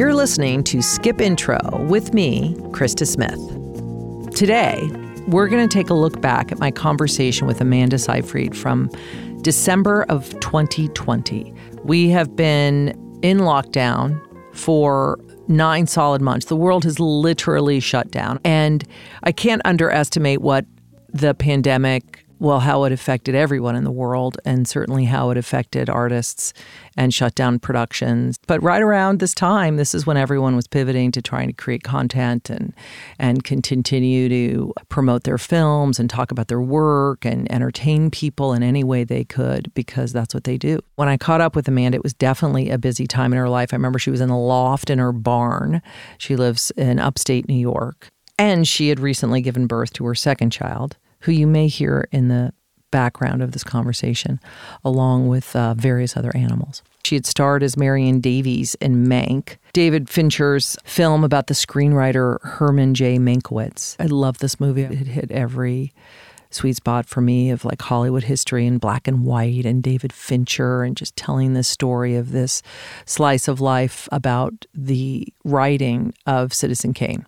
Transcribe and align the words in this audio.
You're 0.00 0.14
listening 0.14 0.64
to 0.64 0.80
Skip 0.80 1.20
Intro 1.20 1.58
with 1.86 2.14
me, 2.14 2.54
Krista 2.70 3.06
Smith. 3.06 3.38
Today, 4.34 4.88
we're 5.28 5.46
going 5.46 5.68
to 5.68 5.70
take 5.70 5.90
a 5.90 5.94
look 5.94 6.22
back 6.22 6.50
at 6.50 6.58
my 6.58 6.70
conversation 6.70 7.46
with 7.46 7.60
Amanda 7.60 7.98
Seyfried 7.98 8.56
from 8.56 8.90
December 9.42 10.04
of 10.08 10.30
2020. 10.40 11.52
We 11.84 12.08
have 12.08 12.34
been 12.34 12.88
in 13.20 13.40
lockdown 13.40 14.18
for 14.56 15.20
nine 15.48 15.86
solid 15.86 16.22
months. 16.22 16.46
The 16.46 16.56
world 16.56 16.84
has 16.84 16.98
literally 16.98 17.78
shut 17.78 18.10
down. 18.10 18.40
And 18.42 18.82
I 19.24 19.32
can't 19.32 19.60
underestimate 19.66 20.40
what 20.40 20.64
the 21.12 21.34
pandemic 21.34 22.24
well, 22.40 22.60
how 22.60 22.84
it 22.84 22.92
affected 22.92 23.34
everyone 23.34 23.76
in 23.76 23.84
the 23.84 23.90
world, 23.90 24.38
and 24.46 24.66
certainly 24.66 25.04
how 25.04 25.28
it 25.30 25.36
affected 25.36 25.90
artists 25.90 26.54
and 26.96 27.12
shut 27.12 27.34
down 27.34 27.58
productions. 27.58 28.38
But 28.46 28.62
right 28.62 28.80
around 28.80 29.20
this 29.20 29.34
time, 29.34 29.76
this 29.76 29.94
is 29.94 30.06
when 30.06 30.16
everyone 30.16 30.56
was 30.56 30.66
pivoting 30.66 31.12
to 31.12 31.22
trying 31.22 31.48
to 31.48 31.52
create 31.52 31.82
content 31.82 32.48
and 32.48 32.72
and 33.18 33.44
continue 33.44 34.28
to 34.30 34.72
promote 34.88 35.24
their 35.24 35.36
films 35.36 36.00
and 36.00 36.08
talk 36.08 36.30
about 36.32 36.48
their 36.48 36.60
work 36.60 37.26
and 37.26 37.50
entertain 37.52 38.10
people 38.10 38.54
in 38.54 38.62
any 38.62 38.82
way 38.82 39.04
they 39.04 39.22
could 39.22 39.72
because 39.74 40.12
that's 40.12 40.32
what 40.32 40.44
they 40.44 40.56
do. 40.56 40.80
When 40.96 41.08
I 41.08 41.18
caught 41.18 41.42
up 41.42 41.54
with 41.54 41.68
Amanda, 41.68 41.96
it 41.96 42.02
was 42.02 42.14
definitely 42.14 42.70
a 42.70 42.78
busy 42.78 43.06
time 43.06 43.32
in 43.32 43.38
her 43.38 43.50
life. 43.50 43.74
I 43.74 43.76
remember 43.76 43.98
she 43.98 44.10
was 44.10 44.22
in 44.22 44.30
a 44.30 44.40
loft 44.40 44.88
in 44.88 44.98
her 44.98 45.12
barn. 45.12 45.82
She 46.16 46.36
lives 46.36 46.70
in 46.72 46.98
upstate 46.98 47.48
New 47.48 47.54
York. 47.54 48.08
And 48.38 48.66
she 48.66 48.88
had 48.88 48.98
recently 48.98 49.42
given 49.42 49.66
birth 49.66 49.92
to 49.94 50.06
her 50.06 50.14
second 50.14 50.50
child 50.50 50.96
who 51.20 51.32
you 51.32 51.46
may 51.46 51.68
hear 51.68 52.08
in 52.12 52.28
the 52.28 52.52
background 52.90 53.42
of 53.42 53.52
this 53.52 53.64
conversation, 53.64 54.40
along 54.84 55.28
with 55.28 55.54
uh, 55.54 55.74
various 55.74 56.16
other 56.16 56.32
animals. 56.34 56.82
She 57.04 57.14
had 57.14 57.26
starred 57.26 57.62
as 57.62 57.76
Marion 57.76 58.20
Davies 58.20 58.74
in 58.76 59.06
Mank, 59.06 59.56
David 59.72 60.08
Fincher's 60.08 60.76
film 60.84 61.24
about 61.24 61.46
the 61.46 61.54
screenwriter 61.54 62.40
Herman 62.42 62.94
J. 62.94 63.18
Mankiewicz. 63.18 63.96
I 63.98 64.06
love 64.06 64.38
this 64.38 64.60
movie. 64.60 64.82
It 64.82 65.06
hit 65.06 65.30
every 65.30 65.92
sweet 66.50 66.76
spot 66.76 67.06
for 67.06 67.20
me 67.20 67.50
of 67.50 67.64
like 67.64 67.80
Hollywood 67.80 68.24
history 68.24 68.66
and 68.66 68.80
black 68.80 69.06
and 69.06 69.24
white 69.24 69.64
and 69.64 69.82
David 69.82 70.12
Fincher 70.12 70.82
and 70.82 70.96
just 70.96 71.16
telling 71.16 71.54
the 71.54 71.62
story 71.62 72.16
of 72.16 72.32
this 72.32 72.60
slice 73.06 73.46
of 73.48 73.60
life 73.60 74.08
about 74.10 74.66
the 74.74 75.32
writing 75.44 76.12
of 76.26 76.52
Citizen 76.52 76.92
Kane. 76.92 77.24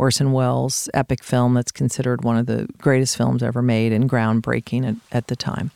Orson 0.00 0.32
Welles' 0.32 0.88
epic 0.94 1.22
film 1.22 1.52
that's 1.52 1.70
considered 1.70 2.24
one 2.24 2.38
of 2.38 2.46
the 2.46 2.66
greatest 2.78 3.18
films 3.18 3.42
ever 3.42 3.60
made 3.60 3.92
and 3.92 4.08
groundbreaking 4.08 4.88
at, 4.88 4.96
at 5.12 5.26
the 5.26 5.36
time. 5.36 5.70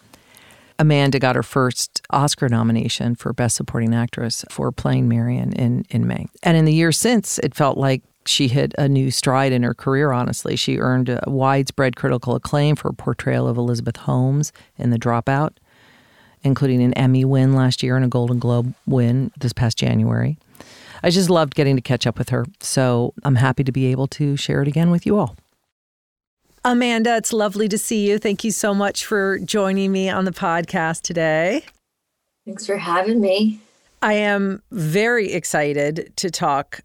Amanda 0.79 1.19
got 1.19 1.37
her 1.37 1.43
first 1.43 2.01
Oscar 2.09 2.49
nomination 2.49 3.17
for 3.17 3.35
Best 3.35 3.55
Supporting 3.55 3.95
Actress 3.95 4.43
for 4.49 4.73
playing 4.73 5.09
Marion 5.09 5.53
in, 5.53 5.85
in 5.91 6.07
Mank. 6.07 6.31
And 6.43 6.57
in 6.57 6.65
the 6.65 6.73
years 6.73 6.97
since, 6.97 7.39
it 7.41 7.55
felt 7.55 7.77
like 7.77 8.03
she 8.25 8.49
hit 8.49 8.75
a 8.79 8.89
new 8.89 9.11
stride 9.11 9.53
in 9.53 9.63
her 9.63 9.75
career, 9.75 10.11
honestly. 10.11 10.57
She 10.57 10.79
earned 10.79 11.11
a 11.11 11.23
widespread 11.27 11.95
critical 11.95 12.35
acclaim 12.35 12.77
for 12.77 12.89
her 12.89 12.95
portrayal 12.95 13.47
of 13.47 13.59
Elizabeth 13.59 13.99
Holmes 13.99 14.55
in 14.79 14.89
The 14.89 14.99
Dropout, 14.99 15.51
including 16.43 16.83
an 16.83 16.95
Emmy 16.95 17.27
win 17.27 17.55
last 17.55 17.83
year 17.83 17.95
and 17.95 18.07
a 18.07 18.09
Golden 18.09 18.39
Globe 18.39 18.75
win 18.87 19.33
this 19.39 19.53
past 19.53 19.77
January. 19.77 20.39
I 21.05 21.11
just 21.11 21.29
loved 21.29 21.55
getting 21.55 21.77
to 21.77 21.83
catch 21.83 22.07
up 22.07 22.19
with 22.19 22.31
her. 22.31 22.47
So 22.61 23.13
I'm 23.25 23.35
happy 23.35 23.63
to 23.63 23.73
be 23.73 23.87
able 23.87 24.07
to 24.09 24.37
share 24.37 24.63
it 24.63 24.69
again 24.69 24.91
with 24.91 25.05
you 25.05 25.19
all. 25.19 25.37
Amanda, 26.65 27.15
it's 27.19 27.31
lovely 27.31 27.69
to 27.69 27.77
see 27.77 28.09
you. 28.09 28.19
Thank 28.19 28.43
you 28.43 28.51
so 28.51 28.73
much 28.73 29.05
for 29.05 29.39
joining 29.39 29.93
me 29.93 30.09
on 30.09 30.25
the 30.25 30.31
podcast 30.31 31.03
today. 31.03 31.63
Thanks 32.47 32.65
for 32.65 32.79
having 32.79 33.21
me. 33.21 33.61
I 34.01 34.15
am 34.15 34.63
very 34.71 35.31
excited 35.31 36.11
to 36.17 36.31
talk 36.31 36.81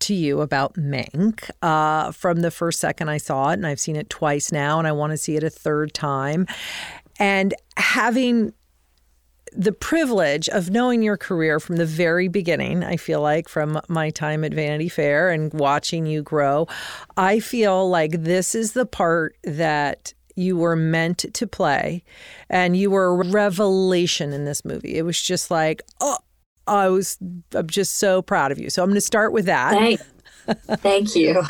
to 0.00 0.14
you 0.14 0.42
about 0.42 0.74
Mank 0.74 1.48
uh, 1.62 2.12
from 2.12 2.42
the 2.42 2.50
first 2.50 2.78
second 2.78 3.08
I 3.08 3.16
saw 3.16 3.48
it, 3.50 3.54
and 3.54 3.66
I've 3.66 3.80
seen 3.80 3.96
it 3.96 4.10
twice 4.10 4.52
now, 4.52 4.78
and 4.78 4.86
I 4.86 4.92
want 4.92 5.12
to 5.12 5.16
see 5.16 5.34
it 5.34 5.42
a 5.42 5.48
third 5.48 5.94
time. 5.94 6.46
And 7.18 7.54
having 7.78 8.52
the 9.52 9.72
privilege 9.72 10.48
of 10.48 10.70
knowing 10.70 11.02
your 11.02 11.16
career 11.16 11.60
from 11.60 11.76
the 11.76 11.86
very 11.86 12.28
beginning, 12.28 12.84
I 12.84 12.96
feel 12.96 13.20
like 13.20 13.48
from 13.48 13.80
my 13.88 14.10
time 14.10 14.44
at 14.44 14.52
Vanity 14.52 14.88
Fair 14.88 15.30
and 15.30 15.52
watching 15.52 16.06
you 16.06 16.22
grow, 16.22 16.66
I 17.16 17.40
feel 17.40 17.88
like 17.88 18.22
this 18.22 18.54
is 18.54 18.72
the 18.72 18.86
part 18.86 19.36
that 19.44 20.12
you 20.34 20.56
were 20.56 20.76
meant 20.76 21.24
to 21.32 21.46
play 21.46 22.04
and 22.50 22.76
you 22.76 22.90
were 22.90 23.06
a 23.06 23.28
revelation 23.30 24.32
in 24.32 24.44
this 24.44 24.64
movie. 24.64 24.96
It 24.96 25.02
was 25.02 25.20
just 25.20 25.50
like, 25.50 25.82
oh, 26.00 26.18
I 26.66 26.88
was 26.88 27.16
I'm 27.54 27.68
just 27.68 27.96
so 27.96 28.22
proud 28.22 28.52
of 28.52 28.58
you. 28.58 28.70
So 28.70 28.82
I'm 28.82 28.88
going 28.88 28.96
to 28.96 29.00
start 29.00 29.32
with 29.32 29.46
that. 29.46 29.72
Thank, 29.72 30.00
thank 30.80 31.16
you. 31.16 31.42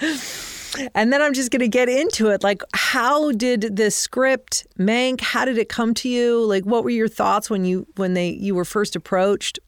And 0.94 1.12
then 1.12 1.22
I'm 1.22 1.32
just 1.32 1.50
going 1.50 1.60
to 1.60 1.68
get 1.68 1.88
into 1.88 2.28
it. 2.28 2.42
Like, 2.42 2.62
how 2.74 3.32
did 3.32 3.76
the 3.76 3.90
script, 3.90 4.66
Mank, 4.78 5.20
how 5.20 5.44
did 5.44 5.58
it 5.58 5.68
come 5.68 5.94
to 5.94 6.08
you? 6.08 6.44
Like, 6.44 6.64
what 6.64 6.84
were 6.84 6.90
your 6.90 7.08
thoughts 7.08 7.48
when 7.48 7.64
you 7.64 7.86
when 7.96 8.14
they 8.14 8.30
you 8.30 8.54
were 8.54 8.64
first 8.64 8.96
approached? 8.96 9.58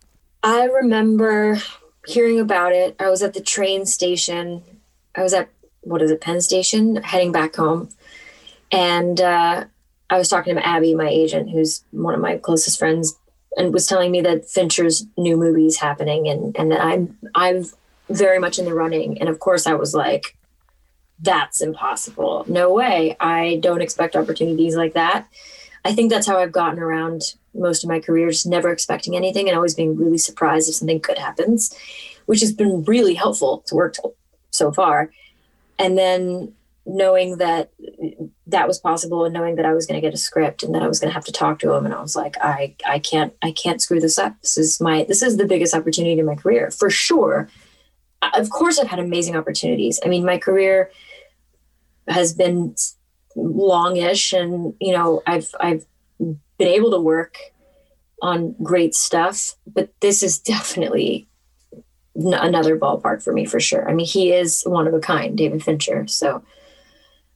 I 0.42 0.64
remember 0.64 1.58
hearing 2.06 2.40
about 2.40 2.72
it. 2.72 2.96
I 3.00 3.08
was 3.08 3.22
at 3.22 3.34
the 3.34 3.40
train 3.40 3.86
station. 3.86 4.62
I 5.14 5.22
was 5.22 5.34
at 5.34 5.48
what 5.80 6.02
is 6.02 6.10
it, 6.10 6.20
Penn 6.20 6.40
Station, 6.40 6.96
heading 6.96 7.30
back 7.30 7.56
home, 7.56 7.88
and 8.72 9.20
uh, 9.20 9.64
I 10.10 10.18
was 10.18 10.28
talking 10.28 10.56
to 10.56 10.66
Abby, 10.66 10.94
my 10.94 11.08
agent, 11.08 11.50
who's 11.50 11.84
one 11.92 12.14
of 12.14 12.20
my 12.20 12.36
closest 12.38 12.78
friends, 12.78 13.16
and 13.56 13.72
was 13.72 13.86
telling 13.86 14.10
me 14.10 14.20
that 14.22 14.48
Fincher's 14.48 15.06
new 15.16 15.36
movie 15.36 15.66
is 15.66 15.78
happening, 15.78 16.28
and 16.28 16.56
and 16.56 16.70
that 16.72 16.80
I'm 16.80 17.16
I'm 17.34 17.64
very 18.08 18.38
much 18.38 18.58
in 18.58 18.64
the 18.64 18.74
running. 18.74 19.18
And 19.20 19.28
of 19.28 19.38
course, 19.38 19.66
I 19.66 19.74
was 19.74 19.94
like, 19.94 20.36
that's 21.20 21.60
impossible. 21.60 22.44
No 22.48 22.72
way. 22.72 23.16
I 23.20 23.58
don't 23.62 23.82
expect 23.82 24.16
opportunities 24.16 24.76
like 24.76 24.94
that. 24.94 25.26
I 25.84 25.92
think 25.92 26.10
that's 26.10 26.26
how 26.26 26.38
I've 26.38 26.52
gotten 26.52 26.80
around 26.80 27.34
most 27.54 27.84
of 27.84 27.88
my 27.88 28.00
career, 28.00 28.30
just 28.30 28.46
never 28.46 28.70
expecting 28.70 29.16
anything 29.16 29.48
and 29.48 29.56
always 29.56 29.74
being 29.74 29.96
really 29.96 30.18
surprised 30.18 30.68
if 30.68 30.74
something 30.74 30.98
good 30.98 31.18
happens, 31.18 31.74
which 32.26 32.40
has 32.40 32.52
been 32.52 32.82
really 32.84 33.14
helpful 33.14 33.62
to 33.66 33.74
work 33.74 33.94
so 34.50 34.72
far. 34.72 35.10
And 35.78 35.96
then 35.96 36.52
knowing 36.86 37.38
that 37.38 37.70
that 38.46 38.68
was 38.68 38.78
possible 38.78 39.24
and 39.24 39.34
knowing 39.34 39.56
that 39.56 39.66
I 39.66 39.74
was 39.74 39.86
going 39.86 40.00
to 40.00 40.06
get 40.06 40.14
a 40.14 40.18
script 40.18 40.62
and 40.62 40.74
that 40.74 40.82
I 40.82 40.88
was 40.88 41.00
going 41.00 41.10
to 41.10 41.14
have 41.14 41.24
to 41.24 41.32
talk 41.32 41.58
to 41.60 41.72
him 41.72 41.84
and 41.84 41.92
I 41.92 42.00
was 42.00 42.14
like 42.14 42.36
I 42.40 42.76
I 42.86 43.00
can't 43.00 43.34
I 43.42 43.50
can't 43.50 43.82
screw 43.82 43.98
this 43.98 44.18
up. 44.18 44.40
This 44.40 44.56
is 44.56 44.80
my 44.80 45.04
this 45.08 45.20
is 45.20 45.36
the 45.36 45.46
biggest 45.46 45.74
opportunity 45.74 46.18
in 46.18 46.26
my 46.26 46.36
career 46.36 46.70
for 46.70 46.88
sure. 46.88 47.48
Uh, 48.22 48.30
of 48.34 48.50
course 48.50 48.78
I've 48.78 48.86
had 48.86 49.00
amazing 49.00 49.36
opportunities. 49.36 49.98
I 50.04 50.08
mean 50.08 50.24
my 50.24 50.38
career 50.38 50.92
has 52.08 52.32
been 52.34 52.74
longish 53.34 54.32
and 54.32 54.74
you 54.80 54.92
know 54.92 55.22
I've 55.26 55.54
I've 55.60 55.84
been 56.18 56.68
able 56.68 56.90
to 56.92 57.00
work 57.00 57.36
on 58.22 58.54
great 58.62 58.94
stuff 58.94 59.54
but 59.66 59.92
this 60.00 60.22
is 60.22 60.38
definitely 60.38 61.28
n- 62.16 62.32
another 62.32 62.78
ballpark 62.78 63.22
for 63.22 63.32
me 63.32 63.44
for 63.44 63.60
sure. 63.60 63.88
I 63.88 63.92
mean 63.92 64.06
he 64.06 64.32
is 64.32 64.62
one 64.62 64.86
of 64.86 64.94
a 64.94 65.00
kind 65.00 65.36
David 65.36 65.62
Fincher 65.62 66.06
so 66.06 66.42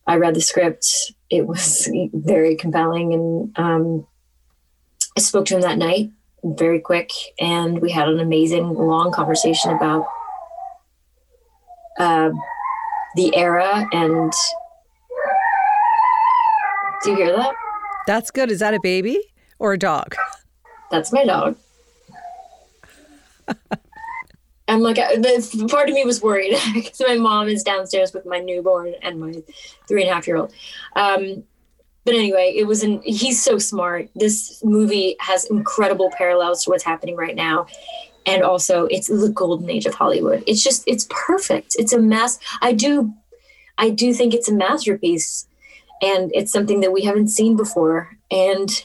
I 0.07 0.17
read 0.17 0.35
the 0.35 0.41
script 0.41 1.13
it 1.29 1.47
was 1.47 1.91
very 2.13 2.57
compelling 2.57 3.13
and 3.13 3.59
um, 3.59 4.07
I 5.17 5.21
spoke 5.21 5.47
to 5.47 5.57
him 5.57 5.63
that 5.63 5.79
night 5.79 6.11
very 6.43 6.81
quick 6.81 7.11
and 7.39 7.81
we 7.81 7.91
had 7.91 8.09
an 8.09 8.21
amazing 8.21 8.73
long 8.73 9.13
conversation 9.13 9.73
about 9.73 10.07
uh, 11.99 12.31
the 13.17 13.35
era 13.37 13.87
and 13.93 14.33
do 17.03 17.11
you 17.11 17.17
hear 17.17 17.37
that? 17.37 17.55
That's 18.07 18.31
good. 18.31 18.51
Is 18.51 18.61
that 18.61 18.75
a 18.75 18.81
baby 18.81 19.19
or 19.59 19.73
a 19.73 19.79
dog? 19.79 20.15
That's 20.91 21.13
my 21.13 21.25
dog. 21.25 21.57
I'm 24.69 24.81
like, 24.81 24.97
the 24.97 25.67
part 25.69 25.89
of 25.89 25.95
me 25.95 26.05
was 26.05 26.23
worried 26.23 26.57
because 26.75 27.01
my 27.01 27.17
mom 27.17 27.49
is 27.49 27.63
downstairs 27.63 28.13
with 28.13 28.25
my 28.25 28.39
newborn 28.39 28.95
and 29.03 29.19
my 29.19 29.35
three 29.89 30.03
and 30.03 30.11
a 30.11 30.15
half 30.15 30.27
year 30.29 30.37
old. 30.37 30.53
Um, 30.95 31.43
but 32.05 32.15
anyway, 32.15 32.55
it 32.57 32.67
was 32.67 32.83
an, 32.83 33.03
he's 33.03 33.43
so 33.43 33.59
smart. 33.59 34.09
This 34.15 34.63
movie 34.65 35.17
has 35.21 35.45
incredible 35.45 36.11
parallels 36.17 36.65
to 36.65 36.71
what's 36.71 36.85
happening 36.85 37.17
right 37.17 37.35
now. 37.35 37.67
And 38.27 38.43
also, 38.43 38.87
it's 38.87 39.09
the 39.09 39.33
golden 39.35 39.71
age 39.71 39.87
of 39.87 39.95
Hollywood. 39.95 40.45
It's 40.47 40.63
just, 40.63 40.85
it's 40.87 41.07
perfect. 41.11 41.77
It's 41.79 41.93
a 41.93 41.99
mess. 41.99 42.39
I 42.61 42.73
do, 42.73 43.15
I 43.79 43.91
do 43.91 44.13
think 44.13 44.35
it's 44.35 44.49
a 44.49 44.55
masterpiece 44.55 45.47
and 46.03 46.31
it's 46.35 46.53
something 46.53 46.81
that 46.81 46.93
we 46.93 47.03
haven't 47.03 47.29
seen 47.29 47.57
before 47.57 48.17
and 48.31 48.85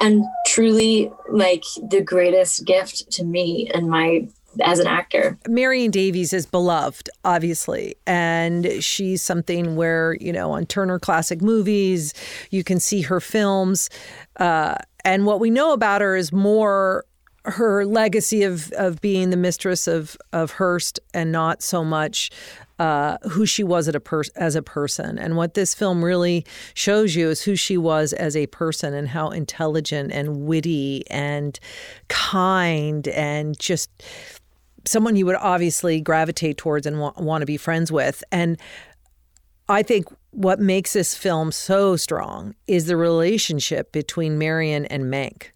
and 0.00 0.24
truly 0.46 1.12
like 1.30 1.62
the 1.90 2.00
greatest 2.00 2.66
gift 2.66 3.10
to 3.12 3.24
me 3.24 3.70
and 3.72 3.88
my 3.88 4.26
as 4.60 4.78
an 4.78 4.86
actor. 4.86 5.38
Marion 5.48 5.90
Davies 5.90 6.34
is 6.34 6.44
beloved, 6.44 7.08
obviously, 7.24 7.94
and 8.06 8.70
she's 8.80 9.22
something 9.22 9.76
where 9.76 10.16
you 10.20 10.32
know 10.32 10.52
on 10.52 10.66
Turner 10.66 10.98
Classic 10.98 11.40
Movies 11.40 12.12
you 12.50 12.64
can 12.64 12.80
see 12.80 13.02
her 13.02 13.20
films, 13.20 13.88
uh, 14.36 14.74
and 15.04 15.24
what 15.24 15.40
we 15.40 15.50
know 15.50 15.72
about 15.72 16.00
her 16.00 16.16
is 16.16 16.32
more 16.32 17.04
her 17.44 17.84
legacy 17.84 18.42
of 18.44 18.72
of 18.72 19.00
being 19.00 19.30
the 19.30 19.36
mistress 19.36 19.86
of 19.86 20.16
of 20.32 20.52
Hearst 20.52 21.00
and 21.12 21.32
not 21.32 21.62
so 21.62 21.84
much 21.84 22.30
uh, 22.78 23.16
who 23.30 23.46
she 23.46 23.62
was 23.62 23.88
a 23.88 24.00
per- 24.00 24.24
as 24.36 24.56
a 24.56 24.62
person. 24.62 25.18
And 25.18 25.36
what 25.36 25.54
this 25.54 25.74
film 25.74 26.04
really 26.04 26.44
shows 26.74 27.14
you 27.14 27.30
is 27.30 27.42
who 27.42 27.54
she 27.54 27.76
was 27.76 28.12
as 28.12 28.36
a 28.36 28.46
person 28.48 28.94
and 28.94 29.08
how 29.08 29.30
intelligent 29.30 30.12
and 30.12 30.46
witty 30.46 31.04
and 31.10 31.58
kind 32.08 33.06
and 33.08 33.58
just 33.58 33.90
someone 34.84 35.14
you 35.14 35.26
would 35.26 35.36
obviously 35.36 36.00
gravitate 36.00 36.58
towards 36.58 36.86
and 36.86 36.98
wa- 36.98 37.12
want 37.16 37.42
to 37.42 37.46
be 37.46 37.56
friends 37.56 37.92
with. 37.92 38.24
And 38.32 38.58
I 39.68 39.82
think 39.82 40.06
what 40.30 40.58
makes 40.58 40.92
this 40.92 41.14
film 41.14 41.52
so 41.52 41.94
strong 41.96 42.54
is 42.66 42.86
the 42.86 42.96
relationship 42.96 43.92
between 43.92 44.38
Marion 44.38 44.86
and 44.86 45.04
Mank. 45.04 45.52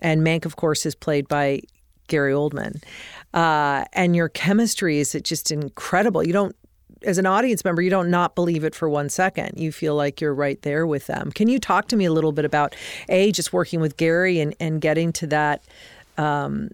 And 0.00 0.22
Mank, 0.22 0.44
of 0.44 0.56
course, 0.56 0.86
is 0.86 0.94
played 0.94 1.28
by 1.28 1.62
Gary 2.08 2.32
Oldman. 2.32 2.82
Uh, 3.34 3.84
and 3.92 4.16
your 4.16 4.28
chemistry 4.28 4.98
is 4.98 5.16
just 5.22 5.50
incredible. 5.50 6.26
You 6.26 6.32
don't, 6.32 6.56
as 7.04 7.18
an 7.18 7.26
audience 7.26 7.64
member, 7.64 7.82
you 7.82 7.90
don't 7.90 8.10
not 8.10 8.34
believe 8.34 8.64
it 8.64 8.74
for 8.74 8.88
one 8.88 9.08
second. 9.08 9.58
You 9.58 9.70
feel 9.70 9.94
like 9.94 10.20
you're 10.20 10.34
right 10.34 10.60
there 10.62 10.86
with 10.86 11.06
them. 11.06 11.30
Can 11.30 11.48
you 11.48 11.58
talk 11.58 11.88
to 11.88 11.96
me 11.96 12.06
a 12.06 12.12
little 12.12 12.32
bit 12.32 12.44
about 12.44 12.74
a 13.08 13.30
just 13.32 13.52
working 13.52 13.80
with 13.80 13.96
Gary 13.96 14.40
and, 14.40 14.54
and 14.58 14.80
getting 14.80 15.12
to 15.14 15.26
that 15.28 15.62
um, 16.16 16.70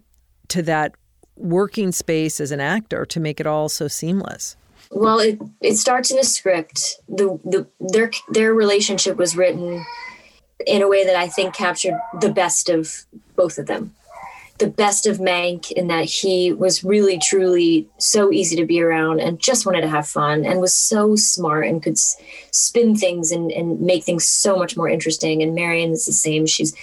to 0.47 0.61
that 0.63 0.93
working 1.35 1.91
space 1.91 2.39
as 2.39 2.51
an 2.51 2.61
actor 2.61 3.05
to 3.05 3.19
make 3.19 3.39
it 3.39 3.45
all 3.45 3.69
so 3.69 3.87
seamless? 3.87 4.55
Well, 4.91 5.19
it, 5.19 5.39
it 5.61 5.75
starts 5.75 6.11
in 6.11 6.17
the 6.17 6.23
script. 6.23 7.01
The 7.07 7.39
the 7.43 7.67
their 7.79 8.11
their 8.29 8.53
relationship 8.53 9.17
was 9.17 9.35
written 9.35 9.85
in 10.65 10.81
a 10.81 10.87
way 10.87 11.05
that 11.05 11.15
I 11.15 11.27
think 11.27 11.53
captured 11.53 11.99
the 12.19 12.31
best 12.31 12.69
of 12.69 13.05
both 13.35 13.57
of 13.57 13.67
them. 13.67 13.93
The 14.57 14.67
best 14.67 15.05
of 15.05 15.17
Mank 15.17 15.71
in 15.73 15.87
that 15.87 16.05
he 16.05 16.53
was 16.53 16.81
really, 16.81 17.19
truly 17.19 17.89
so 17.97 18.31
easy 18.31 18.55
to 18.55 18.65
be 18.65 18.81
around 18.81 19.19
and 19.19 19.37
just 19.37 19.65
wanted 19.65 19.81
to 19.81 19.89
have 19.89 20.07
fun 20.07 20.45
and 20.45 20.61
was 20.61 20.73
so 20.73 21.17
smart 21.17 21.67
and 21.67 21.83
could 21.83 21.97
spin 21.97 22.95
things 22.95 23.31
and, 23.31 23.51
and 23.51 23.81
make 23.81 24.05
things 24.05 24.25
so 24.25 24.57
much 24.57 24.77
more 24.77 24.87
interesting. 24.87 25.43
And 25.43 25.55
Marion 25.55 25.91
is 25.91 26.05
the 26.05 26.13
same. 26.13 26.45
She's 26.45 26.73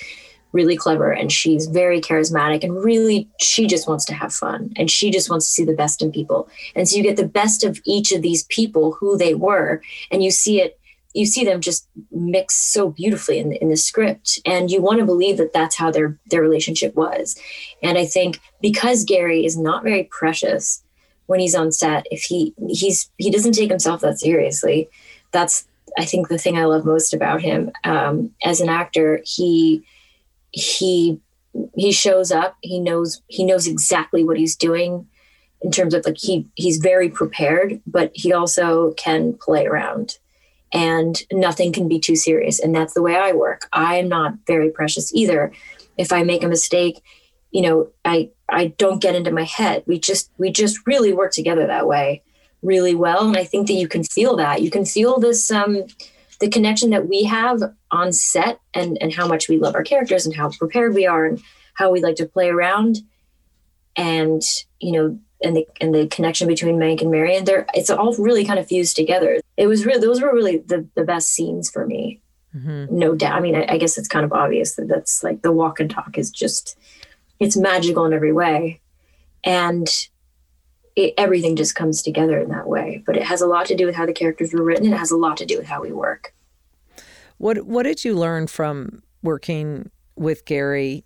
really 0.53 0.77
clever 0.77 1.11
and 1.11 1.33
she's 1.33 1.67
very 1.67 1.99
charismatic 1.99 2.63
and 2.63 2.85
really 2.85 3.27
she 3.41 3.67
just 3.67 3.89
wants 3.89 4.05
to 4.05 4.15
have 4.15 4.35
fun 4.35 4.71
and 4.77 4.91
she 4.91 5.11
just 5.11 5.31
wants 5.31 5.47
to 5.47 5.53
see 5.53 5.65
the 5.65 5.73
best 5.73 6.03
in 6.03 6.13
people. 6.13 6.49
And 6.77 6.87
so 6.87 6.97
you 6.97 7.03
get 7.03 7.17
the 7.17 7.27
best 7.27 7.65
of 7.65 7.81
each 7.85 8.13
of 8.13 8.21
these 8.21 8.45
people, 8.45 8.93
who 8.93 9.17
they 9.17 9.35
were, 9.35 9.81
and 10.11 10.23
you 10.23 10.31
see 10.31 10.61
it 10.61 10.79
you 11.15 11.27
see 11.27 11.45
them 11.45 11.61
just 11.61 11.89
mix 12.11 12.55
so 12.73 12.91
beautifully 12.91 13.39
in 13.39 13.51
the, 13.51 13.63
in 13.63 13.69
the 13.69 13.77
script 13.77 14.41
and 14.47 14.71
you 14.71 14.81
want 14.81 14.99
to 14.99 15.05
believe 15.05 15.37
that 15.37 15.53
that's 15.53 15.77
how 15.77 15.91
their 15.91 16.19
their 16.31 16.41
relationship 16.41 16.95
was. 16.95 17.39
And 17.83 17.99
i 17.99 18.07
think 18.07 18.41
because 18.61 19.05
gary 19.05 19.45
is 19.45 19.57
not 19.57 19.83
very 19.83 20.05
precious 20.05 20.83
when 21.27 21.41
he's 21.41 21.55
on 21.55 21.73
set 21.73 22.07
if 22.11 22.23
he 22.23 22.55
he's 22.69 23.11
he 23.19 23.31
doesn't 23.31 23.53
take 23.53 23.71
himself 23.71 24.01
that 24.01 24.19
seriously 24.19 24.89
that's 25.31 25.67
i 25.99 26.05
think 26.05 26.29
the 26.29 26.39
thing 26.39 26.57
i 26.59 26.65
love 26.65 26.85
most 26.85 27.15
about 27.15 27.41
him. 27.41 27.71
Um, 27.85 28.33
as 28.45 28.61
an 28.61 28.69
actor 28.69 29.21
he 29.25 29.85
he 30.51 31.21
he 31.75 31.93
shows 31.93 32.31
up 32.33 32.57
he 32.61 32.79
knows 32.79 33.23
he 33.29 33.45
knows 33.45 33.67
exactly 33.67 34.25
what 34.25 34.39
he's 34.39 34.57
doing 34.57 35.07
in 35.63 35.71
terms 35.71 35.95
of 35.95 36.05
like 36.05 36.19
he 36.19 36.47
he's 36.55 36.79
very 36.79 37.09
prepared 37.09 37.81
but 37.87 38.11
he 38.15 38.33
also 38.33 38.93
can 38.95 39.35
play 39.35 39.67
around 39.67 40.19
and 40.73 41.23
nothing 41.33 41.73
can 41.73 41.89
be 41.89 41.99
too 41.99 42.17
serious. 42.17 42.59
And 42.59 42.75
that's 42.75 42.95
the 42.95 43.03
way 43.03 43.17
i 43.17 43.33
work. 43.33 43.69
I'm 43.73 44.09
not 44.09 44.35
very 44.47 44.71
precious 44.71 45.15
either. 45.15 45.53
If 45.99 46.13
i 46.13 46.23
make 46.23 46.43
a 46.43 46.49
mistake 46.49 47.03
you 47.53 47.61
know 47.63 47.91
i 48.05 48.31
i 48.49 48.69
don't 48.79 49.01
get 49.01 49.15
into 49.15 49.31
my 49.31 49.45
head. 49.45 49.85
We 49.87 49.99
just 49.99 50.31
we 50.39 50.51
just 50.51 50.85
really 50.87 51.13
work 51.13 51.33
together 51.33 51.67
that 51.67 51.87
way 51.87 52.23
really 52.63 52.95
well. 52.95 53.27
And 53.27 53.37
i 53.37 53.45
think 53.45 53.69
that 53.69 53.75
you 53.75 53.87
can 53.87 54.03
feel 54.03 54.37
that. 54.37 54.63
You 54.63 54.71
can 54.71 54.85
feel 54.85 55.21
this 55.21 55.51
um 55.51 55.85
the 56.41 56.49
connection 56.49 56.91
that 56.91 57.09
we 57.09 57.25
have 57.25 57.63
on 57.93 58.13
set 58.13 58.59
and 58.75 58.99
and 59.01 59.13
how 59.13 59.29
much 59.29 59.49
we 59.49 59.59
love 59.59 59.75
our 59.77 59.85
characters 59.85 60.27
and 60.27 60.35
how 60.35 60.51
prepared 60.51 60.95
we 60.95 61.07
are 61.07 61.27
and 61.27 61.41
how 61.75 61.91
we 61.91 62.01
like 62.01 62.17
to 62.17 62.27
play 62.27 62.49
around. 62.49 62.99
And 63.95 64.43
you 64.81 64.93
know 64.93 65.19
and 65.43 65.57
the 65.57 65.67
and 65.81 65.95
the 65.95 66.07
connection 66.09 66.49
between 66.49 66.77
Mank 66.77 67.01
and 67.01 67.11
Marion, 67.11 67.45
there 67.45 67.67
it's 67.75 67.91
all 67.91 68.15
really 68.17 68.45
kind 68.45 68.59
of 68.59 68.67
fused 68.67 68.97
together. 68.97 69.41
It 69.57 69.67
was 69.67 69.85
really 69.85 70.01
those 70.01 70.21
were 70.21 70.33
really 70.33 70.59
the 70.59 70.87
the 70.95 71.05
best 71.05 71.31
scenes 71.31 71.71
for 71.71 71.87
me, 71.87 72.21
mm-hmm. 72.55 72.87
no 72.97 73.15
doubt. 73.15 73.35
I 73.35 73.41
mean, 73.41 73.55
I, 73.55 73.67
I, 73.71 73.79
guess 73.79 73.99
it's 73.99 74.09
kind 74.09 74.25
of 74.25 74.33
obvious 74.33 74.77
that 74.77 74.89
that's 74.89 75.23
like 75.23 75.43
the 75.43 75.53
walk 75.53 75.81
and 75.81 75.91
talk 75.91 76.19
is 76.19 76.31
just 76.31 76.79
it's 77.39 77.57
magical 77.57 78.05
in 78.05 78.13
every 78.13 78.33
way, 78.33 78.81
and 79.45 79.89
it, 80.97 81.15
everything 81.17 81.57
just 81.57 81.75
comes 81.75 82.03
together 82.03 82.39
in 82.39 82.49
that 82.51 82.69
way. 82.69 83.03
But 83.05 83.17
it 83.17 83.25
has 83.25 83.41
a 83.41 83.47
lot 83.47 83.67
to 83.67 83.77
do 83.77 83.87
with 83.87 83.95
how 83.95 84.07
the 84.07 84.13
characters 84.13 84.53
were 84.53 84.63
written. 84.63 84.93
It 84.93 84.99
has 84.99 85.11
a 85.11 85.17
lot 85.17 85.37
to 85.39 85.47
do 85.47 85.59
with 85.59 85.67
how 85.67 85.83
we 85.83 85.93
work. 85.93 86.35
What 87.39 87.67
What 87.67 87.85
did 87.85 88.05
you 88.05 88.15
learn 88.15 88.47
from 88.47 89.03
working 89.23 89.91
with 90.17 90.45
Gary 90.45 91.05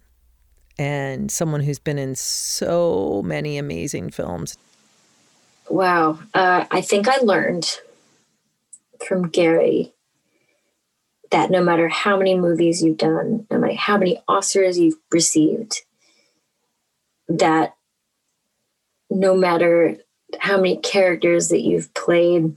and 0.79 1.31
someone 1.31 1.63
who's 1.63 1.79
been 1.79 1.99
in 1.99 2.15
so 2.15 3.23
many 3.25 3.59
amazing 3.59 4.11
films. 4.11 4.57
Wow. 5.69 6.19
Uh, 6.35 6.67
I 6.71 6.81
think 6.81 7.09
I 7.09 7.19
learned 7.19 7.81
from 9.07 9.29
Gary 9.29 9.93
that 11.31 11.51
no 11.51 11.63
matter 11.63 11.89
how 11.89 12.17
many 12.17 12.37
movies 12.37 12.83
you've 12.83 12.99
done, 12.99 13.47
no 13.51 13.59
matter 13.59 13.75
how 13.75 13.99
many 13.99 14.23
Oscars 14.29 14.79
you've 14.79 14.99
received, 15.11 15.83
that 17.29 17.75
no 19.11 19.35
matter 19.35 19.97
how 20.39 20.57
many 20.57 20.77
characters 20.77 21.49
that 21.49 21.63
you've 21.63 21.93
played, 21.95 22.57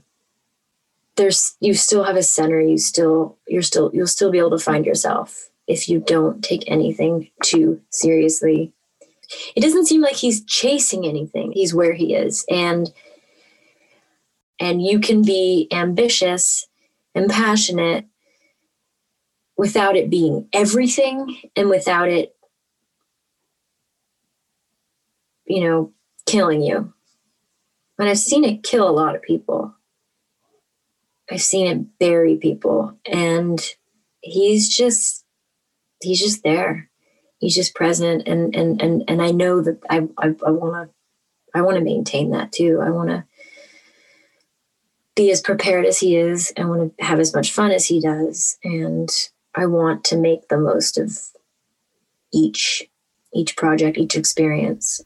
there's 1.16 1.56
you 1.60 1.74
still 1.74 2.04
have 2.04 2.16
a 2.16 2.22
center. 2.22 2.60
You 2.60 2.78
still 2.78 3.36
you're 3.48 3.62
still 3.62 3.90
you'll 3.92 4.06
still 4.06 4.30
be 4.30 4.38
able 4.38 4.50
to 4.50 4.58
find 4.58 4.86
yourself 4.86 5.49
if 5.70 5.88
you 5.88 6.00
don't 6.00 6.42
take 6.42 6.64
anything 6.66 7.30
too 7.44 7.80
seriously. 7.90 8.72
It 9.54 9.60
doesn't 9.60 9.86
seem 9.86 10.02
like 10.02 10.16
he's 10.16 10.44
chasing 10.44 11.06
anything. 11.06 11.52
He's 11.52 11.72
where 11.72 11.94
he 11.94 12.14
is. 12.14 12.44
And 12.50 12.92
and 14.58 14.82
you 14.82 14.98
can 14.98 15.24
be 15.24 15.68
ambitious 15.70 16.66
and 17.14 17.30
passionate 17.30 18.04
without 19.56 19.96
it 19.96 20.10
being 20.10 20.48
everything 20.52 21.38
and 21.54 21.68
without 21.68 22.08
it 22.08 22.34
you 25.46 25.62
know 25.62 25.92
killing 26.26 26.62
you 26.62 26.92
and 27.98 28.08
i've 28.08 28.18
seen 28.18 28.44
it 28.44 28.62
kill 28.62 28.88
a 28.88 28.90
lot 28.90 29.14
of 29.14 29.22
people 29.22 29.74
i've 31.30 31.42
seen 31.42 31.66
it 31.66 31.98
bury 31.98 32.36
people 32.36 32.96
and 33.04 33.60
he's 34.20 34.68
just 34.68 35.24
he's 36.02 36.20
just 36.20 36.42
there. 36.42 36.88
He's 37.38 37.54
just 37.54 37.74
present, 37.74 38.28
and 38.28 38.54
and 38.54 38.80
and 38.80 39.04
and 39.08 39.22
I 39.22 39.30
know 39.30 39.62
that 39.62 39.80
I 39.88 40.06
I 40.18 40.50
want 40.50 40.88
to 40.88 40.94
I 41.54 41.62
want 41.62 41.78
to 41.78 41.84
maintain 41.84 42.30
that 42.30 42.52
too. 42.52 42.80
I 42.82 42.90
want 42.90 43.08
to 43.10 43.24
be 45.16 45.30
as 45.30 45.40
prepared 45.40 45.86
as 45.86 45.98
he 45.98 46.16
is. 46.16 46.52
I 46.56 46.64
want 46.64 46.96
to 46.96 47.04
have 47.04 47.18
as 47.18 47.34
much 47.34 47.52
fun 47.52 47.70
as 47.70 47.86
he 47.86 48.00
does, 48.00 48.58
and 48.62 49.08
I 49.54 49.66
want 49.66 50.04
to 50.04 50.16
make 50.16 50.48
the 50.48 50.58
most 50.58 50.98
of 50.98 51.18
each 52.32 52.88
each 53.32 53.56
project, 53.56 53.96
each 53.96 54.16
experience. 54.16 55.00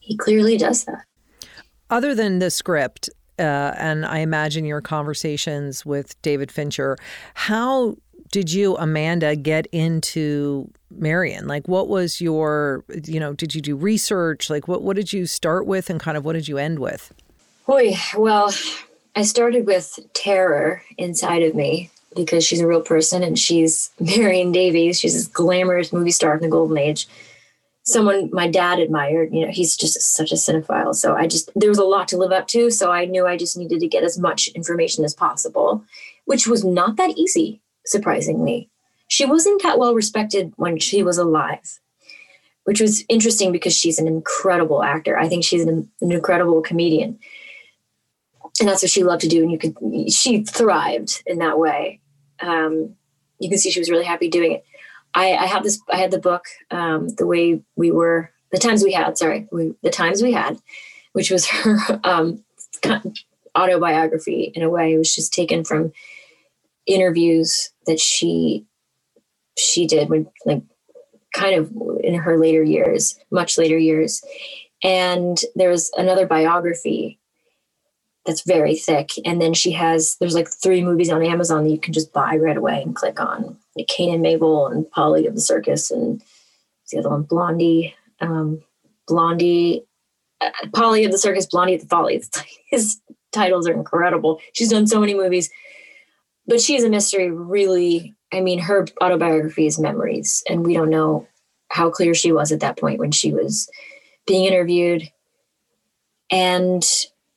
He 0.00 0.16
clearly 0.16 0.56
does 0.56 0.84
that. 0.84 1.04
Other 1.90 2.14
than 2.14 2.38
the 2.38 2.50
script, 2.50 3.10
uh, 3.38 3.74
and 3.76 4.06
I 4.06 4.18
imagine 4.18 4.64
your 4.64 4.80
conversations 4.80 5.84
with 5.84 6.20
David 6.22 6.50
Fincher, 6.50 6.96
how 7.34 7.96
did 8.30 8.52
you, 8.52 8.76
Amanda, 8.76 9.34
get 9.34 9.66
into 9.72 10.70
Marion? 10.90 11.48
Like, 11.48 11.66
what 11.66 11.88
was 11.88 12.20
your, 12.20 12.84
you 13.04 13.18
know, 13.18 13.32
did 13.32 13.54
you 13.54 13.60
do 13.60 13.76
research? 13.76 14.48
Like, 14.48 14.68
what, 14.68 14.82
what 14.82 14.96
did 14.96 15.12
you 15.12 15.26
start 15.26 15.66
with 15.66 15.90
and 15.90 15.98
kind 15.98 16.16
of 16.16 16.24
what 16.24 16.34
did 16.34 16.46
you 16.46 16.58
end 16.58 16.78
with? 16.78 17.12
Boy, 17.66 17.94
well, 18.16 18.52
I 19.16 19.22
started 19.22 19.66
with 19.66 19.98
terror 20.12 20.82
inside 20.96 21.42
of 21.42 21.54
me 21.54 21.90
because 22.14 22.44
she's 22.44 22.60
a 22.60 22.66
real 22.66 22.82
person 22.82 23.22
and 23.22 23.38
she's 23.38 23.90
Marion 24.00 24.52
Davies. 24.52 24.98
She's 25.00 25.14
this 25.14 25.26
glamorous 25.26 25.92
movie 25.92 26.10
star 26.10 26.34
from 26.34 26.42
the 26.42 26.48
golden 26.48 26.78
age. 26.78 27.08
Someone 27.82 28.30
my 28.32 28.46
dad 28.46 28.78
admired, 28.78 29.32
you 29.32 29.44
know, 29.44 29.50
he's 29.50 29.76
just 29.76 30.00
such 30.00 30.30
a 30.30 30.36
cinephile. 30.36 30.94
So 30.94 31.16
I 31.16 31.26
just, 31.26 31.50
there 31.56 31.70
was 31.70 31.78
a 31.78 31.84
lot 31.84 32.06
to 32.08 32.18
live 32.18 32.30
up 32.30 32.46
to. 32.48 32.70
So 32.70 32.92
I 32.92 33.06
knew 33.06 33.26
I 33.26 33.36
just 33.36 33.56
needed 33.56 33.80
to 33.80 33.88
get 33.88 34.04
as 34.04 34.18
much 34.18 34.48
information 34.48 35.04
as 35.04 35.14
possible, 35.14 35.82
which 36.26 36.46
was 36.46 36.62
not 36.62 36.96
that 36.96 37.10
easy 37.16 37.60
surprisingly. 37.86 38.68
She 39.08 39.24
wasn't 39.24 39.62
that 39.62 39.78
well 39.78 39.94
respected 39.94 40.52
when 40.56 40.78
she 40.78 41.02
was 41.02 41.18
alive, 41.18 41.80
which 42.64 42.80
was 42.80 43.04
interesting 43.08 43.50
because 43.52 43.74
she's 43.74 43.98
an 43.98 44.06
incredible 44.06 44.82
actor. 44.82 45.18
I 45.18 45.28
think 45.28 45.44
she's 45.44 45.64
an, 45.64 45.90
an 46.00 46.12
incredible 46.12 46.62
comedian. 46.62 47.18
And 48.60 48.68
that's 48.68 48.82
what 48.82 48.90
she 48.90 49.04
loved 49.04 49.22
to 49.22 49.28
do. 49.28 49.42
And 49.42 49.50
you 49.50 49.58
could, 49.58 49.76
she 50.12 50.44
thrived 50.44 51.22
in 51.26 51.38
that 51.38 51.58
way. 51.58 52.00
Um, 52.40 52.94
you 53.38 53.48
can 53.48 53.58
see 53.58 53.70
she 53.70 53.80
was 53.80 53.90
really 53.90 54.04
happy 54.04 54.28
doing 54.28 54.52
it. 54.52 54.64
I, 55.14 55.32
I 55.32 55.46
have 55.46 55.64
this. 55.64 55.80
I 55.92 55.96
had 55.96 56.10
the 56.10 56.18
book, 56.18 56.44
um, 56.70 57.08
the 57.08 57.26
way 57.26 57.62
we 57.74 57.90
were, 57.90 58.30
the 58.52 58.58
times 58.58 58.84
we 58.84 58.92
had. 58.92 59.18
Sorry, 59.18 59.48
we, 59.50 59.74
the 59.82 59.90
times 59.90 60.22
we 60.22 60.32
had, 60.32 60.60
which 61.12 61.30
was 61.30 61.46
her 61.46 62.00
um, 62.04 62.44
autobiography 63.56 64.52
in 64.54 64.62
a 64.62 64.70
way. 64.70 64.94
It 64.94 64.98
was 64.98 65.14
just 65.14 65.32
taken 65.32 65.64
from 65.64 65.92
interviews 66.86 67.70
that 67.86 68.00
she 68.00 68.64
she 69.58 69.86
did 69.86 70.08
when 70.08 70.26
like 70.46 70.62
kind 71.34 71.54
of 71.54 71.72
in 72.02 72.14
her 72.14 72.38
later 72.38 72.62
years, 72.62 73.18
much 73.30 73.58
later 73.58 73.78
years. 73.78 74.22
And 74.82 75.38
there 75.54 75.70
was 75.70 75.90
another 75.96 76.26
biography 76.26 77.18
that's 78.24 78.42
very 78.42 78.76
thick. 78.76 79.10
And 79.24 79.40
then 79.40 79.54
she 79.54 79.72
has 79.72 80.16
there's 80.20 80.34
like 80.34 80.48
three 80.48 80.82
movies 80.82 81.10
on 81.10 81.24
Amazon 81.24 81.64
that 81.64 81.70
you 81.70 81.78
can 81.78 81.92
just 81.92 82.12
buy 82.12 82.36
right 82.36 82.56
away 82.56 82.82
and 82.82 82.96
click 82.96 83.20
on. 83.20 83.56
Like 83.76 83.88
Cain 83.88 84.12
and 84.12 84.22
Mabel 84.22 84.66
and 84.66 84.90
Polly 84.90 85.26
of 85.26 85.34
the 85.34 85.40
Circus 85.40 85.90
and 85.90 86.22
the 86.90 86.98
other 86.98 87.10
one, 87.10 87.22
Blondie. 87.22 87.94
Um, 88.20 88.62
Blondie, 89.10 89.84
uh, 90.40 90.50
Polly 90.72 91.04
of 91.04 91.12
the 91.12 91.18
Circus, 91.18 91.46
Blondie 91.46 91.74
at 91.74 91.80
the 91.80 91.86
Follies. 91.88 92.30
His 92.70 93.00
titles 93.32 93.68
are 93.68 93.72
incredible. 93.72 94.40
She's 94.54 94.70
done 94.70 94.86
so 94.86 95.00
many 95.00 95.14
movies, 95.14 95.50
but 96.50 96.60
she's 96.60 96.82
a 96.82 96.90
mystery. 96.90 97.30
Really, 97.30 98.16
I 98.32 98.40
mean, 98.40 98.58
her 98.58 98.84
autobiography 99.00 99.66
is 99.66 99.78
memories, 99.78 100.42
and 100.48 100.66
we 100.66 100.74
don't 100.74 100.90
know 100.90 101.28
how 101.68 101.90
clear 101.90 102.12
she 102.12 102.32
was 102.32 102.50
at 102.50 102.58
that 102.60 102.76
point 102.76 102.98
when 102.98 103.12
she 103.12 103.32
was 103.32 103.70
being 104.26 104.44
interviewed. 104.44 105.08
And 106.30 106.84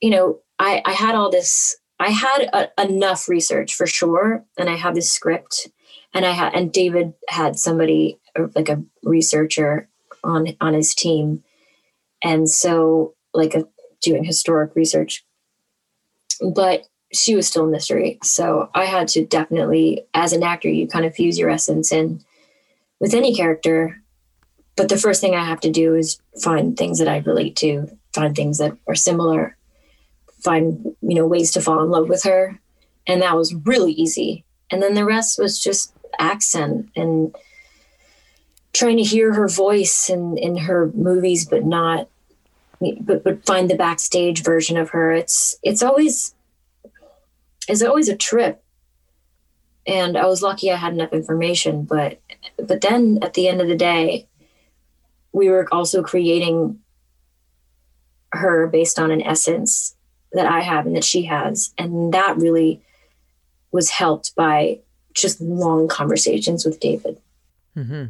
you 0.02 0.10
know, 0.10 0.40
I, 0.58 0.82
I 0.84 0.92
had 0.92 1.14
all 1.14 1.30
this. 1.30 1.78
I 2.00 2.10
had 2.10 2.50
a, 2.54 2.82
enough 2.82 3.30
research 3.30 3.76
for 3.76 3.86
sure, 3.86 4.44
and 4.58 4.68
I 4.68 4.76
had 4.76 4.96
this 4.96 5.12
script, 5.12 5.70
and 6.16 6.26
I 6.26 6.32
had 6.32 6.56
and 6.56 6.74
David 6.74 7.14
had 7.30 7.60
somebody 7.60 8.20
like 8.56 8.68
a 8.68 8.84
researcher 9.04 9.88
on 10.24 10.48
on 10.60 10.74
his 10.74 10.96
team, 10.96 11.44
and 12.24 12.50
so 12.50 13.14
like 13.32 13.54
a, 13.54 13.68
doing 14.02 14.24
historic 14.24 14.76
research. 14.76 15.24
But 16.42 16.88
she 17.14 17.36
was 17.36 17.48
still 17.48 17.66
a 17.66 17.72
mystery, 17.72 18.20
so 18.24 18.70
I 18.74 18.86
had 18.86 19.08
to 19.10 19.26
definitely, 19.26 20.06
as 20.14 20.34
an 20.34 20.44
actor, 20.44 20.70
you 20.70 20.88
kind 20.88 21.06
of 21.06 21.16
fuse 21.16 21.38
your 21.38 21.50
essence 21.50 21.92
in 21.92 22.24
with 23.00 23.14
any 23.14 23.36
character. 23.36 24.02
But 24.76 24.90
the 24.90 24.98
first 24.98 25.22
thing 25.22 25.36
I 25.36 25.46
have 25.46 25.60
to 25.62 25.72
do 25.72 25.94
is 25.96 26.20
find 26.42 26.76
things 26.76 27.00
that 27.00 27.08
I 27.08 27.18
relate 27.18 27.56
to, 27.58 27.88
find 28.14 28.36
things 28.36 28.58
that 28.58 28.76
are 28.88 28.96
similar, 28.96 29.56
find 30.42 30.96
you 31.02 31.16
know 31.16 31.28
ways 31.28 31.52
to 31.52 31.62
fall 31.62 31.84
in 31.84 31.90
love 31.90 32.10
with 32.10 32.24
her. 32.24 32.60
And 33.06 33.22
that 33.22 33.36
was 33.36 33.54
really 33.54 33.92
easy. 33.92 34.46
And 34.72 34.82
then 34.82 34.94
the 34.94 35.06
rest 35.06 35.38
was 35.38 35.62
just 35.62 35.94
accent 36.20 36.90
and 36.96 37.36
trying 38.74 38.98
to 38.98 39.04
hear 39.04 39.34
her 39.34 39.48
voice 39.48 40.10
in 40.10 40.38
in 40.38 40.58
her 40.58 40.92
movies 40.94 41.46
but 41.46 41.64
not 41.64 42.08
but 43.02 43.24
but 43.24 43.46
find 43.46 43.70
the 43.70 43.76
backstage 43.76 44.44
version 44.44 44.78
of 44.78 44.90
her. 44.90 45.12
It's 45.12 45.58
it's 45.64 45.84
always 45.84 46.33
it's 47.68 47.84
always 47.84 48.10
a 48.10 48.16
trip 48.16 48.64
and 49.86 50.18
i 50.18 50.26
was 50.26 50.42
lucky 50.42 50.72
i 50.72 50.76
had 50.76 50.94
enough 50.94 51.14
information 51.14 51.84
but 51.84 52.20
but 52.58 52.82
then 52.82 53.20
at 53.22 53.34
the 53.34 53.48
end 53.48 53.62
of 53.62 53.68
the 53.68 53.76
day 53.76 54.28
we 55.34 55.50
were 55.50 55.68
also 55.74 56.02
creating 56.02 56.80
her 58.32 58.68
based 58.68 59.00
on 59.00 59.12
an 59.12 59.22
essence 59.22 59.96
that 60.32 60.46
I 60.46 60.62
have 60.62 60.86
and 60.86 60.96
that 60.96 61.04
she 61.04 61.24
has. 61.24 61.74
And 61.78 62.14
that 62.14 62.38
really 62.38 62.82
was 63.72 63.90
helped 63.90 64.36
by 64.36 64.80
just 65.14 65.42
long 65.42 65.88
conversations 65.88 66.66
with 66.66 66.80
David. 66.80 67.20
Mm-hmm. 67.78 68.06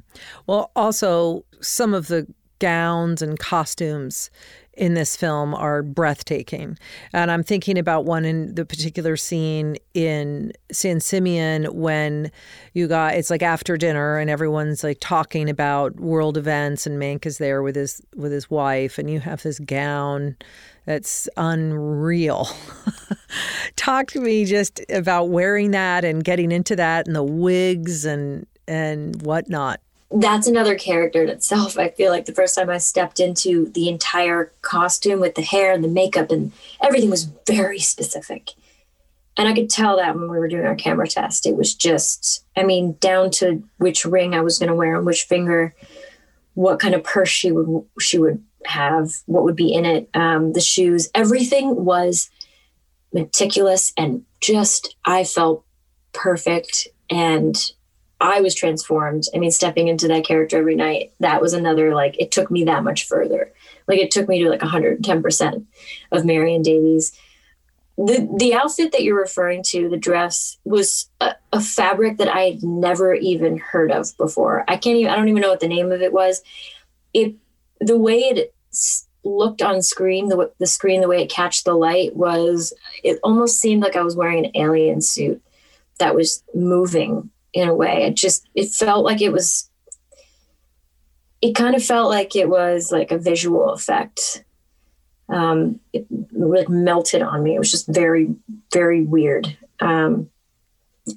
Well, 0.48 0.72
also, 0.76 1.46
some 1.62 1.94
of 1.94 2.08
the 2.08 2.28
gowns 2.60 3.22
and 3.22 3.40
costumes 3.40 4.30
in 4.76 4.96
this 4.96 5.16
film 5.16 5.54
are 5.54 5.84
breathtaking. 5.84 6.78
And 7.14 7.30
I'm 7.30 7.44
thinking 7.44 7.78
about 7.78 8.06
one 8.06 8.26
in 8.26 8.56
the 8.56 8.66
particular 8.66 9.16
scene 9.16 9.78
in 9.94 10.52
San 10.72 11.00
Simeon 11.00 11.66
when 11.66 12.32
you 12.74 12.88
got 12.88 13.14
it's 13.14 13.30
like 13.30 13.44
after 13.44 13.78
dinner 13.78 14.18
and 14.18 14.30
everyone's 14.30 14.84
like 14.84 14.98
talking 15.00 15.50
about 15.50 16.00
world 16.00 16.38
events 16.38 16.88
and 16.88 17.00
Mank 17.02 17.26
is 17.26 17.38
there 17.38 17.62
with 17.62 17.76
his 17.76 18.02
with 18.16 18.32
his 18.32 18.50
wife 18.50 18.98
and 18.98 19.10
you 19.10 19.20
have 19.20 19.44
this 19.44 19.60
gown 19.60 20.36
that's 20.86 21.30
unreal. 21.38 22.48
Talk 23.76 24.08
to 24.08 24.20
me 24.20 24.46
just 24.46 24.82
about 24.90 25.30
wearing 25.30 25.72
that 25.72 26.04
and 26.04 26.24
getting 26.24 26.52
into 26.52 26.76
that 26.76 27.08
and 27.08 27.16
the 27.16 27.24
wigs 27.24 28.06
and 28.06 28.48
and 28.68 29.22
whatnot. 29.22 29.80
That's 30.16 30.46
another 30.46 30.76
character 30.76 31.24
in 31.24 31.30
itself. 31.30 31.78
I 31.78 31.90
feel 31.90 32.12
like 32.12 32.26
the 32.26 32.34
first 32.34 32.56
time 32.56 32.70
I 32.70 32.78
stepped 32.78 33.20
into 33.20 33.70
the 33.70 33.90
entire 33.90 34.52
costume 34.62 35.20
with 35.20 35.34
the 35.34 35.42
hair 35.42 35.72
and 35.72 35.84
the 35.84 35.88
makeup 35.88 36.30
and 36.30 36.52
everything 36.82 37.10
was 37.10 37.32
very 37.48 37.80
specific. 37.80 38.52
And 39.38 39.48
I 39.48 39.56
could 39.56 39.70
tell 39.70 39.98
that 39.98 40.16
when 40.16 40.30
we 40.30 40.38
were 40.38 40.48
doing 40.48 40.66
our 40.66 40.76
camera 40.76 41.08
test. 41.08 41.48
It 41.48 41.56
was 41.56 41.74
just, 41.74 42.46
I 42.56 42.64
mean, 42.64 42.96
down 43.00 43.32
to 43.32 43.64
which 43.78 44.06
ring 44.06 44.36
I 44.36 44.42
was 44.42 44.60
going 44.60 44.70
to 44.70 44.76
wear 44.76 44.96
on 44.96 45.06
which 45.06 45.24
finger, 45.24 45.74
what 46.54 46.80
kind 46.80 46.94
of 46.94 47.04
purse 47.04 47.30
she 47.30 47.52
would 47.52 47.84
she 48.00 48.20
would 48.20 48.44
have, 48.66 49.12
what 49.26 49.44
would 49.44 49.56
be 49.56 49.74
in 49.74 49.86
it, 49.86 50.10
um, 50.14 50.54
the 50.54 50.62
shoes, 50.62 51.10
everything 51.16 51.84
was 51.84 52.30
meticulous 53.12 53.92
and 53.98 54.24
just, 54.42 54.96
I 55.06 55.24
felt 55.24 55.66
perfect. 56.14 56.88
And 57.10 57.56
I 58.24 58.40
was 58.40 58.56
transformed. 58.56 59.26
I 59.36 59.38
mean, 59.38 59.52
stepping 59.52 59.90
into 59.90 60.08
that 60.08 60.26
character 60.26 60.58
every 60.58 60.76
night, 60.76 61.12
that 61.20 61.42
was 61.42 61.52
another, 61.52 61.94
like, 61.94 62.16
it 62.18 62.32
took 62.32 62.50
me 62.50 62.64
that 62.64 62.84
much 62.84 63.06
further. 63.06 63.52
Like, 63.86 64.00
it 64.00 64.12
took 64.12 64.30
me 64.30 64.42
to 64.42 64.50
like 64.50 64.62
110% 64.62 65.66
of 66.14 66.26
Marion 66.26 66.62
Davies. 66.62 67.12
The, 67.98 68.34
the 68.38 68.54
outfit 68.54 68.94
that 68.94 69.04
you're 69.04 69.20
referring 69.20 69.62
to, 69.64 69.90
the 69.90 69.98
dress, 69.98 70.58
was 70.64 71.10
a, 71.20 71.36
a 71.52 71.60
fabric 71.60 72.18
that 72.18 72.34
I 72.34 72.44
had 72.44 72.64
never 72.64 73.14
even 73.14 73.58
heard 73.58 73.92
of 73.92 74.16
before. 74.16 74.64
I 74.70 74.78
can't 74.78 74.96
even, 74.96 75.12
I 75.12 75.18
don't 75.18 75.28
even 75.28 75.42
know 75.42 75.50
what 75.50 75.60
the 75.60 75.68
name 75.68 75.92
of 75.92 76.02
it 76.02 76.14
was. 76.14 76.42
It 77.14 77.36
the 77.82 77.98
way 77.98 78.20
it 78.20 78.54
looked 79.26 79.62
on 79.62 79.82
screen, 79.82 80.30
the 80.30 80.52
the 80.60 80.66
screen, 80.66 81.02
the 81.02 81.08
way 81.10 81.22
it 81.22 81.30
catched 81.30 81.66
the 81.66 81.76
light 81.76 82.16
was 82.16 82.74
it 83.04 83.20
almost 83.22 83.60
seemed 83.60 83.84
like 83.84 83.96
I 83.96 84.02
was 84.02 84.16
wearing 84.16 84.46
an 84.46 84.52
alien 84.56 85.02
suit 85.02 85.44
that 86.00 86.16
was 86.16 86.42
moving 86.56 87.30
in 87.54 87.68
a 87.68 87.74
way. 87.74 88.04
It 88.04 88.16
just 88.16 88.48
it 88.56 88.72
felt 88.72 89.06
like 89.06 89.22
it 89.22 89.32
was 89.32 89.70
it 91.42 91.56
kind 91.56 91.76
of 91.76 91.84
felt 91.84 92.10
like 92.10 92.36
it 92.36 92.50
was 92.50 92.92
like 92.92 93.12
a 93.12 93.18
visual 93.18 93.72
effect. 93.72 94.46
Um, 95.28 95.80
it 95.92 96.06
like 96.32 96.70
melted 96.70 97.22
on 97.22 97.44
me. 97.44 97.56
It 97.56 97.60
was 97.60 97.72
just 97.72 97.88
very, 97.88 98.34
very 98.72 99.04
weird. 99.04 99.58
Um, 99.82 100.30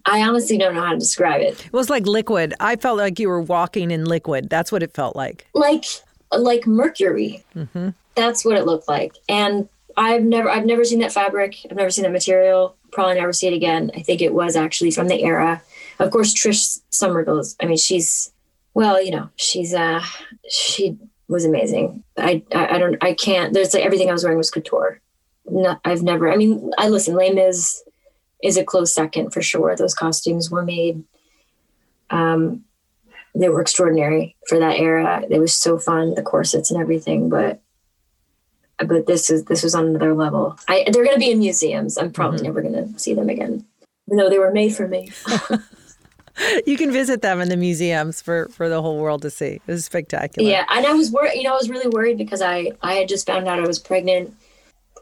I 0.04 0.22
honestly 0.22 0.58
don't 0.58 0.74
know 0.74 0.82
how 0.82 0.92
to 0.92 0.98
describe 0.98 1.42
it. 1.42 1.64
It 1.64 1.72
was 1.72 1.88
like 1.88 2.06
liquid. 2.06 2.54
I 2.58 2.74
felt 2.74 2.98
like 2.98 3.20
you 3.20 3.28
were 3.28 3.40
walking 3.40 3.92
in 3.92 4.04
liquid. 4.04 4.50
That's 4.50 4.72
what 4.72 4.82
it 4.82 4.94
felt 4.94 5.14
like. 5.14 5.46
Like 5.54 5.84
like 6.32 6.66
mercury. 6.66 7.44
Mm-hmm. 7.54 7.90
That's 8.16 8.44
what 8.44 8.56
it 8.56 8.66
looked 8.66 8.88
like. 8.88 9.14
And 9.28 9.68
I've 9.96 10.24
never 10.24 10.50
I've 10.50 10.66
never 10.66 10.84
seen 10.84 10.98
that 11.00 11.12
fabric. 11.12 11.58
I've 11.70 11.76
never 11.76 11.90
seen 11.90 12.02
that 12.02 12.10
material. 12.10 12.74
Probably 12.90 13.14
never 13.14 13.32
see 13.32 13.46
it 13.46 13.54
again. 13.54 13.92
I 13.94 14.02
think 14.02 14.22
it 14.22 14.34
was 14.34 14.56
actually 14.56 14.90
from 14.90 15.06
the 15.06 15.22
era. 15.22 15.62
Of 15.98 16.10
course, 16.10 16.34
Trish 16.34 16.80
Summerville's. 16.90 17.56
I 17.60 17.66
mean, 17.66 17.76
she's 17.76 18.32
well, 18.74 19.02
you 19.02 19.10
know, 19.10 19.30
she's 19.36 19.72
uh 19.74 20.02
she 20.50 20.98
was 21.28 21.44
amazing. 21.44 22.04
I 22.16 22.42
I, 22.54 22.76
I 22.76 22.78
don't 22.78 23.02
I 23.02 23.14
can't. 23.14 23.52
There's 23.52 23.74
like 23.74 23.84
everything 23.84 24.08
I 24.08 24.12
was 24.12 24.24
wearing 24.24 24.38
was 24.38 24.50
couture. 24.50 25.00
No, 25.48 25.78
I've 25.84 26.02
never. 26.02 26.30
I 26.30 26.36
mean, 26.36 26.72
I 26.76 26.88
listen. 26.88 27.14
Les 27.14 27.32
Mis 27.32 27.82
is 28.42 28.56
a 28.56 28.64
close 28.64 28.92
second 28.92 29.32
for 29.32 29.42
sure. 29.42 29.76
Those 29.76 29.94
costumes 29.94 30.50
were 30.50 30.62
made. 30.62 31.04
Um, 32.10 32.64
they 33.34 33.48
were 33.48 33.60
extraordinary 33.60 34.36
for 34.48 34.58
that 34.58 34.78
era. 34.78 35.24
It 35.28 35.38
was 35.38 35.54
so 35.54 35.78
fun, 35.78 36.14
the 36.14 36.22
corsets 36.22 36.70
and 36.70 36.80
everything, 36.80 37.28
but 37.28 37.60
but 38.78 39.06
this 39.06 39.30
is 39.30 39.44
this 39.44 39.62
was 39.62 39.74
on 39.74 39.86
another 39.86 40.14
level. 40.14 40.58
I 40.68 40.84
they're 40.92 41.04
going 41.04 41.14
to 41.14 41.20
be 41.20 41.30
in 41.30 41.38
museums. 41.38 41.96
I'm 41.96 42.12
probably 42.12 42.38
mm-hmm. 42.38 42.46
never 42.46 42.62
going 42.62 42.92
to 42.92 42.98
see 42.98 43.14
them 43.14 43.28
again. 43.28 43.64
Even 44.06 44.18
though 44.18 44.30
they 44.30 44.38
were 44.38 44.52
made 44.52 44.74
for 44.74 44.86
me. 44.86 45.10
you 46.66 46.76
can 46.76 46.92
visit 46.92 47.22
them 47.22 47.40
in 47.40 47.48
the 47.48 47.56
museums 47.56 48.20
for 48.20 48.48
for 48.48 48.68
the 48.68 48.82
whole 48.82 48.98
world 48.98 49.22
to 49.22 49.30
see. 49.30 49.60
It 49.66 49.66
was 49.66 49.84
spectacular. 49.84 50.48
Yeah, 50.48 50.64
and 50.70 50.86
I 50.86 50.92
was 50.92 51.10
worried. 51.10 51.36
You 51.36 51.44
know, 51.44 51.52
I 51.52 51.56
was 51.56 51.70
really 51.70 51.88
worried 51.88 52.18
because 52.18 52.42
I 52.42 52.72
I 52.82 52.94
had 52.94 53.08
just 53.08 53.26
found 53.26 53.48
out 53.48 53.58
I 53.58 53.66
was 53.66 53.78
pregnant. 53.78 54.34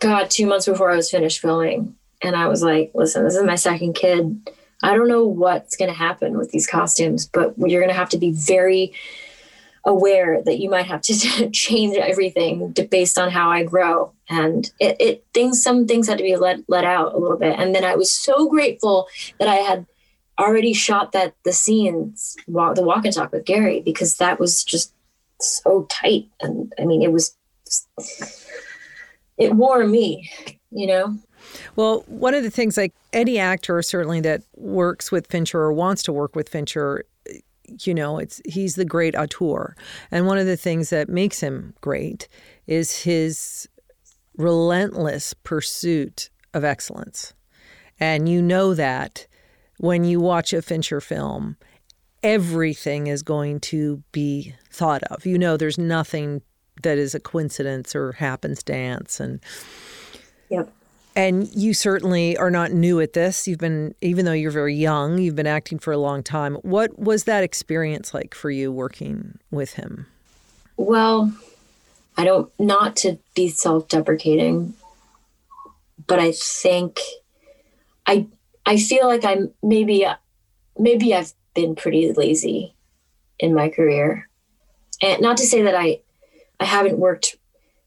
God, 0.00 0.30
two 0.30 0.46
months 0.46 0.66
before 0.66 0.90
I 0.90 0.96
was 0.96 1.10
finished 1.10 1.40
filming, 1.40 1.94
and 2.22 2.36
I 2.36 2.48
was 2.48 2.62
like, 2.62 2.90
"Listen, 2.94 3.24
this 3.24 3.36
is 3.36 3.44
my 3.44 3.56
second 3.56 3.94
kid. 3.94 4.48
I 4.82 4.94
don't 4.94 5.08
know 5.08 5.24
what's 5.24 5.76
going 5.76 5.90
to 5.90 5.96
happen 5.96 6.36
with 6.36 6.50
these 6.50 6.66
costumes, 6.66 7.26
but 7.26 7.54
you're 7.56 7.80
going 7.80 7.92
to 7.92 7.98
have 7.98 8.10
to 8.10 8.18
be 8.18 8.32
very 8.32 8.92
aware 9.86 10.42
that 10.42 10.58
you 10.58 10.70
might 10.70 10.86
have 10.86 11.00
to 11.02 11.50
change 11.52 11.96
everything 11.96 12.74
based 12.90 13.18
on 13.18 13.30
how 13.30 13.50
I 13.50 13.64
grow. 13.64 14.12
And 14.28 14.70
it, 14.80 14.96
it 15.00 15.24
things, 15.32 15.62
some 15.62 15.86
things 15.86 16.08
had 16.08 16.18
to 16.18 16.24
be 16.24 16.36
let, 16.36 16.60
let 16.68 16.84
out 16.84 17.14
a 17.14 17.18
little 17.18 17.36
bit. 17.36 17.58
And 17.58 17.74
then 17.74 17.84
I 17.84 17.94
was 17.94 18.12
so 18.12 18.48
grateful 18.48 19.08
that 19.38 19.48
I 19.48 19.56
had 19.56 19.86
already 20.38 20.72
shot 20.72 21.12
that 21.12 21.34
the 21.44 21.52
scenes, 21.52 22.36
the 22.46 22.82
walk 22.82 23.04
and 23.04 23.14
talk 23.14 23.32
with 23.32 23.44
Gary, 23.44 23.80
because 23.80 24.16
that 24.16 24.40
was 24.40 24.64
just 24.64 24.92
so 25.40 25.86
tight. 25.90 26.28
And 26.40 26.72
I 26.78 26.84
mean, 26.84 27.02
it 27.02 27.12
was, 27.12 27.36
it 29.38 29.54
wore 29.54 29.86
me, 29.86 30.30
you 30.70 30.86
know? 30.86 31.16
Well, 31.76 32.04
one 32.06 32.34
of 32.34 32.42
the 32.42 32.50
things, 32.50 32.76
like 32.76 32.94
any 33.12 33.38
actor 33.38 33.80
certainly 33.82 34.20
that 34.22 34.42
works 34.56 35.12
with 35.12 35.26
Fincher 35.26 35.60
or 35.60 35.72
wants 35.72 36.02
to 36.04 36.12
work 36.12 36.34
with 36.34 36.48
Fincher, 36.48 37.04
you 37.80 37.94
know, 37.94 38.18
it's 38.18 38.42
he's 38.44 38.74
the 38.74 38.84
great 38.84 39.14
auteur, 39.16 39.74
and 40.10 40.26
one 40.26 40.36
of 40.36 40.46
the 40.46 40.56
things 40.56 40.90
that 40.90 41.08
makes 41.08 41.40
him 41.40 41.74
great 41.80 42.28
is 42.66 43.02
his 43.02 43.66
relentless 44.36 45.32
pursuit 45.32 46.28
of 46.52 46.62
excellence, 46.62 47.32
and 47.98 48.28
you 48.28 48.42
know 48.42 48.74
that 48.74 49.26
when 49.78 50.04
you 50.04 50.20
watch 50.20 50.52
a 50.52 50.62
Fincher 50.62 51.00
film, 51.00 51.56
everything 52.22 53.06
is 53.06 53.22
going 53.22 53.60
to 53.60 54.02
be 54.12 54.54
thought 54.70 55.02
of. 55.04 55.26
You 55.26 55.38
know, 55.38 55.56
there's 55.56 55.78
nothing 55.78 56.42
that 56.82 56.98
is 56.98 57.14
a 57.14 57.20
coincidence 57.20 57.94
or 57.94 58.12
happenstance, 58.12 59.20
and 59.20 59.40
yep. 60.50 60.72
And 61.16 61.48
you 61.54 61.74
certainly 61.74 62.36
are 62.36 62.50
not 62.50 62.72
new 62.72 63.00
at 63.00 63.12
this. 63.12 63.46
You've 63.46 63.58
been, 63.58 63.94
even 64.00 64.24
though 64.24 64.32
you're 64.32 64.50
very 64.50 64.74
young, 64.74 65.18
you've 65.18 65.36
been 65.36 65.46
acting 65.46 65.78
for 65.78 65.92
a 65.92 65.98
long 65.98 66.24
time. 66.24 66.56
What 66.56 66.98
was 66.98 67.24
that 67.24 67.44
experience 67.44 68.12
like 68.12 68.34
for 68.34 68.50
you 68.50 68.72
working 68.72 69.38
with 69.50 69.74
him? 69.74 70.06
Well, 70.76 71.32
I 72.16 72.24
don't, 72.24 72.50
not 72.58 72.96
to 72.96 73.18
be 73.36 73.48
self 73.48 73.88
deprecating, 73.88 74.74
but 76.06 76.18
I 76.18 76.32
think 76.32 76.98
I, 78.06 78.26
I 78.66 78.78
feel 78.78 79.06
like 79.06 79.24
I'm 79.24 79.52
maybe, 79.62 80.04
uh, 80.04 80.16
maybe 80.78 81.14
I've 81.14 81.32
been 81.54 81.74
pretty 81.74 82.12
lazy 82.12 82.74
in 83.38 83.54
my 83.54 83.68
career. 83.68 84.28
And 85.02 85.20
not 85.20 85.36
to 85.38 85.46
say 85.46 85.62
that 85.62 85.74
I, 85.74 86.00
I 86.60 86.64
haven't 86.64 86.98
worked 86.98 87.36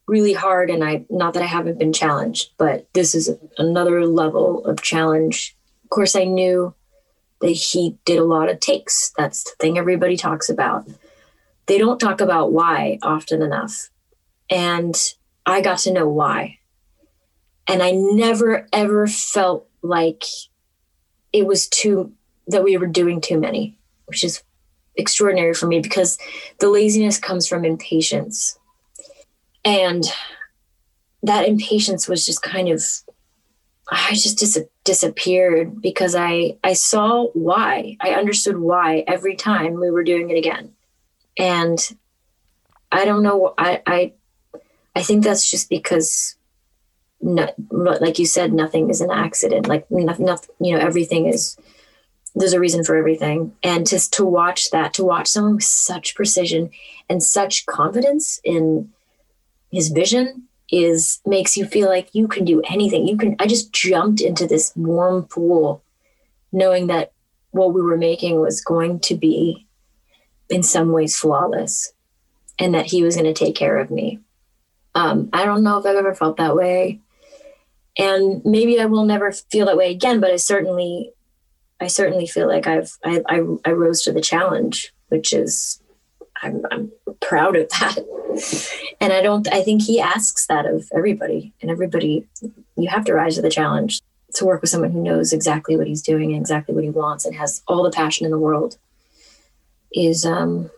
really 0.07 0.34
hard 0.34 0.69
and 0.69 0.84
I 0.84 1.05
not 1.10 1.34
that 1.34 1.43
I 1.43 1.48
haven't 1.48 1.79
been 1.79 1.93
challenged, 1.93 2.51
but 2.57 2.88
this 2.93 3.13
is 3.13 3.29
another 3.57 4.05
level 4.05 4.65
of 4.65 4.81
challenge. 4.81 5.55
Of 5.84 5.89
course, 5.89 6.15
I 6.15 6.24
knew 6.24 6.74
that 7.41 7.50
he 7.50 7.98
did 8.05 8.17
a 8.17 8.24
lot 8.24 8.50
of 8.50 8.60
takes. 8.60 9.12
That's 9.17 9.43
the 9.43 9.51
thing 9.60 9.77
everybody 9.77 10.17
talks 10.17 10.50
about. 10.50 10.88
They 11.67 11.77
don't 11.77 12.00
talk 12.00 12.22
about 12.22 12.53
why 12.53 13.00
often 13.01 13.41
enough. 13.41 13.89
And 14.50 14.96
I 15.46 15.62
got 15.62 15.79
to 15.79 15.93
know 15.93 16.07
why. 16.07 16.60
And 17.67 17.84
I 17.84 17.91
never 17.91 18.67
ever 18.72 19.07
felt 19.07 19.67
like 19.81 20.24
it 21.38 21.46
was 21.48 21.67
too 21.67 22.12
that 22.48 22.63
we 22.63 22.77
were 22.77 22.88
doing 22.88 23.22
too 23.22 23.39
many, 23.39 23.77
which 24.06 24.24
is 24.24 24.41
extraordinary 24.96 25.53
for 25.53 25.67
me 25.67 25.79
because 25.79 26.17
the 26.60 26.70
laziness 26.70 27.20
comes 27.20 27.48
from 27.48 27.65
impatience. 27.65 28.58
And 29.63 30.03
that 31.24 31.48
impatience 31.48 32.08
was 32.08 32.25
just 32.25 32.41
kind 32.41 32.70
of 32.70 32.84
i 33.89 34.12
just 34.12 34.38
dis- 34.38 34.65
disappeared 34.84 35.82
because 35.82 36.15
i 36.15 36.56
i 36.63 36.74
saw 36.74 37.27
why. 37.34 37.98
I 38.00 38.12
understood 38.12 38.58
why 38.58 39.03
every 39.08 39.36
time 39.36 39.79
we 39.79 39.91
were 39.91 40.03
doing 40.03 40.29
it 40.29 40.38
again. 40.38 40.74
And 41.38 41.79
i 42.91 43.03
don't 43.06 43.24
know 43.24 43.53
i 43.58 43.82
i 43.86 44.13
i 44.96 45.03
think 45.03 45.24
that's 45.24 45.50
just 45.50 45.70
because 45.70 46.37
like 47.21 48.19
you 48.19 48.25
said 48.25 48.53
nothing 48.53 48.89
is 48.89 49.01
an 49.01 49.09
accident 49.12 49.67
like 49.67 49.89
nothing, 49.89 50.25
nothing 50.25 50.55
you 50.59 50.74
know 50.74 50.79
everything 50.79 51.25
is 51.25 51.57
there's 52.36 52.53
a 52.53 52.59
reason 52.59 52.83
for 52.83 52.95
everything 52.95 53.51
and 53.63 53.88
just 53.88 54.13
to 54.13 54.24
watch 54.24 54.69
that 54.69 54.93
to 54.93 55.03
watch 55.03 55.27
someone 55.27 55.55
with 55.55 55.63
such 55.63 56.13
precision 56.13 56.69
and 57.09 57.24
such 57.24 57.65
confidence 57.65 58.39
in 58.43 58.89
his 59.71 59.89
vision 59.89 60.47
is 60.71 61.19
makes 61.25 61.56
you 61.56 61.65
feel 61.65 61.88
like 61.88 62.13
you 62.13 62.27
can 62.27 62.43
do 62.43 62.62
anything. 62.69 63.08
You 63.08 63.17
can 63.17 63.36
I 63.39 63.47
just 63.47 63.71
jumped 63.71 64.21
into 64.21 64.47
this 64.47 64.73
warm 64.75 65.23
pool 65.25 65.84
knowing 66.51 66.88
that 66.88 67.12
what 67.51 67.73
we 67.73 67.82
were 67.82 67.97
making 67.97 68.39
was 68.39 68.62
going 68.62 68.99
to 69.01 69.15
be 69.15 69.65
in 70.49 70.63
some 70.63 70.91
ways 70.91 71.17
flawless 71.17 71.93
and 72.60 72.73
that 72.73 72.88
he 72.88 73.03
was 73.03 73.15
going 73.15 73.25
to 73.25 73.34
take 73.34 73.56
care 73.56 73.77
of 73.77 73.91
me. 73.91 74.19
Um, 74.95 75.30
I 75.32 75.45
don't 75.45 75.63
know 75.63 75.77
if 75.77 75.86
I've 75.86 75.95
ever 75.95 76.15
felt 76.15 76.38
that 76.38 76.56
way. 76.56 77.01
And 77.97 78.43
maybe 78.45 78.79
I 78.79 78.86
will 78.86 79.05
never 79.05 79.31
feel 79.31 79.65
that 79.65 79.77
way 79.77 79.91
again, 79.91 80.19
but 80.19 80.31
I 80.31 80.36
certainly 80.36 81.12
I 81.79 81.88
certainly 81.88 82.27
feel 82.27 82.47
like 82.47 82.67
I've 82.67 82.91
I, 83.03 83.21
I, 83.27 83.41
I 83.65 83.71
rose 83.71 84.01
to 84.03 84.12
the 84.12 84.21
challenge, 84.21 84.93
which 85.10 85.33
is 85.33 85.81
I'm, 86.41 86.65
I'm 86.71 86.91
proud 87.19 87.55
of 87.55 87.69
that. 87.69 87.97
And 88.99 89.13
I 89.13 89.21
don't, 89.21 89.51
I 89.51 89.63
think 89.63 89.81
he 89.81 89.99
asks 89.99 90.45
that 90.47 90.65
of 90.67 90.89
everybody. 90.93 91.53
And 91.62 91.71
everybody, 91.71 92.27
you 92.75 92.88
have 92.88 93.05
to 93.05 93.13
rise 93.13 93.36
to 93.36 93.41
the 93.41 93.49
challenge 93.49 94.01
to 94.36 94.45
work 94.45 94.62
with 94.62 94.69
someone 94.69 94.91
who 94.91 95.01
knows 95.01 95.33
exactly 95.33 95.75
what 95.75 95.88
he's 95.88 96.03
doing 96.03 96.31
and 96.31 96.41
exactly 96.41 96.75
what 96.75 96.83
he 96.83 96.89
wants 96.91 97.25
and 97.25 97.36
has 97.36 97.63
all 97.67 97.83
the 97.83 97.91
passion 97.91 98.25
in 98.25 98.31
the 98.31 98.39
world 98.39 98.77
is, 99.91 100.25
um, 100.25 100.69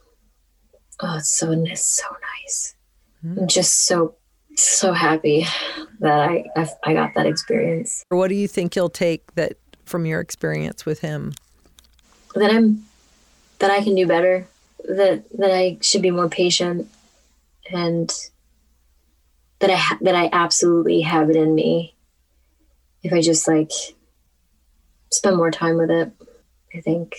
oh, 1.01 1.17
it's 1.17 1.37
so, 1.37 1.51
it's 1.51 1.81
so 1.81 2.05
nice. 2.43 2.75
Mm-hmm. 3.25 3.39
I'm 3.39 3.47
just 3.47 3.85
so, 3.85 4.15
so 4.63 4.93
happy 4.93 5.45
that 5.99 6.19
I, 6.19 6.45
I, 6.55 6.69
I 6.83 6.93
got 6.93 7.13
that 7.15 7.25
experience. 7.25 8.03
What 8.09 8.29
do 8.29 8.35
you 8.35 8.47
think 8.47 8.75
you'll 8.75 8.89
take 8.89 9.35
that 9.35 9.57
from 9.85 10.05
your 10.05 10.19
experience 10.19 10.85
with 10.85 10.99
him? 10.99 11.33
That 12.35 12.51
I'm, 12.51 12.85
that 13.59 13.71
I 13.71 13.83
can 13.83 13.95
do 13.95 14.07
better 14.07 14.47
that 14.85 15.23
that 15.37 15.51
I 15.51 15.77
should 15.81 16.01
be 16.01 16.11
more 16.11 16.29
patient 16.29 16.89
and 17.71 18.11
that 19.59 19.69
I 19.69 19.75
ha- 19.75 19.99
that 20.01 20.15
I 20.15 20.29
absolutely 20.31 21.01
have 21.01 21.29
it 21.29 21.35
in 21.35 21.53
me 21.53 21.95
if 23.03 23.13
I 23.13 23.21
just 23.21 23.47
like 23.47 23.71
spend 25.11 25.37
more 25.37 25.51
time 25.51 25.77
with 25.77 25.91
it. 25.91 26.11
I 26.73 26.81
think 26.81 27.15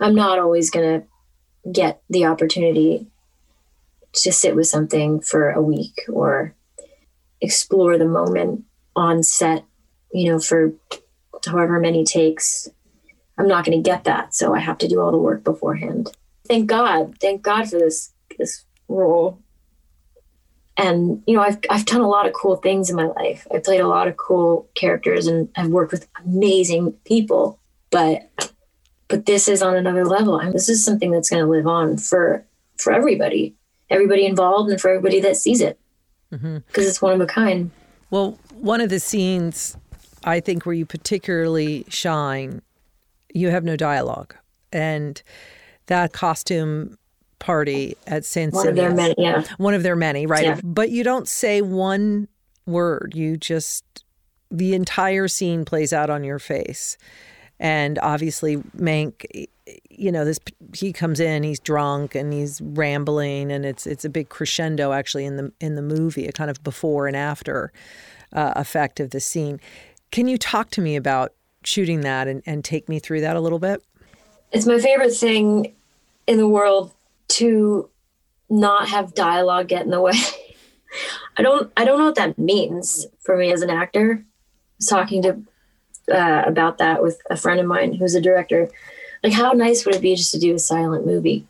I'm 0.00 0.14
not 0.14 0.38
always 0.38 0.70
going 0.70 1.00
to 1.00 1.70
get 1.70 2.02
the 2.10 2.26
opportunity 2.26 3.06
to 4.14 4.32
sit 4.32 4.54
with 4.54 4.66
something 4.66 5.20
for 5.20 5.50
a 5.50 5.62
week 5.62 6.00
or 6.08 6.54
explore 7.40 7.98
the 7.98 8.04
moment 8.06 8.64
on 8.96 9.22
set, 9.22 9.64
you 10.12 10.30
know, 10.30 10.38
for 10.38 10.72
however 11.44 11.78
many 11.78 12.04
takes 12.04 12.68
I'm 13.38 13.48
not 13.48 13.64
going 13.64 13.82
to 13.82 13.88
get 13.88 14.04
that. 14.04 14.34
So 14.34 14.54
I 14.54 14.60
have 14.60 14.78
to 14.78 14.88
do 14.88 15.00
all 15.00 15.10
the 15.10 15.18
work 15.18 15.44
beforehand. 15.44 16.10
Thank 16.46 16.66
God. 16.66 17.16
Thank 17.20 17.42
God 17.42 17.68
for 17.68 17.78
this 17.78 18.12
this 18.38 18.64
role. 18.88 19.40
And 20.76 21.22
you 21.26 21.36
know, 21.36 21.42
I've 21.42 21.58
I've 21.70 21.84
done 21.84 22.00
a 22.00 22.08
lot 22.08 22.26
of 22.26 22.32
cool 22.32 22.56
things 22.56 22.90
in 22.90 22.96
my 22.96 23.06
life. 23.06 23.46
I 23.52 23.58
played 23.58 23.80
a 23.80 23.88
lot 23.88 24.08
of 24.08 24.16
cool 24.16 24.68
characters 24.74 25.26
and 25.26 25.48
I've 25.56 25.70
worked 25.70 25.92
with 25.92 26.08
amazing 26.24 26.92
people. 27.04 27.58
But 27.90 28.30
but 29.08 29.26
this 29.26 29.48
is 29.48 29.62
on 29.62 29.76
another 29.76 30.04
level. 30.04 30.38
I 30.38 30.44
mean, 30.44 30.52
this 30.52 30.68
is 30.68 30.84
something 30.84 31.10
that's 31.10 31.30
going 31.30 31.42
to 31.42 31.50
live 31.50 31.66
on 31.66 31.96
for 31.96 32.44
for 32.76 32.92
everybody, 32.92 33.54
everybody 33.90 34.26
involved, 34.26 34.70
and 34.70 34.80
for 34.80 34.90
everybody 34.90 35.20
that 35.20 35.36
sees 35.36 35.60
it, 35.60 35.78
because 36.30 36.42
mm-hmm. 36.42 36.80
it's 36.80 37.02
one 37.02 37.14
of 37.14 37.20
a 37.20 37.26
kind. 37.26 37.70
Well, 38.10 38.38
one 38.54 38.80
of 38.80 38.90
the 38.90 39.00
scenes 39.00 39.76
I 40.24 40.40
think 40.40 40.66
where 40.66 40.74
you 40.74 40.86
particularly 40.86 41.84
shine 41.88 42.62
you 43.34 43.50
have 43.50 43.64
no 43.64 43.76
dialogue. 43.76 44.34
And 44.72 45.20
that 45.86 46.12
costume 46.12 46.96
party 47.40 47.96
at 48.06 48.24
St. 48.24 48.54
One 48.54 48.68
of 48.68 48.76
their 48.76 48.94
many, 48.94 49.14
yeah. 49.18 49.42
One 49.58 49.74
of 49.74 49.82
their 49.82 49.96
many, 49.96 50.24
right? 50.24 50.44
Yeah. 50.44 50.60
But 50.64 50.90
you 50.90 51.04
don't 51.04 51.28
say 51.28 51.60
one 51.60 52.28
word. 52.64 53.12
You 53.14 53.36
just, 53.36 54.04
the 54.50 54.74
entire 54.74 55.28
scene 55.28 55.64
plays 55.64 55.92
out 55.92 56.08
on 56.08 56.24
your 56.24 56.38
face. 56.38 56.96
And 57.64 57.98
obviously, 58.00 58.58
Mank, 58.76 59.48
you 59.88 60.12
know, 60.12 60.26
this 60.26 60.38
he 60.74 60.92
comes 60.92 61.18
in, 61.18 61.42
he's 61.44 61.58
drunk 61.58 62.14
and 62.14 62.30
he's 62.30 62.60
rambling, 62.60 63.50
and 63.50 63.64
it's 63.64 63.86
it's 63.86 64.04
a 64.04 64.10
big 64.10 64.28
crescendo 64.28 64.92
actually 64.92 65.24
in 65.24 65.38
the 65.38 65.50
in 65.60 65.74
the 65.74 65.80
movie, 65.80 66.26
a 66.26 66.32
kind 66.32 66.50
of 66.50 66.62
before 66.62 67.06
and 67.06 67.16
after 67.16 67.72
uh, 68.34 68.52
effect 68.56 69.00
of 69.00 69.12
the 69.12 69.20
scene. 69.20 69.60
Can 70.10 70.28
you 70.28 70.36
talk 70.36 70.68
to 70.72 70.82
me 70.82 70.94
about 70.94 71.32
shooting 71.62 72.02
that 72.02 72.28
and, 72.28 72.42
and 72.44 72.62
take 72.62 72.86
me 72.86 72.98
through 72.98 73.22
that 73.22 73.34
a 73.34 73.40
little 73.40 73.58
bit? 73.58 73.82
It's 74.52 74.66
my 74.66 74.78
favorite 74.78 75.14
thing 75.14 75.74
in 76.26 76.36
the 76.36 76.46
world 76.46 76.92
to 77.28 77.88
not 78.50 78.88
have 78.88 79.14
dialogue 79.14 79.68
get 79.68 79.86
in 79.86 79.90
the 79.90 80.02
way. 80.02 80.12
I 81.38 81.42
don't 81.42 81.72
I 81.78 81.86
don't 81.86 81.98
know 81.98 82.04
what 82.04 82.16
that 82.16 82.38
means 82.38 83.06
for 83.20 83.38
me 83.38 83.54
as 83.54 83.62
an 83.62 83.70
actor. 83.70 84.22
I 84.22 84.76
was 84.76 84.86
talking 84.86 85.22
to 85.22 85.42
uh, 86.12 86.42
about 86.46 86.78
that 86.78 87.02
with 87.02 87.20
a 87.30 87.36
friend 87.36 87.60
of 87.60 87.66
mine 87.66 87.94
who's 87.94 88.14
a 88.14 88.20
director. 88.20 88.68
Like, 89.22 89.32
how 89.32 89.52
nice 89.52 89.84
would 89.84 89.94
it 89.94 90.02
be 90.02 90.14
just 90.14 90.32
to 90.32 90.38
do 90.38 90.54
a 90.54 90.58
silent 90.58 91.06
movie? 91.06 91.46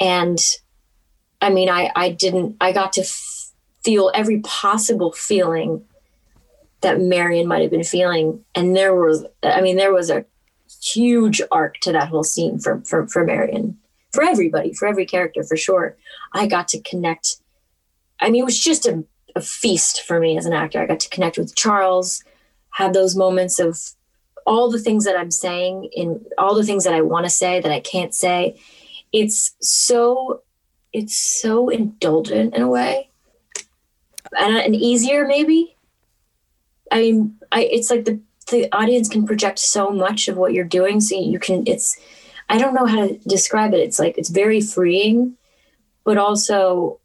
And 0.00 0.38
I 1.40 1.50
mean, 1.50 1.68
I 1.68 1.90
I 1.94 2.10
didn't. 2.10 2.56
I 2.60 2.72
got 2.72 2.92
to 2.94 3.02
f- 3.02 3.50
feel 3.84 4.10
every 4.14 4.40
possible 4.40 5.12
feeling 5.12 5.84
that 6.80 7.00
Marion 7.00 7.48
might 7.48 7.62
have 7.62 7.70
been 7.70 7.84
feeling. 7.84 8.44
And 8.54 8.76
there 8.76 8.94
was, 8.94 9.24
I 9.42 9.60
mean, 9.60 9.76
there 9.76 9.92
was 9.92 10.10
a 10.10 10.24
huge 10.82 11.40
arc 11.50 11.78
to 11.80 11.92
that 11.92 12.08
whole 12.08 12.24
scene 12.24 12.58
for 12.58 12.80
for 12.82 13.06
for 13.08 13.24
Marion, 13.24 13.78
for 14.12 14.22
everybody, 14.22 14.72
for 14.72 14.86
every 14.88 15.06
character, 15.06 15.42
for 15.42 15.56
sure. 15.56 15.96
I 16.32 16.46
got 16.46 16.68
to 16.68 16.80
connect. 16.80 17.36
I 18.20 18.30
mean, 18.30 18.42
it 18.42 18.44
was 18.44 18.58
just 18.58 18.86
a, 18.86 19.04
a 19.34 19.40
feast 19.40 20.02
for 20.02 20.18
me 20.20 20.38
as 20.38 20.46
an 20.46 20.52
actor. 20.52 20.80
I 20.80 20.86
got 20.86 21.00
to 21.00 21.10
connect 21.10 21.38
with 21.38 21.54
Charles, 21.54 22.24
have 22.76 22.92
those 22.92 23.16
moments 23.16 23.58
of 23.58 23.78
all 24.46 24.70
the 24.70 24.78
things 24.78 25.06
that 25.06 25.16
I'm 25.16 25.30
saying 25.30 25.88
in 25.94 26.22
all 26.36 26.54
the 26.54 26.62
things 26.62 26.84
that 26.84 26.92
I 26.92 27.00
want 27.00 27.24
to 27.24 27.30
say 27.30 27.58
that 27.58 27.72
I 27.72 27.80
can't 27.80 28.14
say. 28.14 28.60
It's 29.12 29.56
so 29.62 30.42
it's 30.92 31.16
so 31.16 31.70
indulgent 31.70 32.54
in 32.54 32.60
a 32.60 32.68
way. 32.68 33.08
And, 34.38 34.56
and 34.58 34.76
easier 34.76 35.26
maybe. 35.26 35.74
I 36.92 37.00
mean 37.00 37.38
i 37.50 37.62
it's 37.62 37.90
like 37.90 38.04
the 38.04 38.20
the 38.50 38.70
audience 38.76 39.08
can 39.08 39.26
project 39.26 39.58
so 39.58 39.90
much 39.90 40.28
of 40.28 40.36
what 40.36 40.52
you're 40.52 40.64
doing 40.78 41.00
so 41.00 41.18
you 41.18 41.40
can 41.40 41.64
it's 41.66 41.98
i 42.48 42.58
don't 42.58 42.74
know 42.74 42.86
how 42.86 43.08
to 43.08 43.18
describe 43.26 43.74
it. 43.74 43.80
It's 43.80 43.98
like 43.98 44.16
it's 44.18 44.28
very 44.28 44.60
freeing 44.60 45.36
but 46.04 46.18
also 46.18 47.00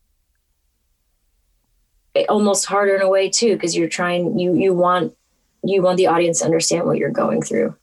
eh, 2.16 2.26
almost 2.30 2.66
harder 2.66 2.96
in 2.96 3.02
a 3.02 3.10
way 3.10 3.30
too 3.30 3.54
because 3.54 3.76
you're 3.76 3.96
trying 4.00 4.38
you 4.38 4.54
you 4.54 4.74
want 4.74 5.16
you 5.64 5.82
want 5.82 5.98
the 5.98 6.08
audience 6.08 6.40
to 6.40 6.46
understand 6.46 6.86
what 6.86 6.98
you're 6.98 7.10
going 7.10 7.42
through. 7.42 7.76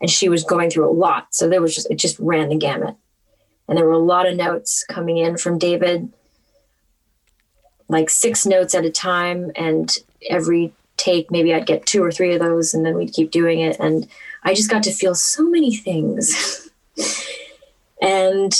And 0.00 0.10
she 0.10 0.28
was 0.28 0.44
going 0.44 0.70
through 0.70 0.90
a 0.90 0.92
lot. 0.92 1.28
So 1.34 1.48
there 1.48 1.62
was 1.62 1.74
just 1.74 1.90
it 1.90 1.96
just 1.96 2.18
ran 2.18 2.48
the 2.48 2.56
gamut. 2.56 2.96
And 3.68 3.78
there 3.78 3.86
were 3.86 3.92
a 3.92 3.98
lot 3.98 4.26
of 4.26 4.36
notes 4.36 4.84
coming 4.88 5.18
in 5.18 5.36
from 5.36 5.58
david 5.58 6.12
like 7.88 8.08
six 8.10 8.46
notes 8.46 8.74
at 8.74 8.84
a 8.84 8.90
time. 8.90 9.52
And 9.54 9.96
every 10.28 10.72
take 10.98 11.30
maybe 11.30 11.52
i'd 11.52 11.66
get 11.66 11.84
two 11.84 12.04
or 12.04 12.12
three 12.12 12.32
of 12.32 12.40
those 12.40 12.74
and 12.74 12.86
then 12.86 12.96
we'd 12.96 13.12
keep 13.12 13.30
doing 13.30 13.60
it. 13.60 13.76
And 13.78 14.08
i 14.42 14.54
just 14.54 14.70
got 14.70 14.82
to 14.84 14.92
feel 14.92 15.14
so 15.14 15.48
many 15.48 15.74
things. 15.76 16.70
And 18.00 18.52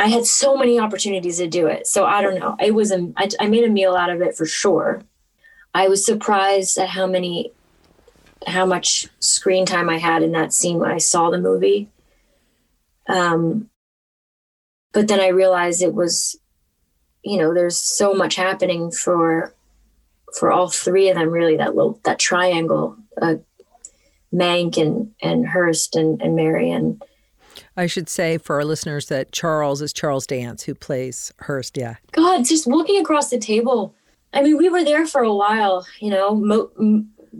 i 0.00 0.06
had 0.06 0.24
so 0.24 0.56
many 0.56 0.80
opportunities 0.80 1.36
to 1.36 1.46
do 1.46 1.66
it. 1.66 1.86
So 1.86 2.06
i 2.06 2.22
don't 2.22 2.38
know. 2.38 2.56
It 2.58 2.74
was 2.74 2.90
a 2.90 3.12
I, 3.18 3.28
I 3.38 3.48
made 3.48 3.64
a 3.64 3.68
meal 3.68 3.94
out 3.94 4.08
of 4.08 4.22
it 4.22 4.34
for 4.34 4.46
sure. 4.46 5.02
I 5.74 5.88
was 5.88 6.04
surprised 6.04 6.78
at 6.78 6.88
how 6.88 7.06
many 7.06 7.52
how 8.46 8.66
much 8.66 9.08
screen 9.20 9.66
time 9.66 9.88
i 9.88 9.98
had 9.98 10.22
in 10.22 10.32
that 10.32 10.52
scene 10.52 10.78
when 10.78 10.90
i 10.90 10.98
saw 10.98 11.30
the 11.30 11.38
movie 11.38 11.88
um 13.08 13.68
but 14.92 15.08
then 15.08 15.20
i 15.20 15.28
realized 15.28 15.82
it 15.82 15.94
was 15.94 16.38
you 17.22 17.38
know 17.38 17.54
there's 17.54 17.76
so 17.76 18.14
much 18.14 18.34
happening 18.34 18.90
for 18.90 19.54
for 20.38 20.50
all 20.50 20.68
three 20.68 21.08
of 21.08 21.16
them 21.16 21.30
really 21.30 21.56
that 21.56 21.74
little 21.74 22.00
that 22.04 22.18
triangle 22.18 22.96
uh, 23.20 23.34
mank 24.32 24.76
and 24.76 25.12
and 25.20 25.46
Hearst 25.46 25.96
and, 25.96 26.20
and 26.22 26.34
marion 26.34 27.00
I 27.76 27.86
should 27.86 28.08
say 28.08 28.38
for 28.38 28.56
our 28.56 28.64
listeners 28.64 29.06
that 29.06 29.32
Charles 29.32 29.80
is 29.80 29.92
Charles 29.92 30.26
Dance, 30.26 30.64
who 30.64 30.74
plays 30.74 31.32
Hearst. 31.40 31.76
Yeah. 31.76 31.96
God, 32.12 32.44
just 32.44 32.66
looking 32.66 33.00
across 33.00 33.30
the 33.30 33.38
table. 33.38 33.94
I 34.34 34.42
mean, 34.42 34.56
we 34.56 34.68
were 34.68 34.84
there 34.84 35.06
for 35.06 35.22
a 35.22 35.34
while, 35.34 35.86
you 36.00 36.10
know, 36.10 36.34
mo- 36.34 36.70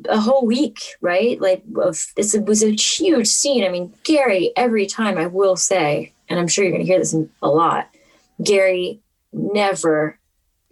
a 0.08 0.20
whole 0.20 0.46
week, 0.46 0.80
right? 1.00 1.40
Like, 1.40 1.62
this 2.16 2.34
was 2.34 2.62
a 2.62 2.72
huge 2.72 3.28
scene. 3.28 3.64
I 3.64 3.68
mean, 3.68 3.94
Gary, 4.04 4.52
every 4.56 4.86
time 4.86 5.18
I 5.18 5.26
will 5.26 5.56
say, 5.56 6.12
and 6.28 6.38
I'm 6.38 6.48
sure 6.48 6.64
you're 6.64 6.78
to 6.78 6.84
hear 6.84 6.98
this 6.98 7.14
a 7.42 7.48
lot, 7.48 7.88
Gary 8.42 9.00
never 9.32 10.18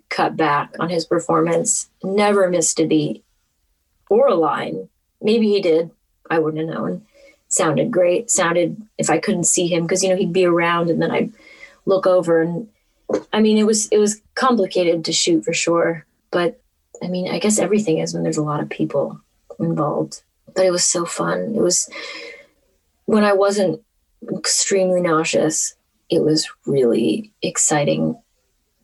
cut 0.09 0.37
back 0.37 0.75
on 0.79 0.91
his 0.91 1.05
performance, 1.05 1.89
never 2.03 2.51
missed 2.51 2.81
a 2.81 2.87
beat 2.87 3.25
or 4.11 4.29
a 4.29 4.35
line. 4.35 4.89
Maybe 5.23 5.49
he 5.49 5.61
did. 5.61 5.91
I 6.29 6.39
wouldn't 6.39 6.69
have 6.69 6.77
known. 6.77 7.07
Sounded 7.49 7.91
great. 7.91 8.31
Sounded 8.31 8.81
if 8.99 9.11
I 9.11 9.19
couldn't 9.19 9.45
see 9.45 9.67
him 9.67 9.83
because 9.83 10.03
you 10.03 10.11
know 10.11 10.17
he'd 10.17 10.33
be 10.33 10.45
around 10.45 10.91
and 10.91 11.01
then 11.01 11.11
I'd 11.11 11.33
look 11.87 12.07
over 12.07 12.41
and 12.41 12.69
I 13.33 13.41
mean 13.41 13.59
it 13.59 13.67
was 13.67 13.89
it 13.89 13.99
was 13.99 14.21
complicated 14.35 15.05
to 15.05 15.13
shoot 15.13 15.45
for 15.45 15.53
sure. 15.53 16.07
But 16.31 16.61
I 17.03 17.09
mean 17.09 17.29
I 17.29 17.39
guess 17.39 17.59
everything 17.59 17.99
is 17.99 18.15
when 18.15 18.23
there's 18.23 18.37
a 18.37 18.43
lot 18.43 18.61
of 18.61 18.69
people 18.69 19.21
involved. 19.59 20.23
But 20.55 20.67
it 20.67 20.71
was 20.71 20.85
so 20.85 21.05
fun. 21.05 21.55
It 21.55 21.61
was 21.61 21.89
when 23.05 23.25
I 23.25 23.33
wasn't 23.33 23.83
extremely 24.37 25.01
nauseous, 25.01 25.75
it 26.09 26.23
was 26.23 26.49
really 26.67 27.33
exciting 27.43 28.21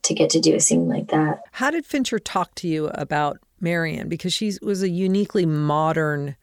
to 0.03 0.15
get 0.15 0.31
to 0.31 0.41
do 0.41 0.55
a 0.55 0.61
scene 0.61 0.89
like 0.89 1.09
that. 1.09 1.43
How 1.53 1.71
did 1.71 1.85
Fincher 1.85 2.19
talk 2.19 2.55
to 2.57 2.69
you 2.69 2.87
about 2.89 3.39
Marion? 3.61 4.09
Because 4.09 4.33
she 4.33 4.53
was 4.63 4.83
a 4.83 4.89
uniquely 4.89 5.45
modern 5.45 6.37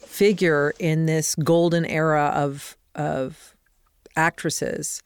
figure 0.00 0.74
in 0.78 1.06
this 1.06 1.34
golden 1.36 1.84
era 1.84 2.32
of 2.34 2.76
of 2.94 3.54
actresses, 4.16 5.02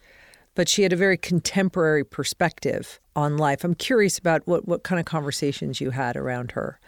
but 0.54 0.68
she 0.68 0.82
had 0.82 0.92
a 0.92 0.96
very 0.96 1.16
contemporary 1.16 2.04
perspective 2.04 3.00
on 3.16 3.36
life. 3.36 3.64
I'm 3.64 3.74
curious 3.74 4.18
about 4.18 4.46
what 4.46 4.66
what 4.66 4.82
kind 4.82 4.98
of 4.98 5.06
conversations 5.06 5.80
you 5.80 5.90
had 5.90 6.16
around 6.16 6.52
her 6.52 6.78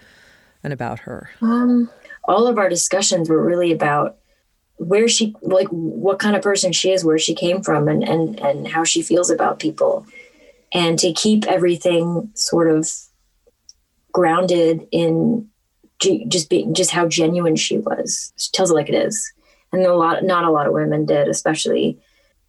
and 0.62 0.72
about 0.72 1.00
her. 1.00 1.30
Um, 1.40 1.90
all 2.24 2.46
of 2.46 2.58
our 2.58 2.68
discussions 2.68 3.28
were 3.28 3.42
really 3.42 3.72
about 3.72 4.16
where 4.76 5.08
she 5.08 5.34
like 5.42 5.68
what 5.68 6.18
kind 6.18 6.34
of 6.34 6.42
person 6.42 6.72
she 6.72 6.90
is 6.90 7.04
where 7.04 7.18
she 7.18 7.34
came 7.34 7.62
from 7.62 7.88
and 7.88 8.02
and 8.02 8.40
and 8.40 8.68
how 8.68 8.84
she 8.84 9.02
feels 9.02 9.30
about 9.30 9.60
people 9.60 10.06
and 10.72 10.98
to 10.98 11.12
keep 11.12 11.44
everything 11.46 12.30
sort 12.34 12.68
of 12.68 12.90
grounded 14.12 14.86
in 14.90 15.48
just 16.00 16.50
being 16.50 16.74
just 16.74 16.90
how 16.90 17.06
genuine 17.06 17.54
she 17.54 17.78
was 17.78 18.32
she 18.36 18.50
tells 18.50 18.70
it 18.70 18.74
like 18.74 18.88
it 18.88 18.94
is 18.94 19.32
and 19.72 19.86
a 19.86 19.94
lot 19.94 20.24
not 20.24 20.44
a 20.44 20.50
lot 20.50 20.66
of 20.66 20.72
women 20.72 21.06
did 21.06 21.28
especially 21.28 21.98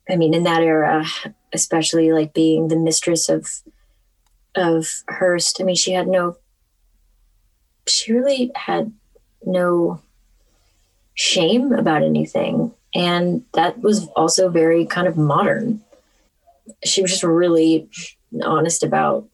i 0.09 0.15
mean 0.15 0.33
in 0.33 0.43
that 0.43 0.61
era 0.61 1.05
especially 1.53 2.11
like 2.11 2.33
being 2.33 2.67
the 2.67 2.75
mistress 2.75 3.29
of 3.29 3.61
of 4.55 4.87
Hearst. 5.09 5.61
i 5.61 5.63
mean 5.63 5.75
she 5.75 5.91
had 5.91 6.07
no 6.07 6.37
she 7.87 8.13
really 8.13 8.51
had 8.55 8.91
no 9.45 10.01
shame 11.15 11.71
about 11.71 12.03
anything. 12.03 12.73
And 12.93 13.43
that 13.53 13.79
was 13.79 14.07
also 14.09 14.49
very 14.49 14.85
kind 14.85 15.07
of 15.07 15.17
modern. 15.17 15.81
She 16.83 17.01
was 17.01 17.11
just 17.11 17.23
really 17.23 17.89
honest 18.43 18.83
about 18.83 19.27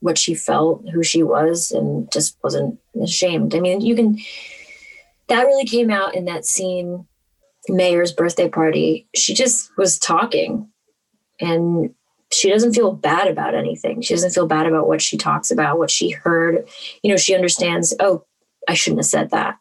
what 0.00 0.18
she 0.18 0.34
felt, 0.34 0.88
who 0.88 1.02
she 1.02 1.22
was, 1.22 1.70
and 1.70 2.10
just 2.12 2.36
wasn't 2.42 2.78
ashamed. 3.00 3.54
I 3.54 3.60
mean, 3.60 3.80
you 3.80 3.94
can, 3.94 4.18
that 5.28 5.44
really 5.44 5.64
came 5.64 5.90
out 5.90 6.14
in 6.14 6.24
that 6.24 6.44
scene, 6.44 7.06
Mayer's 7.68 8.12
birthday 8.12 8.48
party. 8.48 9.06
She 9.14 9.34
just 9.34 9.70
was 9.76 9.98
talking 9.98 10.68
and 11.40 11.94
she 12.32 12.50
doesn't 12.50 12.74
feel 12.74 12.92
bad 12.92 13.28
about 13.28 13.54
anything. 13.54 14.00
She 14.00 14.14
doesn't 14.14 14.30
feel 14.30 14.46
bad 14.46 14.66
about 14.66 14.88
what 14.88 15.02
she 15.02 15.16
talks 15.16 15.50
about, 15.50 15.78
what 15.78 15.90
she 15.90 16.10
heard. 16.10 16.66
You 17.02 17.10
know, 17.10 17.16
she 17.16 17.34
understands, 17.34 17.94
oh, 18.00 18.24
I 18.68 18.74
shouldn't 18.74 19.00
have 19.00 19.06
said 19.06 19.30
that 19.30 19.58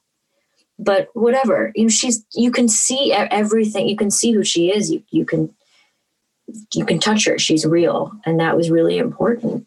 but 0.81 1.09
whatever 1.13 1.71
you 1.75 1.83
know 1.83 1.89
she's 1.89 2.25
you 2.33 2.51
can 2.51 2.67
see 2.67 3.13
everything 3.13 3.87
you 3.87 3.95
can 3.95 4.11
see 4.11 4.31
who 4.31 4.43
she 4.43 4.71
is 4.71 4.91
you, 4.91 5.03
you 5.11 5.25
can 5.25 5.53
you 6.73 6.85
can 6.85 6.99
touch 6.99 7.25
her 7.25 7.37
she's 7.37 7.65
real 7.65 8.11
and 8.25 8.39
that 8.39 8.57
was 8.57 8.69
really 8.69 8.97
important 8.97 9.65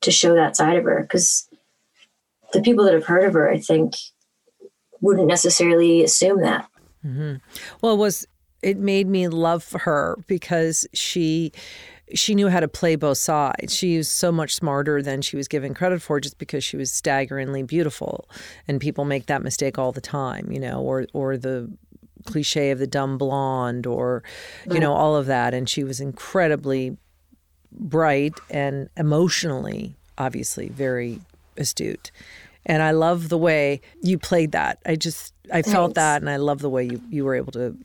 to 0.00 0.10
show 0.10 0.34
that 0.34 0.56
side 0.56 0.76
of 0.76 0.84
her 0.84 1.02
because 1.02 1.48
the 2.52 2.62
people 2.62 2.84
that 2.84 2.94
have 2.94 3.06
heard 3.06 3.24
of 3.24 3.34
her 3.34 3.50
i 3.50 3.58
think 3.58 3.94
wouldn't 5.00 5.28
necessarily 5.28 6.02
assume 6.02 6.40
that 6.40 6.68
mm-hmm. 7.04 7.36
well 7.82 7.94
it 7.94 7.98
was 7.98 8.26
it 8.62 8.76
made 8.76 9.06
me 9.06 9.28
love 9.28 9.72
her 9.72 10.16
because 10.26 10.86
she 10.92 11.52
she 12.14 12.34
knew 12.34 12.48
how 12.48 12.60
to 12.60 12.68
play 12.68 12.96
both 12.96 13.18
sides. 13.18 13.74
She 13.74 13.96
was 13.96 14.08
so 14.08 14.32
much 14.32 14.54
smarter 14.54 15.00
than 15.00 15.22
she 15.22 15.36
was 15.36 15.46
given 15.46 15.74
credit 15.74 16.02
for 16.02 16.18
just 16.18 16.38
because 16.38 16.64
she 16.64 16.76
was 16.76 16.90
staggeringly 16.90 17.62
beautiful. 17.62 18.28
And 18.66 18.80
people 18.80 19.04
make 19.04 19.26
that 19.26 19.42
mistake 19.42 19.78
all 19.78 19.92
the 19.92 20.00
time, 20.00 20.50
you 20.50 20.60
know, 20.60 20.80
or 20.80 21.06
or 21.12 21.36
the 21.36 21.70
cliche 22.26 22.70
of 22.70 22.78
the 22.78 22.86
dumb 22.86 23.16
blonde 23.16 23.86
or 23.86 24.22
you 24.70 24.78
know 24.78 24.92
all 24.92 25.16
of 25.16 25.24
that 25.24 25.54
and 25.54 25.70
she 25.70 25.82
was 25.82 26.02
incredibly 26.02 26.94
bright 27.72 28.34
and 28.50 28.90
emotionally 28.98 29.96
obviously 30.18 30.68
very 30.68 31.18
astute. 31.56 32.10
And 32.66 32.82
I 32.82 32.90
love 32.90 33.30
the 33.30 33.38
way 33.38 33.80
you 34.02 34.18
played 34.18 34.52
that. 34.52 34.78
I 34.84 34.96
just 34.96 35.32
I 35.52 35.62
felt 35.62 35.94
Thanks. 35.94 35.94
that 35.96 36.22
and 36.22 36.30
I 36.30 36.36
love 36.36 36.60
the 36.60 36.70
way 36.70 36.84
you 36.84 37.00
you 37.10 37.24
were 37.24 37.34
able 37.34 37.52
to 37.52 37.76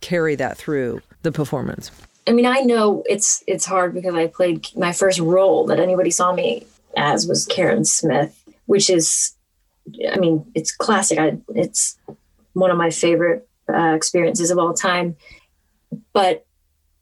carry 0.00 0.34
that 0.36 0.56
through 0.56 1.02
the 1.22 1.32
performance. 1.32 1.90
I 2.26 2.32
mean, 2.32 2.46
I 2.46 2.60
know 2.60 3.02
it's 3.08 3.42
it's 3.46 3.64
hard 3.64 3.94
because 3.94 4.14
I 4.14 4.26
played 4.26 4.68
my 4.76 4.92
first 4.92 5.18
role 5.18 5.66
that 5.66 5.80
anybody 5.80 6.10
saw 6.10 6.32
me 6.32 6.66
as 6.96 7.26
was 7.26 7.46
Karen 7.46 7.84
Smith, 7.84 8.42
which 8.66 8.90
is, 8.90 9.34
I 10.12 10.18
mean, 10.18 10.44
it's 10.54 10.72
classic. 10.72 11.18
I, 11.18 11.38
it's 11.54 11.98
one 12.52 12.70
of 12.70 12.76
my 12.76 12.90
favorite 12.90 13.48
uh, 13.72 13.94
experiences 13.94 14.50
of 14.50 14.58
all 14.58 14.74
time. 14.74 15.16
But 16.12 16.44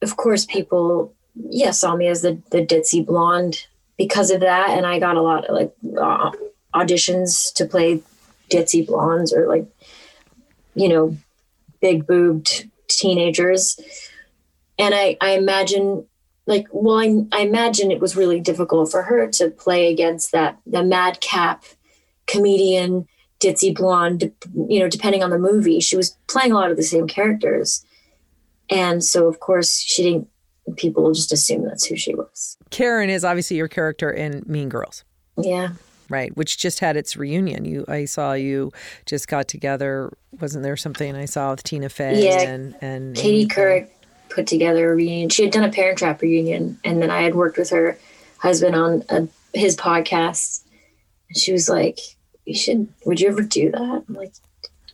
of 0.02 0.16
course, 0.16 0.46
people, 0.46 1.14
yeah, 1.34 1.72
saw 1.72 1.96
me 1.96 2.06
as 2.06 2.22
the 2.22 2.40
the 2.50 2.64
ditzy 2.64 3.04
blonde 3.04 3.66
because 3.96 4.30
of 4.30 4.40
that, 4.40 4.70
and 4.70 4.86
I 4.86 4.98
got 4.98 5.16
a 5.16 5.22
lot 5.22 5.46
of 5.46 5.54
like 5.54 5.74
uh, 6.00 6.30
auditions 6.74 7.52
to 7.54 7.64
play 7.64 8.00
ditzy 8.50 8.86
blondes 8.86 9.32
or 9.32 9.48
like, 9.48 9.66
you 10.76 10.88
know, 10.88 11.16
big 11.80 12.06
boobed 12.06 12.68
teenagers. 12.88 13.80
And 14.78 14.94
I, 14.94 15.16
I 15.20 15.30
imagine 15.30 16.06
like 16.46 16.66
well 16.70 16.98
I, 16.98 17.36
I 17.36 17.40
imagine 17.42 17.90
it 17.90 18.00
was 18.00 18.14
really 18.14 18.38
difficult 18.38 18.90
for 18.90 19.02
her 19.02 19.26
to 19.32 19.50
play 19.50 19.90
against 19.90 20.30
that 20.32 20.58
the 20.64 20.84
madcap 20.84 21.64
comedian 22.26 23.08
ditzy 23.40 23.74
blonde 23.74 24.32
you 24.68 24.78
know 24.78 24.88
depending 24.88 25.24
on 25.24 25.30
the 25.30 25.38
movie 25.38 25.80
she 25.80 25.96
was 25.96 26.16
playing 26.28 26.52
a 26.52 26.54
lot 26.54 26.70
of 26.70 26.76
the 26.76 26.82
same 26.82 27.08
characters. 27.08 27.84
And 28.70 29.02
so 29.02 29.26
of 29.26 29.40
course 29.40 29.78
she 29.78 30.02
didn't 30.02 30.28
people 30.76 31.12
just 31.12 31.32
assume 31.32 31.64
that's 31.64 31.86
who 31.86 31.96
she 31.96 32.14
was. 32.14 32.56
Karen 32.70 33.08
is 33.08 33.24
obviously 33.24 33.56
your 33.56 33.68
character 33.68 34.10
in 34.10 34.42
mean 34.46 34.68
girls. 34.68 35.04
Yeah 35.36 35.70
right 36.08 36.36
which 36.36 36.58
just 36.58 36.80
had 36.80 36.96
its 36.96 37.16
reunion. 37.16 37.64
You 37.64 37.84
i 37.88 38.04
saw 38.04 38.32
you 38.32 38.72
just 39.06 39.28
got 39.28 39.48
together 39.48 40.16
wasn't 40.40 40.62
there 40.62 40.76
something 40.76 41.14
i 41.16 41.24
saw 41.24 41.50
with 41.50 41.62
tina 41.62 41.88
fey 41.88 42.24
yeah, 42.24 42.42
and 42.42 42.76
and 42.80 43.16
katie 43.16 43.46
couric 43.46 43.88
put 44.28 44.46
together 44.46 44.92
a 44.92 44.94
reunion. 44.94 45.30
She 45.30 45.42
had 45.42 45.52
done 45.52 45.64
a 45.64 45.72
parent 45.72 45.98
trap 45.98 46.20
reunion 46.20 46.78
and 46.84 47.02
then 47.02 47.10
i 47.10 47.22
had 47.22 47.34
worked 47.34 47.58
with 47.58 47.70
her 47.70 47.98
husband 48.38 48.74
on 48.76 49.02
a, 49.08 49.28
his 49.54 49.76
podcast. 49.76 50.62
And 51.28 51.38
she 51.38 51.52
was 51.52 51.68
like 51.68 51.98
you 52.44 52.54
should 52.54 52.88
would 53.04 53.20
you 53.20 53.28
ever 53.28 53.42
do 53.42 53.70
that? 53.70 54.04
I'm 54.08 54.14
like 54.14 54.32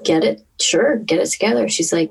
get 0.04 0.24
it 0.24 0.44
sure 0.60 0.96
get 0.96 1.20
it 1.20 1.26
together. 1.26 1.68
She's 1.68 1.92
like 1.92 2.10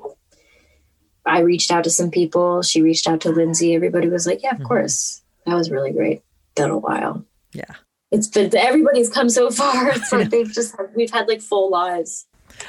i 1.24 1.40
reached 1.40 1.70
out 1.70 1.84
to 1.84 1.90
some 1.90 2.10
people. 2.10 2.62
She 2.62 2.82
reached 2.82 3.08
out 3.08 3.22
to 3.22 3.30
lindsay. 3.30 3.74
Everybody 3.74 4.08
was 4.08 4.26
like 4.26 4.42
yeah 4.42 4.50
of 4.50 4.56
mm-hmm. 4.58 4.66
course. 4.66 5.22
That 5.46 5.54
was 5.54 5.70
really 5.70 5.92
great. 5.92 6.22
Been 6.54 6.70
a 6.70 6.78
while. 6.78 7.24
Yeah 7.52 7.74
it's 8.12 8.28
been 8.28 8.54
everybody's 8.56 9.08
come 9.10 9.28
so 9.28 9.50
far 9.50 9.90
it's 9.94 10.12
like 10.12 10.30
they've 10.30 10.52
just 10.52 10.74
we've 10.94 11.10
had 11.10 11.26
like 11.28 11.40
full 11.40 11.70
lives 11.70 12.26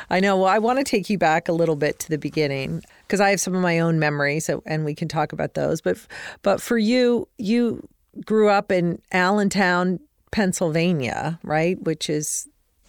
I 0.10 0.22
know. 0.22 0.38
Well, 0.38 0.48
I 0.48 0.60
want 0.60 0.80
to 0.80 0.86
take 0.86 1.10
you 1.10 1.18
back 1.18 1.48
a 1.48 1.52
little 1.52 1.76
bit 1.76 2.00
to 2.00 2.10
the 2.10 2.18
beginning 2.18 2.84
because 3.02 3.20
I 3.20 3.30
have 3.32 3.42
some 3.42 3.54
of 3.54 3.62
my 3.62 3.80
own 3.80 4.00
memories, 4.00 4.50
and 4.66 4.86
we 4.86 4.96
can 4.96 5.08
talk 5.08 5.34
about 5.34 5.56
those. 5.56 5.82
But, 5.82 5.98
but 6.42 6.62
for 6.62 6.78
you, 6.78 7.28
you 7.38 7.88
grew 8.26 8.50
up 8.50 8.72
in 8.72 9.02
Allentown, 9.12 10.00
Pennsylvania, 10.32 11.40
right? 11.44 11.82
Which 11.82 12.10
is 12.10 12.48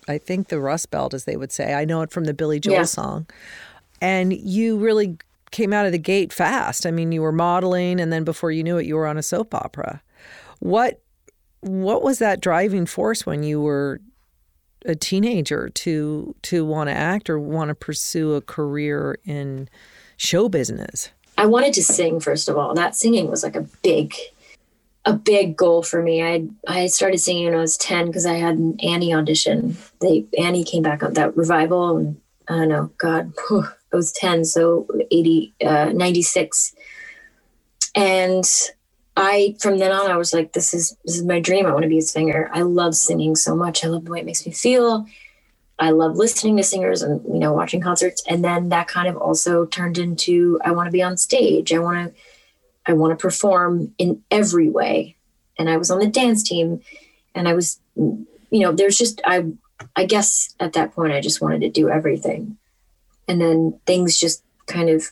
I 0.08 0.18
think 0.18 0.48
the 0.48 0.60
Rust 0.60 0.90
Belt, 0.90 1.14
as 1.14 1.24
they 1.24 1.36
would 1.36 1.52
say. 1.52 1.74
I 1.74 1.84
know 1.84 2.02
it 2.02 2.10
from 2.10 2.24
the 2.24 2.34
Billy 2.34 2.60
Joel 2.60 2.74
yeah. 2.74 2.82
song. 2.84 3.26
And 4.00 4.32
you 4.32 4.76
really 4.76 5.16
came 5.50 5.72
out 5.72 5.86
of 5.86 5.92
the 5.92 5.98
gate 5.98 6.32
fast. 6.32 6.84
I 6.84 6.90
mean, 6.90 7.12
you 7.12 7.22
were 7.22 7.32
modeling, 7.32 8.00
and 8.00 8.12
then 8.12 8.24
before 8.24 8.50
you 8.50 8.62
knew 8.62 8.76
it, 8.76 8.86
you 8.86 8.96
were 8.96 9.06
on 9.06 9.16
a 9.16 9.22
soap 9.22 9.54
opera. 9.54 10.02
What 10.58 11.00
what 11.64 12.02
was 12.02 12.18
that 12.18 12.40
driving 12.40 12.86
force 12.86 13.24
when 13.24 13.42
you 13.42 13.60
were 13.60 14.00
a 14.84 14.94
teenager 14.94 15.70
to 15.70 16.34
to 16.42 16.64
want 16.64 16.88
to 16.88 16.94
act 16.94 17.30
or 17.30 17.40
want 17.40 17.70
to 17.70 17.74
pursue 17.74 18.34
a 18.34 18.40
career 18.42 19.18
in 19.24 19.68
show 20.16 20.48
business? 20.48 21.10
I 21.38 21.46
wanted 21.46 21.72
to 21.74 21.82
sing 21.82 22.20
first 22.20 22.48
of 22.48 22.58
all. 22.58 22.74
That 22.74 22.94
singing 22.94 23.30
was 23.30 23.42
like 23.42 23.56
a 23.56 23.66
big 23.82 24.14
a 25.06 25.12
big 25.14 25.56
goal 25.56 25.82
for 25.82 26.02
me. 26.02 26.22
I 26.22 26.46
I 26.68 26.86
started 26.86 27.18
singing 27.18 27.46
when 27.46 27.54
I 27.54 27.58
was 27.58 27.76
ten 27.76 28.06
because 28.06 28.26
I 28.26 28.34
had 28.34 28.56
an 28.56 28.78
Annie 28.80 29.14
audition. 29.14 29.76
They 30.00 30.26
Annie 30.38 30.64
came 30.64 30.82
back 30.82 31.02
on 31.02 31.14
that 31.14 31.36
revival, 31.36 31.96
and 31.96 32.20
I 32.48 32.56
don't 32.56 32.68
know, 32.68 32.90
God, 32.98 33.32
I 33.50 33.96
was 33.96 34.12
ten, 34.12 34.44
so 34.44 34.86
80, 35.10 35.54
uh, 35.64 35.92
96. 35.94 36.74
and 37.94 38.44
I 39.16 39.56
from 39.60 39.78
then 39.78 39.92
on 39.92 40.10
I 40.10 40.16
was 40.16 40.32
like, 40.32 40.52
this 40.52 40.74
is 40.74 40.96
this 41.04 41.16
is 41.16 41.24
my 41.24 41.40
dream. 41.40 41.66
I 41.66 41.72
want 41.72 41.84
to 41.84 41.88
be 41.88 41.98
a 41.98 42.02
singer. 42.02 42.50
I 42.52 42.62
love 42.62 42.94
singing 42.94 43.36
so 43.36 43.54
much. 43.54 43.84
I 43.84 43.88
love 43.88 44.04
the 44.04 44.10
way 44.10 44.20
it 44.20 44.26
makes 44.26 44.44
me 44.44 44.52
feel. 44.52 45.06
I 45.78 45.90
love 45.90 46.16
listening 46.16 46.56
to 46.56 46.62
singers 46.62 47.02
and 47.02 47.24
you 47.24 47.38
know 47.38 47.52
watching 47.52 47.80
concerts, 47.80 48.22
and 48.28 48.44
then 48.44 48.68
that 48.70 48.88
kind 48.88 49.08
of 49.08 49.16
also 49.16 49.66
turned 49.66 49.98
into 49.98 50.60
I 50.64 50.72
want 50.72 50.86
to 50.86 50.92
be 50.92 51.02
on 51.02 51.16
stage. 51.16 51.72
I 51.72 51.78
want 51.78 52.14
to 52.14 52.20
I 52.86 52.92
want 52.92 53.18
to 53.18 53.22
perform 53.22 53.94
in 53.98 54.22
every 54.30 54.68
way. 54.68 55.16
And 55.58 55.70
I 55.70 55.76
was 55.76 55.90
on 55.90 55.98
the 55.98 56.06
dance 56.06 56.42
team 56.42 56.82
and 57.34 57.48
I 57.48 57.54
was, 57.54 57.80
you 57.96 58.26
know, 58.50 58.72
there's 58.72 58.98
just, 58.98 59.20
I, 59.24 59.46
I 59.96 60.04
guess 60.04 60.54
at 60.60 60.74
that 60.74 60.94
point 60.94 61.12
I 61.12 61.20
just 61.20 61.40
wanted 61.40 61.60
to 61.60 61.70
do 61.70 61.88
everything. 61.88 62.56
And 63.26 63.40
then 63.40 63.78
things 63.86 64.18
just 64.18 64.42
kind 64.66 64.90
of, 64.90 65.10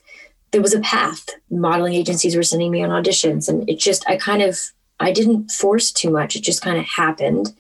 there 0.53 0.63
was 0.63 0.75
a 0.75 0.81
path. 0.81 1.29
Modeling 1.51 1.95
agencies 1.95 2.37
were 2.37 2.43
sending 2.43 2.71
me 2.71 2.83
on 2.83 2.91
auditions 2.91 3.49
and 3.49 3.69
it 3.69 3.79
just, 3.79 4.09
I 4.09 4.17
kind 4.17 4.43
of, 4.43 4.59
I 5.01 5.11
didn't 5.11 5.51
force 5.51 5.91
too 5.91 6.11
much. 6.11 6.37
It 6.37 6.43
just 6.43 6.63
kind 6.63 6.79
of 6.79 6.85
happened. 6.85 7.55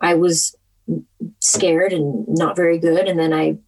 I 0.00 0.14
was 0.14 0.56
scared 1.40 1.92
and 1.92 2.26
not 2.28 2.56
very 2.56 2.78
good. 2.78 3.06
And 3.06 3.18
then 3.18 3.32
I 3.32 3.58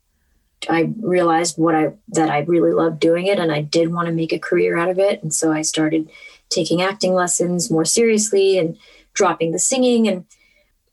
I 0.68 0.92
realized 1.00 1.56
what 1.56 1.74
I 1.74 1.92
that 2.08 2.30
I 2.30 2.40
really 2.40 2.72
loved 2.72 2.98
doing 2.98 3.26
it 3.26 3.38
and 3.38 3.52
I 3.52 3.62
did 3.62 3.92
want 3.92 4.06
to 4.06 4.12
make 4.12 4.32
a 4.32 4.38
career 4.38 4.76
out 4.76 4.88
of 4.88 4.98
it. 4.98 5.22
And 5.22 5.32
so 5.32 5.52
I 5.52 5.62
started 5.62 6.10
taking 6.48 6.82
acting 6.82 7.14
lessons 7.14 7.70
more 7.70 7.84
seriously 7.84 8.58
and 8.58 8.76
dropping 9.12 9.52
the 9.52 9.58
singing. 9.58 10.08
And 10.08 10.24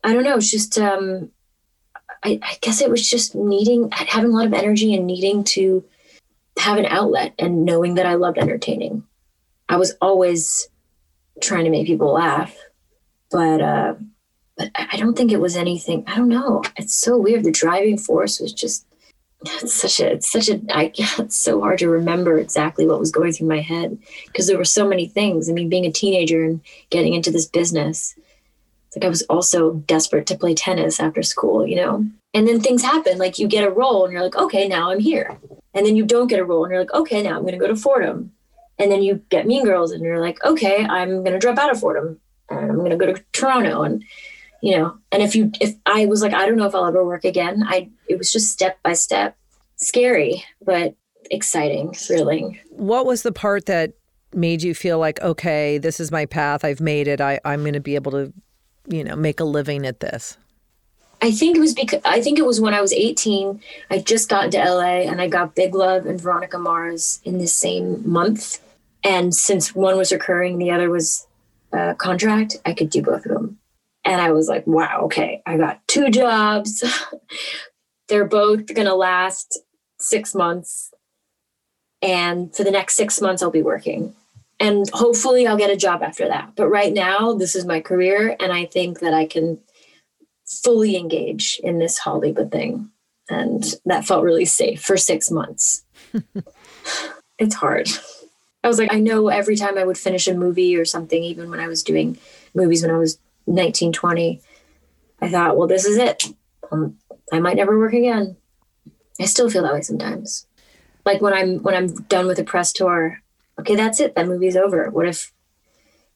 I 0.04 0.14
don't 0.14 0.24
know, 0.24 0.38
it's 0.38 0.52
just 0.52 0.78
um 0.78 1.32
I, 2.24 2.40
I 2.44 2.58
guess 2.62 2.82
it 2.82 2.90
was 2.90 3.10
just 3.10 3.34
needing 3.34 3.90
having 3.92 4.32
a 4.32 4.36
lot 4.36 4.46
of 4.46 4.54
energy 4.54 4.94
and 4.94 5.08
needing 5.08 5.44
to 5.46 5.84
have 6.60 6.78
an 6.78 6.86
outlet 6.86 7.34
and 7.40 7.66
knowing 7.66 7.96
that 7.96 8.06
I 8.06 8.16
loved 8.16 8.38
entertaining. 8.38 9.04
I 9.68 9.78
was 9.78 9.96
always 10.02 10.70
trying 11.42 11.66
to 11.66 11.70
make 11.70 11.88
people 11.88 12.14
laugh, 12.14 12.56
but 13.32 13.62
uh 13.62 13.96
but 14.58 14.72
I 14.74 14.96
don't 14.96 15.18
think 15.18 15.34
it 15.34 15.42
was 15.42 15.58
anything. 15.58 16.06
I 16.08 16.16
don't 16.16 16.30
know. 16.30 16.64
It's 16.78 16.96
so 16.96 17.18
weird. 17.18 17.44
The 17.44 17.52
driving 17.52 17.98
force 17.98 18.40
was 18.40 18.54
just 18.54 18.86
it's 19.42 19.74
such 19.74 20.00
a 20.00 20.14
it's 20.14 20.32
such 20.32 20.50
a 20.50 20.62
I, 20.70 20.92
it's 20.98 21.36
so 21.36 21.60
hard 21.62 21.80
to 21.80 21.90
remember 21.90 22.38
exactly 22.38 22.88
what 22.88 23.00
was 23.00 23.12
going 23.12 23.34
through 23.34 23.48
my 23.48 23.62
head 23.62 23.98
because 24.28 24.48
there 24.48 24.58
were 24.58 24.66
so 24.66 24.88
many 24.88 25.08
things. 25.08 25.50
I 25.50 25.54
mean, 25.54 25.70
being 25.70 25.86
a 25.86 25.92
teenager 25.92 26.44
and 26.44 26.62
getting 26.90 27.14
into 27.14 27.32
this 27.32 27.46
business, 27.46 28.16
it's 28.88 28.98
like 28.98 29.06
I 29.06 29.10
was 29.10 29.24
also 29.24 29.74
desperate 29.74 30.26
to 30.28 30.38
play 30.38 30.54
tennis 30.54 31.00
after 31.00 31.22
school, 31.22 31.68
you 31.68 31.76
know. 31.76 32.06
And 32.36 32.48
then 32.48 32.60
things 32.60 32.84
happen, 32.84 33.18
like 33.18 33.40
you 33.40 33.48
get 33.48 33.64
a 33.64 33.72
role 33.72 34.04
and 34.04 34.14
you're 34.14 34.22
like, 34.22 34.36
okay, 34.36 34.68
now 34.68 34.92
I'm 34.92 35.00
here. 35.00 35.40
And 35.74 35.86
then 35.86 35.96
you 35.96 36.06
don't 36.06 36.28
get 36.28 36.40
a 36.40 36.46
role 36.46 36.64
and 36.64 36.72
you're 36.72 36.82
like, 36.82 36.94
okay, 36.94 37.24
now 37.24 37.36
I'm 37.36 37.42
going 37.42 37.54
to 37.54 37.60
go 37.60 37.68
to 37.68 37.76
Fordham. 37.76 38.32
And 38.78 38.92
then 38.92 39.02
you 39.02 39.24
get 39.30 39.48
Mean 39.48 39.64
Girls 39.64 39.92
and 39.92 40.04
you're 40.04 40.20
like, 40.20 40.44
okay, 40.44 40.86
I'm 40.86 41.24
going 41.24 41.32
to 41.32 41.40
drop 41.40 41.58
out 41.58 41.72
of 41.72 41.80
Fordham 41.80 42.20
and 42.50 42.70
I'm 42.70 42.78
going 42.78 42.92
to 42.92 42.98
go 42.98 43.12
to 43.12 43.24
Toronto. 43.32 43.82
And 43.82 44.04
you 44.66 44.76
know 44.76 44.98
and 45.12 45.22
if 45.22 45.36
you 45.36 45.52
if 45.62 45.76
i 45.86 46.08
was 46.08 46.24
like 46.24 46.34
i 46.34 46.46
don't 46.46 46.58
know 46.58 46.66
if 46.66 46.74
i'll 46.74 46.86
ever 46.86 47.06
work 47.06 47.24
again. 47.24 47.64
I 47.68 47.90
it 48.08 48.18
was 48.18 48.32
just 48.34 48.52
step 48.52 48.82
by 48.84 48.94
step. 48.94 49.38
Scary 49.78 50.44
but 50.66 50.96
exciting 51.30 51.94
thrilling. 51.94 52.60
What 52.70 53.06
was 53.06 53.22
the 53.22 53.32
part 53.32 53.68
that 53.68 53.94
made 54.34 54.64
you 54.64 54.74
feel 54.74 54.98
like 54.98 55.22
okay 55.22 55.78
this 55.78 56.00
is 56.00 56.12
my 56.12 56.26
path. 56.26 56.66
I've 56.66 56.82
made 56.82 57.08
it. 57.08 57.22
I, 57.22 57.40
i'm 57.46 57.62
going 57.62 57.74
to 57.74 57.80
be 57.80 57.96
able 57.96 58.12
to 58.14 58.34
you 58.88 59.04
know 59.04 59.16
make 59.16 59.40
a 59.40 59.44
living 59.44 59.86
at 59.86 60.00
this 60.00 60.38
I 61.26 61.32
think 61.32 61.58
it 61.58 61.60
was 61.60 61.74
because 61.74 62.02
I 62.06 62.22
think 62.22 62.38
it 62.38 62.46
was 62.46 62.62
when 62.62 62.76
I 62.76 62.82
was 62.82 62.94
18. 62.94 63.60
I 63.90 63.98
just 63.98 64.30
got 64.30 64.52
to 64.52 64.60
LA 64.60 65.10
and 65.10 65.20
I 65.20 65.28
got 65.28 65.56
Big 65.56 65.74
Love 65.74 66.06
and 66.06 66.22
Veronica 66.22 66.60
Mars 66.60 67.20
in 67.24 67.40
the 67.40 67.48
same 67.48 68.08
month. 68.08 68.60
And 69.04 69.34
since 69.34 69.74
one 69.74 69.98
was 69.98 70.12
recurring, 70.12 70.60
the 70.60 70.70
other 70.70 70.92
was 70.92 71.26
a 71.74 71.96
contract, 71.96 72.58
I 72.64 72.74
could 72.74 72.92
do 72.92 73.02
both 73.02 73.26
of 73.26 73.32
them. 73.32 73.58
And 74.04 74.22
I 74.22 74.34
was 74.34 74.48
like, 74.48 74.68
wow, 74.68 75.02
okay, 75.06 75.42
I 75.48 75.58
got 75.58 75.82
two 75.88 76.12
jobs. 76.12 76.84
They're 78.08 78.26
both 78.26 78.68
going 78.68 78.86
to 78.86 78.94
last 78.94 79.62
six 80.00 80.36
months. 80.36 80.92
And 82.04 82.56
for 82.56 82.64
the 82.64 82.70
next 82.70 82.98
six 82.98 83.20
months, 83.20 83.42
I'll 83.42 83.50
be 83.50 83.64
working. 83.64 84.14
And 84.60 84.88
hopefully, 84.92 85.48
I'll 85.48 85.58
get 85.58 85.72
a 85.72 85.76
job 85.76 86.04
after 86.04 86.28
that. 86.28 86.52
But 86.56 86.68
right 86.68 86.94
now, 86.94 87.34
this 87.34 87.56
is 87.56 87.66
my 87.66 87.82
career. 87.82 88.36
And 88.40 88.54
I 88.54 88.66
think 88.66 89.00
that 89.00 89.16
I 89.16 89.26
can 89.26 89.58
fully 90.64 90.96
engage 90.96 91.60
in 91.64 91.80
this 91.80 91.98
Hollywood 91.98 92.52
thing. 92.52 92.90
And 93.30 93.64
that 93.86 94.06
felt 94.06 94.24
really 94.24 94.46
safe 94.46 94.82
for 94.82 94.98
six 94.98 95.32
months. 95.32 95.84
it's 97.40 97.56
hard. 97.56 97.90
I 98.64 98.68
was 98.68 98.80
like, 98.80 98.94
I 98.94 99.00
know 99.00 99.28
every 99.28 99.56
time 99.56 99.78
I 99.78 99.84
would 99.84 99.98
finish 99.98 100.28
a 100.28 100.34
movie 100.34 100.76
or 100.76 100.86
something, 100.86 101.24
even 101.24 101.50
when 101.50 101.60
I 101.60 101.68
was 101.68 101.84
doing 101.84 102.18
movies 102.54 102.82
when 102.82 102.92
I 102.92 102.98
was 102.98 103.20
1920, 103.46 104.42
I 105.22 105.30
thought, 105.30 105.58
well, 105.58 105.68
this 105.68 105.86
is 105.86 105.98
it. 105.98 106.24
Um, 106.72 106.98
I 107.32 107.40
might 107.40 107.58
never 107.58 107.78
work 107.78 107.94
again. 107.94 108.38
I 109.20 109.26
still 109.26 109.50
feel 109.50 109.64
that 109.64 109.74
way 109.74 109.82
sometimes. 109.82 110.48
Like 111.06 111.22
when 111.22 111.34
I'm 111.34 111.62
when 111.62 111.76
I'm 111.76 111.88
done 111.88 112.28
with 112.28 112.40
a 112.40 112.44
press 112.44 112.74
tour, 112.74 113.22
okay, 113.60 113.76
that's 113.76 114.00
it. 114.00 114.16
That 114.16 114.28
movie's 114.28 114.58
over. 114.58 114.90
What 114.90 115.08
if, 115.08 115.32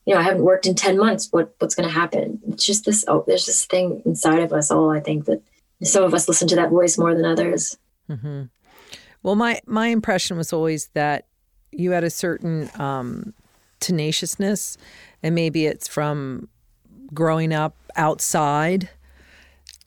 you 0.06 0.14
know, 0.14 0.20
I 0.20 0.22
haven't 0.22 0.44
worked 0.44 0.66
in 0.66 0.74
ten 0.74 0.96
months? 0.96 1.28
What 1.30 1.54
what's 1.58 1.74
going 1.74 1.88
to 1.88 1.94
happen? 1.94 2.40
It's 2.48 2.64
just 2.64 2.84
this. 2.84 3.04
Oh, 3.08 3.24
there's 3.26 3.46
this 3.46 3.64
thing 3.64 4.02
inside 4.04 4.40
of 4.40 4.52
us 4.52 4.70
all. 4.70 4.90
I 4.90 5.00
think 5.00 5.26
that 5.26 5.42
some 5.82 6.04
of 6.04 6.14
us 6.14 6.28
listen 6.28 6.48
to 6.48 6.56
that 6.56 6.70
voice 6.70 6.98
more 6.98 7.14
than 7.14 7.24
others. 7.24 7.76
Mm-hmm. 8.08 8.44
Well, 9.22 9.34
my 9.34 9.60
my 9.66 9.88
impression 9.88 10.36
was 10.36 10.52
always 10.52 10.88
that 10.94 11.26
you 11.72 11.92
had 11.92 12.04
a 12.04 12.10
certain 12.10 12.70
um, 12.80 13.34
tenaciousness, 13.80 14.76
and 15.22 15.34
maybe 15.34 15.66
it's 15.66 15.88
from 15.88 16.48
growing 17.12 17.52
up 17.52 17.76
outside, 17.96 18.88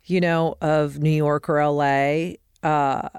you 0.05 0.19
know, 0.19 0.55
of 0.61 0.99
New 0.99 1.09
York 1.09 1.49
or 1.49 1.65
LA, 1.65 2.33
uh, 2.63 3.09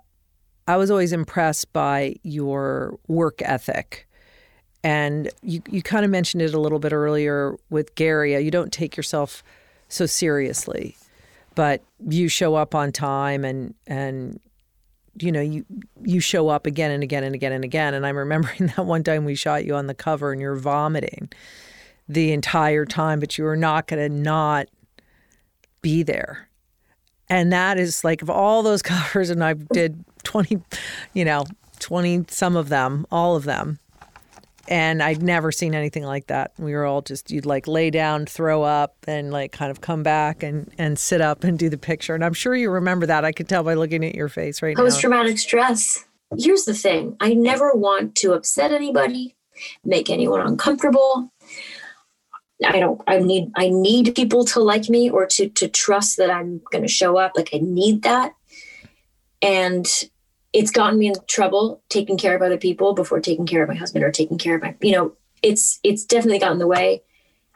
I 0.67 0.77
was 0.77 0.91
always 0.91 1.13
impressed 1.13 1.73
by 1.73 2.17
your 2.23 2.99
work 3.07 3.43
ethic. 3.43 4.09
And 4.85 5.31
you, 5.43 5.63
you 5.69 5.83
kind 5.83 6.05
of 6.05 6.11
mentioned 6.11 6.43
it 6.43 6.53
a 6.55 6.61
little 6.61 6.79
bit 6.79 6.93
earlier 6.93 7.57
with 7.71 7.95
Gary. 7.95 8.37
Uh, 8.37 8.39
you 8.39 8.51
don't 8.51 8.73
take 8.73 8.97
yourself 8.97 9.43
so 9.89 10.05
seriously, 10.05 10.97
but 11.55 11.83
you 12.07 12.29
show 12.29 12.55
up 12.55 12.75
on 12.75 12.93
time 12.93 13.45
and, 13.45 13.75
and 13.87 14.39
you 15.17 15.33
know, 15.33 15.41
you 15.41 15.65
you 16.03 16.21
show 16.21 16.49
up 16.49 16.67
again 16.67 16.91
and 16.91 17.03
again 17.03 17.25
and 17.25 17.35
again 17.35 17.53
and 17.53 17.65
again. 17.65 17.95
And 17.95 18.07
I'm 18.07 18.17
remembering 18.17 18.67
that 18.77 18.85
one 18.85 19.03
time 19.03 19.25
we 19.25 19.35
shot 19.35 19.65
you 19.65 19.75
on 19.75 19.87
the 19.87 19.95
cover 19.95 20.33
and 20.33 20.41
you're 20.41 20.57
vomiting 20.57 21.31
the 22.09 22.33
entire 22.33 22.85
time, 22.85 23.21
but 23.21 23.39
you 23.39 23.45
were 23.45 23.57
not 23.57 23.87
going 23.87 24.03
to 24.03 24.15
not 24.15 24.69
be 25.81 26.03
there. 26.03 26.49
And 27.31 27.53
that 27.53 27.79
is 27.79 28.05
like 28.05 28.21
of 28.21 28.29
all 28.29 28.63
those 28.63 28.83
covers, 28.83 29.31
and 29.31 29.43
I 29.43 29.55
did 29.55 30.05
20, 30.25 30.59
you 31.15 31.25
know, 31.25 31.45
20 31.79 32.27
some 32.29 32.57
of 32.57 32.69
them, 32.69 33.07
all 33.11 33.37
of 33.37 33.45
them. 33.45 33.79
And 34.69 35.03
I'd 35.03 35.23
never 35.23 35.53
seen 35.53 35.75
anything 35.75 36.05
like 36.05 36.29
that. 36.29 36.53
We 36.59 36.75
were 36.75 36.85
all 36.85 37.03
just, 37.03 37.31
you'd 37.31 37.47
like 37.47 37.69
lay 37.69 37.91
down, 37.91 38.27
throw 38.27 38.63
up, 38.63 38.97
and 39.07 39.31
like 39.31 39.53
kind 39.53 39.71
of 39.71 39.81
come 39.81 40.03
back 40.03 40.43
and, 40.43 40.73
and 40.79 40.99
sit 40.99 41.21
up 41.21 41.45
and 41.45 41.59
do 41.59 41.69
the 41.69 41.77
picture. 41.77 42.15
And 42.15 42.25
I'm 42.25 42.33
sure 42.33 42.55
you 42.55 42.71
remember 42.71 43.07
that. 43.07 43.25
I 43.25 43.33
could 43.33 43.49
tell 43.49 43.63
by 43.63 43.75
looking 43.75 44.05
at 44.05 44.15
your 44.15 44.29
face 44.29 44.63
right 44.63 44.77
now. 44.77 44.85
Post 44.85 45.01
traumatic 45.01 45.39
stress. 45.39 46.05
Here's 46.39 46.65
the 46.65 46.75
thing 46.75 47.17
I 47.21 47.35
never 47.35 47.73
want 47.75 48.15
to 48.17 48.33
upset 48.33 48.73
anybody, 48.73 49.37
make 49.85 50.11
anyone 50.11 50.41
uncomfortable. 50.41 51.31
I 52.65 52.81
don't 52.81 53.01
I 53.07 53.19
need 53.19 53.51
I 53.57 53.69
need 53.69 54.15
people 54.15 54.45
to 54.47 54.61
like 54.61 54.89
me 54.89 55.11
or 55.11 55.27
to 55.27 55.49
to 55.49 55.69
trust 55.69 56.17
that 56.17 56.31
I'm 56.31 56.61
going 56.71 56.83
to 56.83 56.89
show 56.89 57.19
up 57.19 57.33
like 57.37 57.51
I 57.53 57.59
need 57.59 58.03
that. 58.03 58.33
And 59.43 59.87
it's 60.55 60.71
gotten 60.71 60.99
me 60.99 61.09
in 61.09 61.15
trouble 61.27 61.83
taking 61.91 62.17
care 62.17 62.35
of 62.35 62.41
other 62.41 62.57
people 62.57 62.95
before 62.95 63.21
taking 63.21 63.45
care 63.45 63.63
of 63.63 63.69
my 63.69 63.75
husband 63.75 64.05
or 64.05 64.11
taking 64.11 64.39
care 64.39 64.55
of 64.55 64.63
my 64.63 64.75
you 64.81 64.93
know 64.93 65.13
it's 65.43 65.81
it's 65.83 66.05
definitely 66.05 66.39
gotten 66.39 66.55
in 66.55 66.59
the 66.61 66.67
way. 66.67 67.03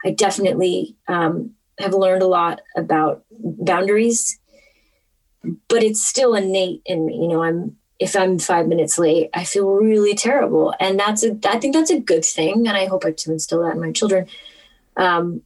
I 0.05 0.11
definitely 0.11 0.95
um, 1.07 1.55
have 1.79 1.93
learned 1.93 2.21
a 2.21 2.27
lot 2.27 2.61
about 2.77 3.23
boundaries 3.31 4.39
but 5.67 5.83
it's 5.83 6.05
still 6.05 6.35
innate 6.35 6.81
in 6.85 7.05
me 7.05 7.15
you 7.15 7.27
know 7.27 7.41
i'm 7.41 7.77
if 7.97 8.15
i'm 8.15 8.37
five 8.37 8.67
minutes 8.67 8.97
late 8.97 9.29
i 9.33 9.43
feel 9.43 9.69
really 9.69 10.13
terrible. 10.13 10.73
And 10.79 10.99
that's 10.99 11.23
a 11.23 11.37
i 11.45 11.59
think 11.59 11.73
that's 11.73 11.91
a 11.91 11.99
good 11.99 12.25
thing 12.25 12.67
and 12.67 12.77
i 12.77 12.85
hope 12.85 13.05
i 13.05 13.11
to 13.11 13.31
instill 13.31 13.63
that 13.63 13.75
in 13.75 13.81
my 13.81 13.91
children. 13.91 14.27
Um, 14.97 15.41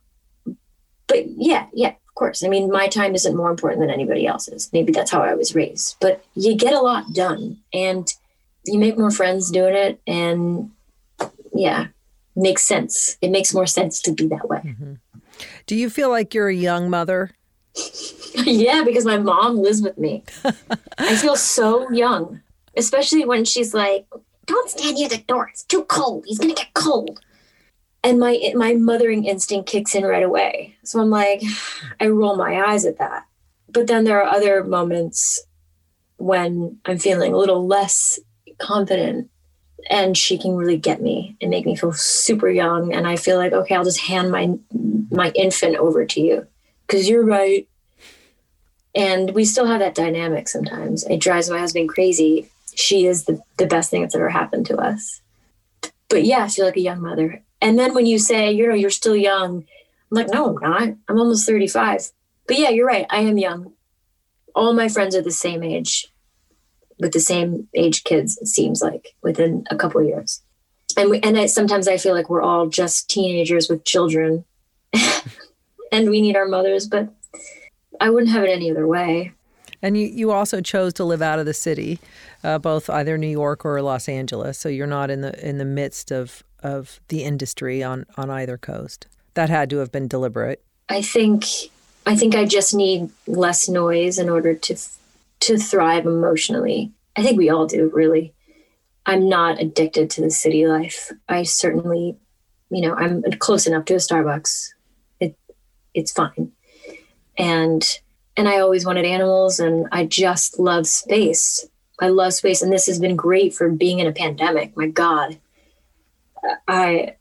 but 1.08 1.26
yeah 1.28 1.68
yeah 1.74 1.94
of 2.14 2.20
course. 2.20 2.44
I 2.44 2.48
mean, 2.48 2.70
my 2.70 2.88
time 2.88 3.16
isn't 3.16 3.36
more 3.36 3.50
important 3.50 3.82
than 3.82 3.90
anybody 3.90 4.28
else's. 4.28 4.70
Maybe 4.72 4.92
that's 4.92 5.10
how 5.10 5.24
I 5.24 5.34
was 5.34 5.56
raised. 5.56 5.96
But 6.00 6.24
you 6.36 6.56
get 6.56 6.76
a 6.76 6.80
lot 6.80 7.12
done 7.12 7.58
and 7.74 8.08
you 8.68 8.78
make 8.78 9.00
more 9.00 9.10
friends 9.10 9.50
doing 9.50 9.74
it. 9.74 10.00
And 10.06 10.70
yeah, 11.56 11.88
makes 12.36 12.66
sense. 12.66 13.18
It 13.24 13.32
makes 13.32 13.52
more 13.52 13.66
sense 13.66 14.00
to 14.04 14.12
be 14.12 14.28
that 14.28 14.48
way. 14.48 14.60
Mm-hmm. 14.60 14.94
Do 15.66 15.76
you 15.76 15.90
feel 15.90 16.12
like 16.12 16.36
you're 16.36 16.50
a 16.50 16.56
young 16.56 16.88
mother? 16.88 17.32
yeah, 18.36 18.84
because 18.84 19.06
my 19.06 19.18
mom 19.18 19.58
lives 19.58 19.82
with 19.82 19.98
me. 19.98 20.24
I 21.00 21.16
feel 21.16 21.36
so 21.36 21.90
young, 21.90 22.44
especially 22.78 23.26
when 23.26 23.44
she's 23.44 23.74
like, 23.74 24.06
don't 24.46 24.70
stand 24.70 24.98
near 24.98 25.10
the 25.10 25.18
door. 25.18 25.48
It's 25.48 25.64
too 25.64 25.84
cold. 25.86 26.26
He's 26.28 26.38
going 26.38 26.54
to 26.54 26.62
get 26.62 26.76
cold 26.76 27.22
and 28.04 28.20
my 28.20 28.54
my 28.56 28.74
mothering 28.74 29.26
instinct 29.26 29.70
kicks 29.70 29.96
in 29.96 30.04
right 30.04 30.24
away. 30.24 30.76
So 30.84 31.00
i'm 31.00 31.10
like 31.10 31.42
i 32.00 32.08
roll 32.08 32.36
my 32.36 32.62
eyes 32.70 32.86
at 32.86 32.98
that. 33.00 33.26
But 33.70 33.88
then 33.88 34.04
there 34.04 34.22
are 34.22 34.36
other 34.36 34.64
moments 34.64 35.44
when 36.18 36.78
i'm 36.86 37.00
feeling 37.00 37.34
a 37.34 37.38
little 37.38 37.66
less 37.66 38.20
confident 38.60 39.30
and 39.90 40.18
she 40.18 40.38
can 40.38 40.56
really 40.56 40.78
get 40.78 41.02
me 41.02 41.36
and 41.42 41.50
make 41.50 41.66
me 41.66 41.76
feel 41.76 41.94
super 41.94 42.50
young. 42.50 42.94
And 42.94 43.08
i 43.08 43.16
feel 43.16 43.38
like 43.38 43.54
okay 43.54 43.76
i'll 43.76 43.84
just 43.84 44.02
hand 44.02 44.32
my 44.32 44.54
my 45.10 45.32
infant 45.36 45.78
over 45.78 46.06
to 46.06 46.22
you. 46.22 46.48
Because 46.86 47.08
you're 47.08 47.26
right. 47.26 47.68
And 48.96 49.34
we 49.34 49.46
still 49.46 49.66
have 49.66 49.80
that 49.80 49.96
dynamic 49.96 50.48
sometimes. 50.48 51.04
It 51.06 51.20
drives 51.20 51.50
my 51.50 51.58
husband 51.58 51.90
crazy. 51.90 52.50
She 52.76 53.06
is 53.06 53.26
the, 53.26 53.42
the 53.58 53.66
best 53.66 53.90
thing 53.90 54.02
that's 54.02 54.14
ever 54.14 54.30
happened 54.30 54.68
to 54.68 54.78
us. 54.78 55.22
But 56.10 56.26
yeah 56.26 56.48
feel 56.48 56.66
like 56.66 56.78
a 56.78 56.82
young 56.82 57.02
mother 57.02 57.42
and 57.64 57.80
then 57.80 57.94
when 57.94 58.06
you 58.06 58.20
say, 58.20 58.52
you 58.52 58.68
know, 58.68 58.74
you're 58.74 58.90
still 58.90 59.16
young, 59.16 59.60
I'm 60.12 60.18
like, 60.18 60.28
no, 60.34 60.50
I'm 60.50 60.70
not. 60.70 60.98
I'm 61.08 61.18
almost 61.18 61.48
35. 61.48 62.12
But 62.46 62.60
yeah, 62.60 62.70
you're 62.70 62.86
right. 62.86 63.06
I 63.10 63.20
am 63.20 63.38
young. 63.38 63.72
All 64.54 64.74
my 64.74 64.90
friends 64.90 65.16
are 65.16 65.22
the 65.22 65.32
same 65.32 65.64
age, 65.64 66.14
with 67.00 67.14
the 67.14 67.22
same 67.22 67.70
age 67.74 68.04
kids, 68.04 68.38
it 68.38 68.48
seems 68.48 68.82
like, 68.82 69.16
within 69.24 69.64
a 69.72 69.78
couple 69.78 70.04
years. 70.04 70.44
And 70.98 71.10
we, 71.10 71.22
and 71.22 71.38
I, 71.38 71.46
sometimes 71.46 71.88
I 71.88 71.98
feel 71.98 72.14
like 72.14 72.30
we're 72.30 72.42
all 72.42 72.68
just 72.68 73.10
teenagers 73.10 73.70
with 73.70 73.86
children, 73.86 74.44
and 75.92 76.10
we 76.10 76.22
need 76.22 76.36
our 76.36 76.46
mothers. 76.46 76.86
But 76.86 77.14
I 78.00 78.10
wouldn't 78.10 78.34
have 78.34 78.44
it 78.44 78.50
any 78.50 78.70
other 78.70 78.86
way. 78.86 79.32
And 79.82 79.98
you, 79.98 80.06
you 80.06 80.32
also 80.32 80.60
chose 80.60 80.94
to 80.96 81.06
live 81.06 81.22
out 81.22 81.40
of 81.40 81.46
the 81.46 81.54
city, 81.54 82.00
uh, 82.44 82.60
both 82.60 82.90
either 82.90 83.18
New 83.18 83.28
York 83.28 83.66
or 83.66 83.82
Los 83.82 84.10
Angeles. 84.10 84.60
So 84.60 84.68
you're 84.68 84.86
not 84.86 85.10
in 85.10 85.22
the 85.22 85.48
in 85.48 85.58
the 85.58 85.66
midst 85.66 86.12
of 86.12 86.44
of 86.64 87.00
the 87.10 87.24
industry 87.24 87.84
on 87.84 88.06
on 88.18 88.30
either 88.30 88.58
coast. 88.58 89.08
That 89.36 89.50
had 89.50 89.70
to 89.72 89.78
have 89.78 89.92
been 89.92 90.08
deliberate. 90.08 90.64
I 90.90 91.02
think 91.02 91.46
I 92.06 92.16
think 92.16 92.36
I 92.36 92.46
just 92.46 92.74
need 92.74 93.10
less 93.28 93.70
noise 93.70 94.18
in 94.18 94.30
order 94.30 94.54
to 94.54 94.76
to 95.42 95.58
thrive 95.58 96.06
emotionally. 96.06 96.92
I 97.16 97.24
think 97.24 97.38
we 97.38 97.50
all 97.50 97.68
do, 97.68 97.92
really. 97.94 98.34
I'm 99.06 99.28
not 99.28 99.62
addicted 99.62 100.10
to 100.12 100.22
the 100.22 100.32
city 100.32 100.66
life. 100.66 101.12
I 101.28 101.44
certainly, 101.44 102.18
you 102.70 102.82
know, 102.82 102.94
I'm 102.94 103.24
close 103.40 103.68
enough 103.68 103.86
to 103.86 103.96
a 103.96 103.98
Starbucks. 103.98 104.70
It 105.20 105.38
it's 105.94 106.12
fine. 106.12 106.52
And 107.38 107.84
and 108.36 108.48
I 108.48 108.60
always 108.60 108.86
wanted 108.86 109.06
animals 109.06 109.60
and 109.60 109.88
I 109.92 110.06
just 110.06 110.60
love 110.60 110.88
space. 110.88 111.68
I 112.00 112.10
love 112.10 112.34
space 112.34 112.62
and 112.62 112.72
this 112.72 112.88
has 112.88 113.00
been 113.00 113.16
great 113.16 113.54
for 113.54 113.70
being 113.70 114.00
in 114.00 114.08
a 114.08 114.14
pandemic. 114.14 114.76
My 114.76 114.88
god. 114.88 115.40
I, 116.68 117.16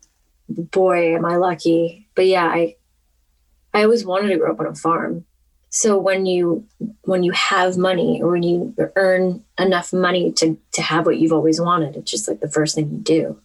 boy, 0.49 1.17
am 1.17 1.25
I 1.25 1.37
lucky. 1.37 2.09
But 2.15 2.27
yeah, 2.27 2.47
I, 2.47 2.77
I 3.75 3.85
always 3.85 4.05
wanted 4.05 4.29
to 4.29 4.39
grow 4.39 4.53
up 4.53 4.61
on 4.61 4.67
a 4.67 4.75
farm. 4.75 5.25
So 5.71 5.97
when 5.97 6.27
you 6.27 6.67
when 7.03 7.23
you 7.23 7.33
have 7.33 7.79
money 7.79 8.21
or 8.23 8.33
when 8.33 8.43
you 8.43 8.75
earn 8.95 9.43
enough 9.59 9.91
money 9.91 10.31
to 10.33 10.59
to 10.73 10.83
have 10.83 11.07
what 11.07 11.17
you've 11.17 11.33
always 11.33 11.61
wanted, 11.61 11.97
it's 11.97 12.11
just 12.11 12.29
like 12.29 12.41
the 12.41 12.51
first 12.51 12.75
thing 12.75 12.91
you 12.91 12.99
do. 12.99 13.41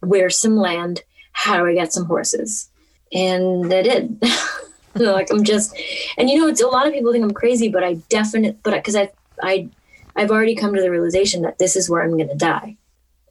Where's 0.00 0.36
some 0.36 0.56
land? 0.56 1.02
How 1.30 1.56
do 1.58 1.66
I 1.66 1.74
get 1.74 1.92
some 1.92 2.06
horses? 2.06 2.68
And 3.12 3.72
I 3.72 3.82
did. 3.82 4.20
like 4.94 5.30
I'm 5.30 5.44
just, 5.44 5.76
and 6.18 6.28
you 6.28 6.40
know, 6.40 6.48
it's 6.48 6.60
a 6.60 6.66
lot 6.66 6.88
of 6.88 6.92
people 6.92 7.12
think 7.12 7.24
I'm 7.24 7.30
crazy, 7.30 7.68
but 7.68 7.84
I 7.84 7.94
definitely, 8.08 8.58
but 8.64 8.74
because 8.74 8.96
I 8.96 9.12
I 9.40 9.68
I've 10.16 10.32
already 10.32 10.56
come 10.56 10.74
to 10.74 10.82
the 10.82 10.90
realization 10.90 11.42
that 11.42 11.58
this 11.58 11.76
is 11.76 11.88
where 11.88 12.02
I'm 12.02 12.16
going 12.16 12.28
to 12.28 12.34
die 12.34 12.76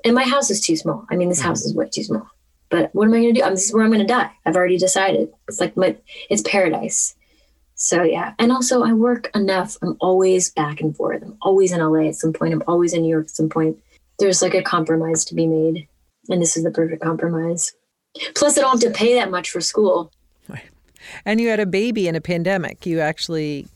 and 0.04 0.16
my 0.16 0.24
house 0.24 0.50
is 0.50 0.62
too 0.62 0.76
small. 0.76 1.06
I 1.10 1.16
mean, 1.16 1.30
this 1.30 1.40
mm-hmm. 1.40 1.50
house 1.50 1.66
is 1.66 1.76
way 1.76 1.90
too 1.90 2.04
small. 2.04 2.28
But 2.70 2.90
what 2.96 3.06
am 3.06 3.14
I 3.14 3.20
going 3.20 3.34
to 3.34 3.40
do? 3.40 3.46
I'm, 3.46 3.54
this 3.54 3.66
is 3.66 3.74
where 3.74 3.84
I'm 3.84 3.92
going 3.92 4.06
to 4.06 4.08
die. 4.08 4.32
I've 4.46 4.56
already 4.56 4.78
decided. 4.78 5.32
It's 5.48 5.60
like 5.60 5.76
my, 5.76 5.96
it's 6.30 6.42
paradise. 6.42 7.16
So 7.76 8.04
yeah, 8.04 8.34
and 8.38 8.52
also 8.52 8.84
I 8.84 8.94
work 8.94 9.32
enough. 9.34 9.76
I'm 9.82 9.98
always 10.00 10.52
back 10.52 10.82
and 10.82 10.96
forth. 10.96 11.24
I'm 11.24 11.36
always 11.42 11.72
in 11.72 11.82
LA 11.82 12.08
at 12.08 12.16
some 12.16 12.32
point. 12.32 12.54
I'm 12.54 12.64
always 12.68 12.94
in 12.94 13.02
New 13.02 13.10
York 13.10 13.26
at 13.26 13.32
some 13.32 13.50
point. 13.50 13.78
There's 14.20 14.42
like 14.42 14.54
a 14.54 14.62
compromise 14.62 15.26
to 15.26 15.36
be 15.36 15.48
made, 15.48 15.88
and 16.30 16.40
this 16.40 16.56
is 16.56 16.64
the 16.64 16.70
perfect 16.70 17.02
compromise. 17.02 17.74
Plus, 18.36 18.56
I 18.56 18.62
don't 18.62 18.80
have 18.80 18.92
to 18.92 18.96
pay 18.96 19.16
that 19.16 19.32
much 19.32 19.50
for 19.50 19.62
school. 19.62 20.12
And 21.26 21.42
you 21.42 21.50
had 21.50 21.60
a 21.60 21.66
baby 21.66 22.08
in 22.08 22.16
a 22.16 22.22
pandemic. 22.22 22.86
You 22.86 23.00
actually 23.00 23.68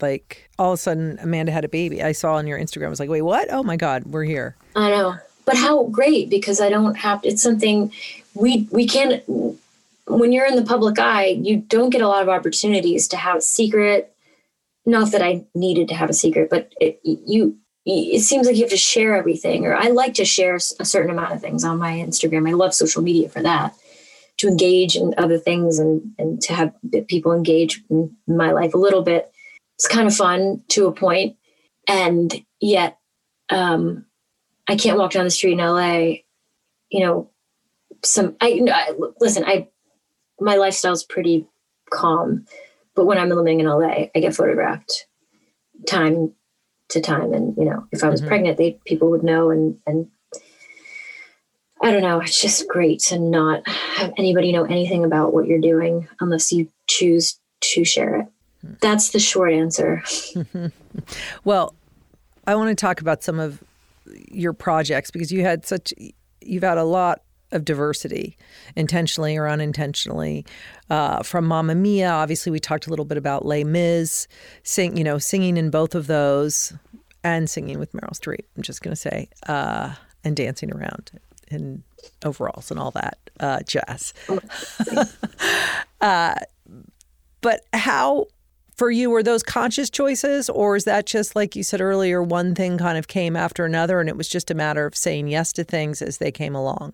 like 0.00 0.50
all 0.58 0.72
of 0.72 0.80
a 0.80 0.82
sudden 0.82 1.16
Amanda 1.22 1.52
had 1.52 1.64
a 1.64 1.68
baby. 1.68 2.02
I 2.02 2.10
saw 2.10 2.34
on 2.34 2.48
your 2.48 2.58
Instagram. 2.58 2.86
I 2.86 2.90
was 2.90 2.98
like, 2.98 3.08
wait, 3.08 3.22
what? 3.22 3.46
Oh 3.52 3.62
my 3.62 3.76
God, 3.76 4.02
we're 4.06 4.24
here. 4.24 4.56
I 4.74 4.90
know 4.90 5.16
but 5.44 5.56
how 5.56 5.84
great 5.84 6.30
because 6.30 6.60
I 6.60 6.68
don't 6.68 6.94
have 6.96 7.20
it's 7.24 7.42
something 7.42 7.92
we 8.34 8.68
we 8.70 8.86
can't 8.86 9.22
when 10.06 10.32
you're 10.32 10.46
in 10.46 10.56
the 10.56 10.64
public 10.64 10.98
eye 10.98 11.26
you 11.26 11.58
don't 11.58 11.90
get 11.90 12.02
a 12.02 12.08
lot 12.08 12.22
of 12.22 12.28
opportunities 12.28 13.08
to 13.08 13.16
have 13.16 13.36
a 13.38 13.40
secret. 13.40 14.14
Not 14.84 15.12
that 15.12 15.22
I 15.22 15.44
needed 15.54 15.88
to 15.88 15.94
have 15.94 16.10
a 16.10 16.14
secret 16.14 16.50
but 16.50 16.72
it, 16.80 17.00
you 17.02 17.56
it 17.84 18.22
seems 18.22 18.46
like 18.46 18.54
you 18.56 18.62
have 18.62 18.70
to 18.70 18.76
share 18.76 19.16
everything 19.16 19.66
or 19.66 19.74
I 19.74 19.88
like 19.88 20.14
to 20.14 20.24
share 20.24 20.56
a 20.56 20.84
certain 20.84 21.10
amount 21.10 21.32
of 21.32 21.40
things 21.40 21.64
on 21.64 21.78
my 21.78 21.94
Instagram. 21.94 22.48
I 22.48 22.52
love 22.52 22.74
social 22.74 23.02
media 23.02 23.28
for 23.28 23.42
that 23.42 23.74
to 24.38 24.48
engage 24.48 24.96
in 24.96 25.14
other 25.18 25.38
things 25.38 25.78
and 25.78 26.02
and 26.18 26.40
to 26.42 26.54
have 26.54 26.72
people 27.08 27.32
engage 27.32 27.82
in 27.90 28.16
my 28.26 28.52
life 28.52 28.74
a 28.74 28.78
little 28.78 29.02
bit. 29.02 29.32
It's 29.76 29.88
kind 29.88 30.06
of 30.06 30.14
fun 30.14 30.62
to 30.68 30.86
a 30.86 30.92
point 30.92 31.36
and 31.88 32.32
yet 32.60 32.98
um 33.50 34.04
I 34.68 34.76
can't 34.76 34.98
walk 34.98 35.12
down 35.12 35.24
the 35.24 35.30
street 35.30 35.52
in 35.52 35.58
LA, 35.58 36.22
you 36.90 37.00
know, 37.00 37.30
some, 38.04 38.36
I, 38.40 38.60
I 38.72 38.92
listen, 39.20 39.44
I, 39.44 39.68
my 40.40 40.56
lifestyle's 40.56 41.04
pretty 41.04 41.46
calm, 41.90 42.46
but 42.94 43.06
when 43.06 43.18
I'm 43.18 43.28
living 43.28 43.60
in 43.60 43.66
LA, 43.66 44.06
I 44.14 44.20
get 44.20 44.34
photographed 44.34 45.06
time 45.86 46.32
to 46.92 47.00
time. 47.00 47.32
And 47.32 47.56
you 47.56 47.64
know, 47.64 47.86
if 47.92 48.04
I 48.04 48.08
was 48.08 48.20
mm-hmm. 48.20 48.28
pregnant, 48.28 48.58
they 48.58 48.78
people 48.86 49.10
would 49.10 49.22
know. 49.22 49.50
And 49.50 49.78
and 49.86 50.08
I 51.82 51.90
don't 51.90 52.02
know. 52.02 52.20
It's 52.20 52.40
just 52.40 52.68
great 52.68 53.00
to 53.00 53.18
not 53.18 53.66
have 53.68 54.12
anybody 54.16 54.52
know 54.52 54.64
anything 54.64 55.04
about 55.04 55.34
what 55.34 55.46
you're 55.46 55.60
doing 55.60 56.08
unless 56.20 56.52
you 56.52 56.68
choose 56.86 57.38
to 57.60 57.84
share 57.84 58.16
it. 58.16 58.26
Hmm. 58.60 58.72
That's 58.80 59.10
the 59.10 59.18
short 59.18 59.52
answer. 59.52 60.02
well, 61.44 61.74
I 62.46 62.54
want 62.54 62.76
to 62.76 62.80
talk 62.80 63.00
about 63.00 63.22
some 63.22 63.40
of 63.40 63.62
your 64.30 64.52
projects 64.52 65.10
because 65.10 65.32
you 65.32 65.42
had 65.42 65.64
such 65.64 65.92
you've 66.40 66.62
had 66.62 66.78
a 66.78 66.84
lot 66.84 67.22
of 67.52 67.64
diversity, 67.64 68.36
intentionally 68.76 69.36
or 69.36 69.48
unintentionally. 69.48 70.44
Uh, 70.90 71.22
from 71.22 71.46
Mamma 71.46 71.74
Mia, 71.74 72.08
obviously, 72.08 72.50
we 72.50 72.58
talked 72.58 72.86
a 72.86 72.90
little 72.90 73.04
bit 73.04 73.18
about 73.18 73.44
Les 73.44 73.64
Mis, 73.64 74.26
sing, 74.62 74.96
you 74.96 75.04
know, 75.04 75.18
singing 75.18 75.56
in 75.56 75.70
both 75.70 75.94
of 75.94 76.06
those, 76.06 76.72
and 77.22 77.48
singing 77.48 77.78
with 77.78 77.92
Meryl 77.92 78.18
Streep. 78.18 78.44
I'm 78.56 78.62
just 78.62 78.82
going 78.82 78.92
to 78.92 79.00
say, 79.00 79.28
uh, 79.46 79.94
and 80.24 80.34
dancing 80.34 80.72
around 80.72 81.10
in 81.48 81.82
overalls 82.24 82.70
and 82.70 82.80
all 82.80 82.90
that 82.92 83.18
uh, 83.40 83.60
jazz. 83.66 84.14
Uh, 86.00 86.34
but 87.42 87.60
how 87.72 88.26
for 88.82 88.90
you 88.90 89.10
were 89.10 89.22
those 89.22 89.44
conscious 89.44 89.88
choices 89.88 90.50
or 90.50 90.74
is 90.74 90.82
that 90.82 91.06
just 91.06 91.36
like 91.36 91.54
you 91.54 91.62
said 91.62 91.80
earlier 91.80 92.20
one 92.20 92.52
thing 92.52 92.78
kind 92.78 92.98
of 92.98 93.06
came 93.06 93.36
after 93.36 93.64
another 93.64 94.00
and 94.00 94.08
it 94.08 94.16
was 94.16 94.28
just 94.28 94.50
a 94.50 94.54
matter 94.54 94.86
of 94.86 94.96
saying 94.96 95.28
yes 95.28 95.52
to 95.52 95.62
things 95.62 96.02
as 96.02 96.18
they 96.18 96.32
came 96.32 96.56
along 96.56 96.92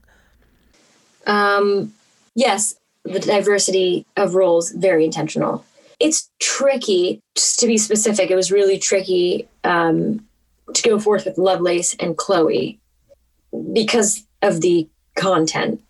um, 1.28 1.92
yes, 2.34 2.74
the 3.04 3.20
diversity 3.20 4.06
of 4.16 4.34
roles 4.34 4.70
very 4.72 5.04
intentional. 5.04 5.64
It's 6.00 6.30
tricky, 6.40 7.20
just 7.34 7.60
to 7.60 7.66
be 7.66 7.76
specific. 7.76 8.30
It 8.30 8.36
was 8.36 8.50
really 8.50 8.78
tricky 8.78 9.48
um, 9.64 10.26
to 10.72 10.82
go 10.82 10.98
forth 10.98 11.24
with 11.24 11.38
Lovelace 11.38 11.94
and 12.00 12.16
Chloe 12.16 12.80
because 13.72 14.24
of 14.42 14.60
the 14.60 14.88
content. 15.16 15.82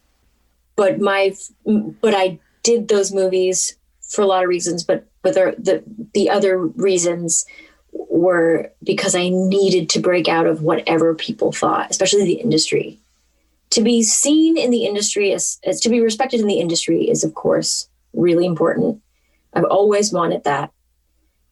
But 0.77 1.01
my, 1.01 1.35
but 1.65 2.15
I 2.15 2.39
did 2.63 2.89
those 2.89 3.13
movies 3.13 3.77
for 4.01 4.23
a 4.23 4.27
lot 4.27 4.43
of 4.43 4.49
reasons. 4.49 4.85
But 4.85 5.07
but 5.23 5.35
the 5.35 5.55
the, 5.59 5.83
the 6.15 6.31
other 6.31 6.59
reasons 6.59 7.47
were 7.93 8.71
because 8.83 9.15
I 9.15 9.29
needed 9.29 9.89
to 9.91 10.01
break 10.01 10.29
out 10.29 10.47
of 10.47 10.63
whatever 10.63 11.15
people 11.15 11.53
thought, 11.53 11.91
especially 11.91 12.25
the 12.25 12.41
industry. 12.41 12.99
To 13.71 13.83
be 13.83 14.03
seen 14.03 14.57
in 14.57 14.71
the 14.71 14.87
industry 14.87 15.33
as, 15.33 15.59
as 15.65 15.81
to 15.81 15.89
be 15.89 16.01
respected 16.01 16.41
in 16.41 16.47
the 16.47 16.61
industry 16.61 17.09
is 17.09 17.25
of 17.25 17.35
course 17.35 17.89
really 18.13 18.47
important. 18.47 19.03
I've 19.53 19.65
always 19.65 20.13
wanted 20.13 20.45
that. 20.45 20.73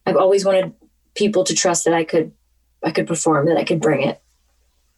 I've 0.06 0.16
always 0.16 0.44
wanted 0.44 0.72
people 1.16 1.44
to 1.44 1.54
trust 1.54 1.84
that 1.84 1.94
i 1.94 2.04
could 2.04 2.30
i 2.84 2.90
could 2.90 3.06
perform 3.06 3.46
that 3.46 3.56
i 3.56 3.64
could 3.64 3.80
bring 3.80 4.06
it 4.06 4.20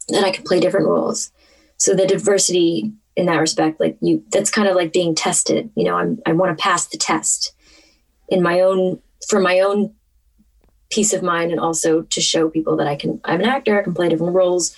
that 0.09 0.25
i 0.25 0.31
could 0.31 0.45
play 0.45 0.61
different 0.61 0.87
roles. 0.87 1.31
So 1.77 1.95
the 1.95 2.07
diversity 2.07 2.93
in 3.17 3.27
that 3.27 3.39
respect 3.39 3.81
like 3.81 3.97
you 4.01 4.23
that's 4.31 4.51
kind 4.51 4.69
of 4.69 4.77
like 4.77 4.93
being 4.93 5.15
tested. 5.15 5.71
You 5.75 5.85
know 5.85 5.97
i'm 5.97 6.21
i 6.27 6.33
want 6.33 6.57
to 6.57 6.63
pass 6.63 6.87
the 6.87 6.99
test 6.99 7.53
in 8.29 8.43
my 8.43 8.61
own 8.61 9.01
for 9.29 9.41
my 9.41 9.61
own 9.61 9.95
peace 10.91 11.13
of 11.13 11.23
mind 11.23 11.51
and 11.51 11.61
also 11.61 12.03
to 12.03 12.21
show 12.21 12.49
people 12.49 12.77
that 12.77 12.87
i 12.87 12.97
can 12.97 13.21
i'm 13.25 13.41
an 13.41 13.47
actor 13.47 13.79
i 13.79 13.83
can 13.83 13.95
play 13.95 14.09
different 14.09 14.35
roles 14.35 14.77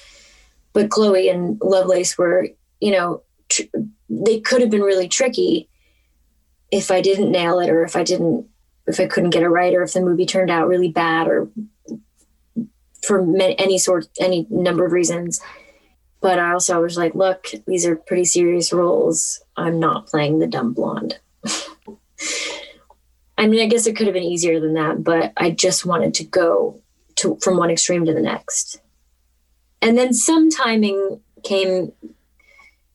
but 0.73 0.91
Chloe 0.91 1.29
and 1.29 1.61
Lovelace 1.63 2.17
were, 2.17 2.49
you 2.81 2.93
know, 2.93 3.23
tr- 3.49 3.63
they 4.09 4.41
could 4.41 4.61
have 4.61 4.71
been 4.71 4.83
really 4.83 5.09
tricky 5.09 5.69
if 6.71 6.91
I 6.91 7.01
didn't 7.01 7.33
nail 7.33 7.59
it 7.59 7.71
or 7.71 7.85
if 7.85 7.97
I 7.97 8.05
didn't, 8.05 8.47
if 8.87 9.01
I 9.01 9.07
couldn't 9.07 9.31
get 9.31 9.43
it 9.43 9.49
right 9.49 9.75
or 9.75 9.83
if 9.83 9.93
the 9.93 10.01
movie 10.01 10.27
turned 10.27 10.51
out 10.51 10.69
really 10.69 10.91
bad 10.91 11.27
or 11.27 11.49
for 13.03 13.21
any 13.41 13.79
sort, 13.79 14.07
any 14.21 14.47
number 14.51 14.87
of 14.87 14.93
reasons. 14.93 15.41
But 16.21 16.39
I 16.39 16.53
also 16.53 16.83
was 16.83 16.97
like, 16.99 17.15
look, 17.15 17.49
these 17.67 17.87
are 17.87 17.97
pretty 17.97 18.27
serious 18.27 18.73
roles. 18.73 19.43
I'm 19.57 19.81
not 19.81 20.07
playing 20.07 20.39
the 20.39 20.47
dumb 20.47 20.75
blonde. 20.75 21.19
I 23.41 23.47
mean, 23.47 23.61
I 23.61 23.67
guess 23.67 23.87
it 23.87 23.97
could 23.97 24.07
have 24.07 24.15
been 24.15 24.23
easier 24.23 24.61
than 24.61 24.75
that, 24.75 25.03
but 25.03 25.33
I 25.37 25.51
just 25.51 25.85
wanted 25.85 26.15
to 26.15 26.25
go 26.25 26.81
to 27.17 27.37
from 27.43 27.57
one 27.57 27.71
extreme 27.71 28.05
to 28.05 28.15
the 28.15 28.21
next. 28.21 28.81
And 29.83 29.97
then 29.97 30.13
some 30.13 30.51
timing 30.51 31.21
came 31.43 31.93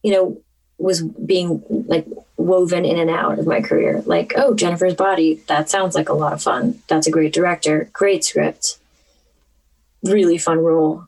you 0.06 0.12
know 0.12 0.40
was 0.78 1.02
being 1.02 1.64
like 1.88 2.06
woven 2.38 2.86
in 2.86 3.00
and 3.00 3.10
out 3.10 3.40
of 3.40 3.48
my 3.48 3.60
career. 3.60 4.04
Like 4.06 4.34
oh 4.36 4.54
jennifer's 4.54 4.94
body 4.94 5.42
that 5.48 5.70
sounds 5.70 5.96
like 5.96 6.10
a 6.10 6.14
lot 6.14 6.34
of 6.34 6.44
fun. 6.44 6.80
That's 6.88 7.08
a 7.08 7.12
great 7.12 7.34
director 7.34 7.90
great 7.92 8.24
script 8.24 8.78
really 10.04 10.38
fun 10.38 10.60
role. 10.60 11.08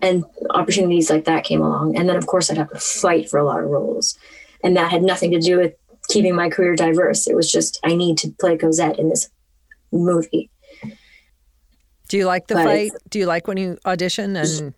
And 0.00 0.24
opportunities 0.50 1.08
like 1.08 1.24
that 1.24 1.44
came 1.44 1.62
along. 1.62 1.96
And 1.96 2.06
then 2.06 2.16
of 2.16 2.26
course 2.26 2.50
i'd 2.50 2.58
have 2.58 2.68
to 2.70 2.78
fight 2.78 3.30
for 3.30 3.38
a 3.38 3.44
lot 3.44 3.60
of 3.60 3.70
roles. 3.70 4.18
And 4.62 4.76
that 4.76 4.90
had 4.90 5.02
nothing 5.02 5.30
to 5.30 5.40
do 5.40 5.56
with 5.56 5.74
keeping 6.08 6.34
my 6.34 6.48
career 6.48 6.74
diverse 6.74 7.26
it 7.26 7.36
was 7.36 7.50
just 7.50 7.78
i 7.84 7.94
need 7.94 8.16
to 8.18 8.30
play 8.40 8.56
cosette 8.56 8.98
in 8.98 9.08
this 9.08 9.28
movie 9.92 10.50
do 12.08 12.16
you 12.16 12.24
like 12.24 12.46
the 12.46 12.54
but 12.54 12.64
fight? 12.64 12.92
Do 13.10 13.18
you 13.18 13.26
like 13.26 13.46
when 13.46 13.58
you 13.58 13.78
audition 13.84 14.34
and 14.36 14.74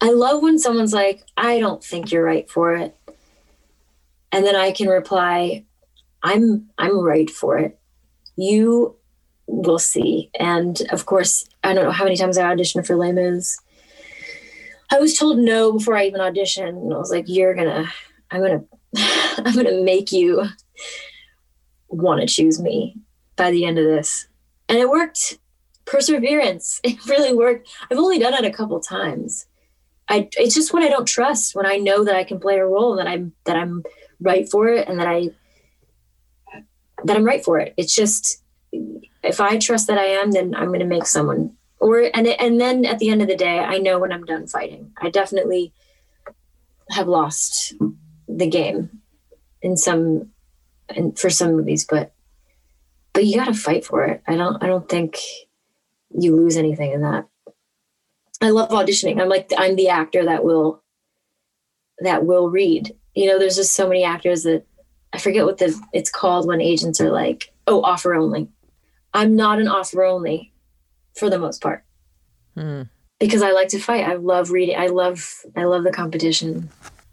I 0.00 0.10
love 0.10 0.42
when 0.42 0.58
someone's 0.58 0.92
like, 0.92 1.22
"I 1.36 1.58
don't 1.58 1.82
think 1.82 2.12
you're 2.12 2.24
right 2.24 2.48
for 2.50 2.74
it." 2.74 2.94
And 4.30 4.44
then 4.44 4.54
I 4.54 4.72
can 4.72 4.88
reply, 4.88 5.64
"I'm 6.22 6.68
I'm 6.76 7.00
right 7.00 7.30
for 7.30 7.58
it. 7.58 7.78
You 8.36 8.96
will 9.46 9.78
see." 9.78 10.30
And 10.38 10.82
of 10.90 11.06
course, 11.06 11.46
I 11.64 11.72
don't 11.72 11.84
know 11.84 11.92
how 11.92 12.04
many 12.04 12.16
times 12.16 12.36
I 12.36 12.54
auditioned 12.54 12.86
for 12.86 12.96
Les 12.96 13.12
Mis. 13.12 13.58
I 14.90 14.98
was 14.98 15.16
told 15.16 15.38
no 15.38 15.72
before 15.72 15.96
I 15.96 16.06
even 16.06 16.20
auditioned, 16.20 16.68
and 16.68 16.92
I 16.92 16.98
was 16.98 17.10
like, 17.10 17.24
"You're 17.26 17.54
gonna, 17.54 17.90
I'm 18.30 18.42
gonna, 18.42 18.64
I'm 19.44 19.54
gonna 19.54 19.82
make 19.82 20.12
you 20.12 20.44
want 21.88 22.20
to 22.20 22.26
choose 22.26 22.60
me 22.60 22.96
by 23.36 23.50
the 23.50 23.64
end 23.64 23.78
of 23.78 23.84
this." 23.84 24.28
And 24.68 24.78
it 24.78 24.88
worked 24.88 25.38
perseverance. 25.84 26.80
It 26.84 27.04
really 27.06 27.34
worked. 27.34 27.68
I've 27.90 27.98
only 27.98 28.18
done 28.18 28.34
it 28.34 28.44
a 28.44 28.50
couple 28.50 28.80
times. 28.80 29.46
I 30.08 30.28
it's 30.36 30.54
just 30.54 30.72
when 30.72 30.82
I 30.82 30.88
don't 30.88 31.06
trust, 31.06 31.54
when 31.54 31.66
I 31.66 31.76
know 31.76 32.04
that 32.04 32.16
I 32.16 32.24
can 32.24 32.40
play 32.40 32.58
a 32.58 32.66
role 32.66 32.96
that 32.96 33.06
I'm 33.06 33.32
that 33.44 33.56
I'm 33.56 33.82
right 34.20 34.48
for 34.48 34.68
it 34.68 34.88
and 34.88 34.98
that 34.98 35.06
I 35.06 35.30
that 37.04 37.16
I'm 37.16 37.24
right 37.24 37.44
for 37.44 37.58
it. 37.58 37.74
It's 37.76 37.94
just 37.94 38.42
if 39.22 39.40
I 39.40 39.58
trust 39.58 39.86
that 39.86 39.98
I 39.98 40.04
am, 40.04 40.32
then 40.32 40.54
I'm 40.54 40.68
going 40.68 40.80
to 40.80 40.86
make 40.86 41.06
someone. 41.06 41.56
Or 41.78 42.10
and 42.14 42.26
and 42.26 42.60
then 42.60 42.84
at 42.84 42.98
the 42.98 43.10
end 43.10 43.22
of 43.22 43.28
the 43.28 43.36
day, 43.36 43.58
I 43.58 43.78
know 43.78 43.98
when 43.98 44.12
I'm 44.12 44.24
done 44.24 44.46
fighting. 44.46 44.92
I 45.00 45.10
definitely 45.10 45.72
have 46.90 47.08
lost 47.08 47.74
the 48.28 48.48
game 48.48 49.01
in 49.62 49.76
some 49.76 50.30
and 50.88 51.18
for 51.18 51.30
some 51.30 51.52
movies, 51.52 51.86
but 51.88 52.12
but 53.12 53.26
you 53.26 53.36
got 53.36 53.46
to 53.46 53.54
fight 53.54 53.84
for 53.84 54.04
it. 54.04 54.22
I 54.26 54.36
don't 54.36 54.62
I 54.62 54.66
don't 54.66 54.88
think 54.88 55.18
you 56.10 56.36
lose 56.36 56.56
anything 56.56 56.92
in 56.92 57.02
that. 57.02 57.26
I 58.40 58.50
love 58.50 58.70
auditioning. 58.70 59.20
I'm 59.20 59.28
like 59.28 59.50
I'm 59.56 59.76
the 59.76 59.88
actor 59.88 60.24
that 60.24 60.44
will 60.44 60.82
that 62.00 62.26
will 62.26 62.50
read. 62.50 62.94
You 63.14 63.28
know, 63.28 63.38
there's 63.38 63.56
just 63.56 63.74
so 63.74 63.88
many 63.88 64.04
actors 64.04 64.42
that 64.42 64.64
I 65.12 65.18
forget 65.18 65.44
what 65.44 65.58
the 65.58 65.78
it's 65.92 66.10
called 66.10 66.46
when 66.46 66.60
agents 66.60 67.00
are 67.00 67.12
like, 67.12 67.52
oh, 67.66 67.82
offer 67.82 68.14
only. 68.14 68.48
I'm 69.14 69.36
not 69.36 69.60
an 69.60 69.68
offer 69.68 70.04
only 70.04 70.52
for 71.14 71.28
the 71.28 71.38
most 71.38 71.60
part. 71.60 71.84
Hmm. 72.56 72.82
Because 73.20 73.42
I 73.42 73.52
like 73.52 73.68
to 73.68 73.78
fight. 73.78 74.08
I 74.08 74.14
love 74.14 74.50
reading. 74.50 74.76
I 74.76 74.88
love 74.88 75.44
I 75.56 75.64
love 75.64 75.84
the 75.84 75.92
competition. 75.92 76.70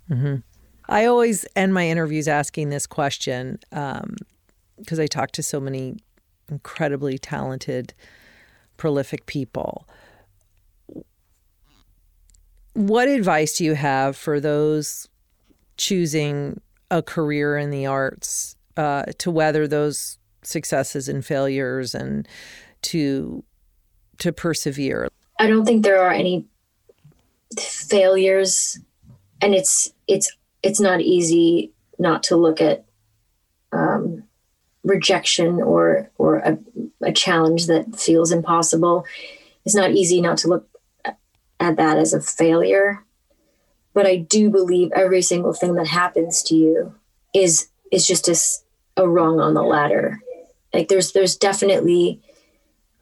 Mm-hmm. 0.10 0.38
I 0.90 1.06
always 1.06 1.46
end 1.56 1.74
my 1.74 1.88
interviews 1.88 2.28
asking 2.28 2.70
this 2.70 2.88
question 2.88 3.60
because 3.70 5.00
um, 5.00 5.00
I 5.00 5.06
talk 5.06 5.32
to 5.32 5.44
so 5.44 5.60
many 5.60 5.98
incredibly 6.50 7.20
talented 7.20 7.94
prolific 8.76 9.28
people. 9.28 9.88
What 12.74 13.08
advice 13.08 13.58
do 13.58 13.66
you 13.66 13.76
have 13.76 14.18
for 14.18 14.40
those 14.40 15.08
choosing 15.78 16.60
a 16.90 17.04
career 17.04 17.58
in 17.58 17.70
the 17.70 17.86
arts 17.86 18.56
uh, 18.76 19.04
to 19.20 19.30
weather 19.30 19.68
those 19.68 20.18
successes 20.42 21.08
and 21.08 21.24
failures 21.24 21.94
and 21.94 22.28
to 22.84 23.44
to 24.18 24.34
persevere? 24.34 25.08
I 25.40 25.48
don't 25.48 25.66
think 25.66 25.84
there 25.84 26.02
are 26.02 26.12
any 26.12 26.46
failures, 27.58 28.80
and 29.42 29.54
it's 29.54 29.94
it's 30.08 30.36
it's 30.62 30.80
not 30.80 31.02
easy 31.02 31.72
not 31.98 32.24
to 32.24 32.36
look 32.36 32.62
at 32.62 32.86
um, 33.72 34.24
rejection 34.84 35.62
or 35.62 36.10
or 36.18 36.38
a, 36.38 36.58
a 37.04 37.12
challenge 37.12 37.68
that 37.68 38.00
feels 38.00 38.32
impossible. 38.32 39.06
It's 39.66 39.76
not 39.76 39.92
easy 39.92 40.22
not 40.22 40.38
to 40.40 40.48
look 40.48 40.68
at 41.60 41.78
that 41.78 41.98
as 41.98 42.14
a 42.14 42.22
failure. 42.22 43.04
But 43.94 44.06
i 44.06 44.16
do 44.18 44.50
believe 44.50 44.92
every 44.94 45.22
single 45.22 45.54
thing 45.54 45.76
that 45.76 45.88
happens 45.88 46.44
to 46.44 46.56
you 46.56 46.96
is 47.34 47.70
is 47.92 48.08
just 48.08 48.28
a, 48.30 49.04
a 49.04 49.10
rung 49.10 49.40
on 49.40 49.54
the 49.54 49.64
ladder. 49.64 50.20
Like 50.74 50.88
there's 50.88 51.12
there's 51.12 51.36
definitely 51.36 52.22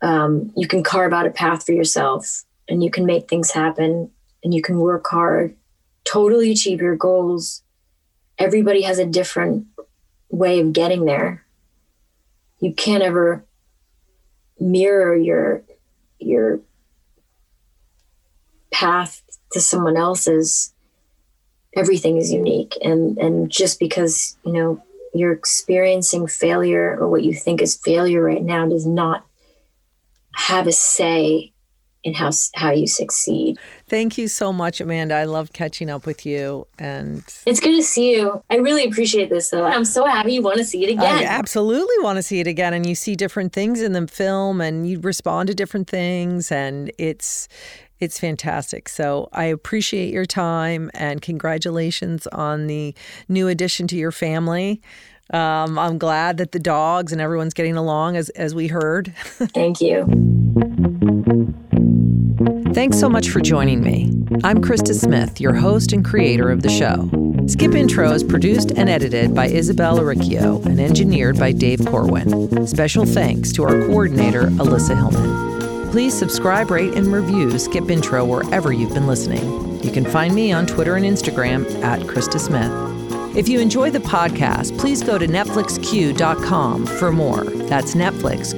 Um, 0.02 0.54
you 0.56 0.68
can 0.68 0.84
carve 0.84 1.12
out 1.12 1.26
a 1.26 1.32
path 1.32 1.66
for 1.66 1.74
yourself 1.74 2.46
and 2.70 2.84
you 2.84 2.92
can 2.92 3.06
make 3.06 3.28
things 3.28 3.52
happen 3.52 4.12
and 4.44 4.54
you 4.54 4.62
can 4.62 4.78
work 4.80 5.08
hard, 5.08 5.56
totally 6.08 6.52
achieve 6.52 6.82
your 6.82 6.96
goals. 6.96 7.64
Everybody 8.38 8.82
has 8.84 9.00
a 9.00 9.06
different 9.06 9.68
way 10.30 10.60
of 10.60 10.74
getting 10.74 11.06
there. 11.06 11.46
You 12.60 12.74
can't 12.74 13.04
ever 13.04 13.46
mirror 14.60 15.16
your 15.16 15.64
your 16.20 16.60
path 18.72 19.22
to 19.52 19.62
someone 19.62 19.96
else's 19.96 20.74
everything 21.76 22.18
is 22.18 22.32
unique 22.32 22.76
and 22.84 23.18
and 23.20 23.52
just 23.52 23.80
because 23.80 24.36
you 24.44 24.52
know 24.52 24.84
you're 25.14 25.32
experiencing 25.32 26.26
failure 26.26 26.98
or 27.00 27.08
what 27.08 27.24
you 27.24 27.34
think 27.34 27.62
is 27.62 27.78
failure 27.78 28.22
right 28.22 28.44
now 28.44 28.68
does 28.68 28.86
not 28.86 29.26
have 30.34 30.66
a 30.66 30.72
say 30.72 31.54
in 32.08 32.14
how 32.14 32.32
how 32.56 32.72
you 32.72 32.88
succeed. 32.88 33.60
Thank 33.90 34.18
you 34.18 34.30
so 34.30 34.54
much, 34.54 34.80
Amanda. 34.80 35.14
I 35.14 35.26
love 35.26 35.52
catching 35.52 35.90
up 35.90 36.06
with 36.06 36.26
you, 36.26 36.66
and 36.80 37.22
it's 37.46 37.60
good 37.60 37.76
to 37.76 37.84
see 37.84 38.16
you. 38.16 38.42
I 38.50 38.56
really 38.56 38.86
appreciate 38.86 39.30
this, 39.30 39.50
though. 39.50 39.66
I'm 39.66 39.84
so 39.84 40.06
happy 40.06 40.34
you 40.34 40.42
want 40.42 40.58
to 40.58 40.64
see 40.64 40.86
it 40.86 40.90
again. 40.90 41.18
I 41.18 41.24
absolutely 41.24 41.96
want 42.00 42.16
to 42.16 42.24
see 42.24 42.40
it 42.40 42.48
again, 42.48 42.74
and 42.74 42.86
you 42.86 42.96
see 42.96 43.16
different 43.16 43.52
things 43.52 43.82
in 43.82 43.92
the 43.92 44.08
film, 44.08 44.62
and 44.62 44.90
you 44.90 45.02
respond 45.02 45.48
to 45.48 45.54
different 45.54 45.90
things, 45.90 46.50
and 46.50 46.92
it's 46.98 47.50
it's 48.00 48.20
fantastic. 48.20 48.88
So 48.88 49.28
I 49.34 49.46
appreciate 49.46 50.14
your 50.14 50.26
time 50.26 50.90
and 50.94 51.22
congratulations 51.22 52.26
on 52.28 52.68
the 52.68 52.96
new 53.28 53.50
addition 53.50 53.88
to 53.88 53.98
your 53.98 54.12
family. 54.12 54.82
Um, 55.34 55.78
I'm 55.78 55.98
glad 55.98 56.38
that 56.38 56.54
the 56.54 56.60
dogs 56.60 57.12
and 57.12 57.20
everyone's 57.20 57.54
getting 57.54 57.76
along 57.76 58.16
as, 58.16 58.30
as 58.30 58.56
we 58.56 58.68
heard. 58.68 59.14
Thank 59.18 59.82
you. 59.82 60.06
Thanks 62.78 63.00
so 63.00 63.10
much 63.10 63.30
for 63.30 63.40
joining 63.40 63.82
me. 63.82 64.04
I'm 64.44 64.62
Krista 64.62 64.94
Smith, 64.94 65.42
your 65.42 65.56
host 65.56 65.94
and 65.94 66.06
creator 66.06 66.52
of 66.52 66.62
the 66.62 66.70
show. 66.70 67.10
Skip 67.48 67.74
Intro 67.74 68.12
is 68.12 68.24
produced 68.24 68.70
and 68.78 68.88
edited 68.88 69.34
by 69.34 69.48
Isabella 69.48 70.04
Riccio 70.04 70.62
and 70.62 70.80
engineered 70.80 71.40
by 71.40 71.54
Dave 71.54 71.84
Corwin. 71.88 72.68
Special 72.68 73.04
thanks 73.04 73.52
to 73.54 73.64
our 73.64 73.80
coordinator, 73.88 74.44
Alyssa 74.44 74.96
Hillman. 74.96 75.90
Please 75.90 76.14
subscribe, 76.14 76.70
rate, 76.70 76.94
and 76.94 77.08
review 77.08 77.58
Skip 77.58 77.90
Intro 77.90 78.24
wherever 78.24 78.72
you've 78.72 78.94
been 78.94 79.08
listening. 79.08 79.84
You 79.84 79.92
can 79.92 80.06
find 80.06 80.36
me 80.36 80.52
on 80.52 80.68
Twitter 80.68 80.98
and 80.98 81.04
Instagram 81.04 81.66
at 81.82 82.02
Krista 82.02 82.40
Smith. 82.40 83.36
If 83.36 83.50
you 83.50 83.60
enjoy 83.60 83.90
the 83.90 83.98
podcast, 83.98 84.78
please 84.78 85.02
go 85.02 85.18
to 85.18 85.26
NetflixQueue.com 85.26 86.86
for 86.86 87.12
more. 87.12 87.44
That's 87.44 87.96
Netflix. 87.96 88.54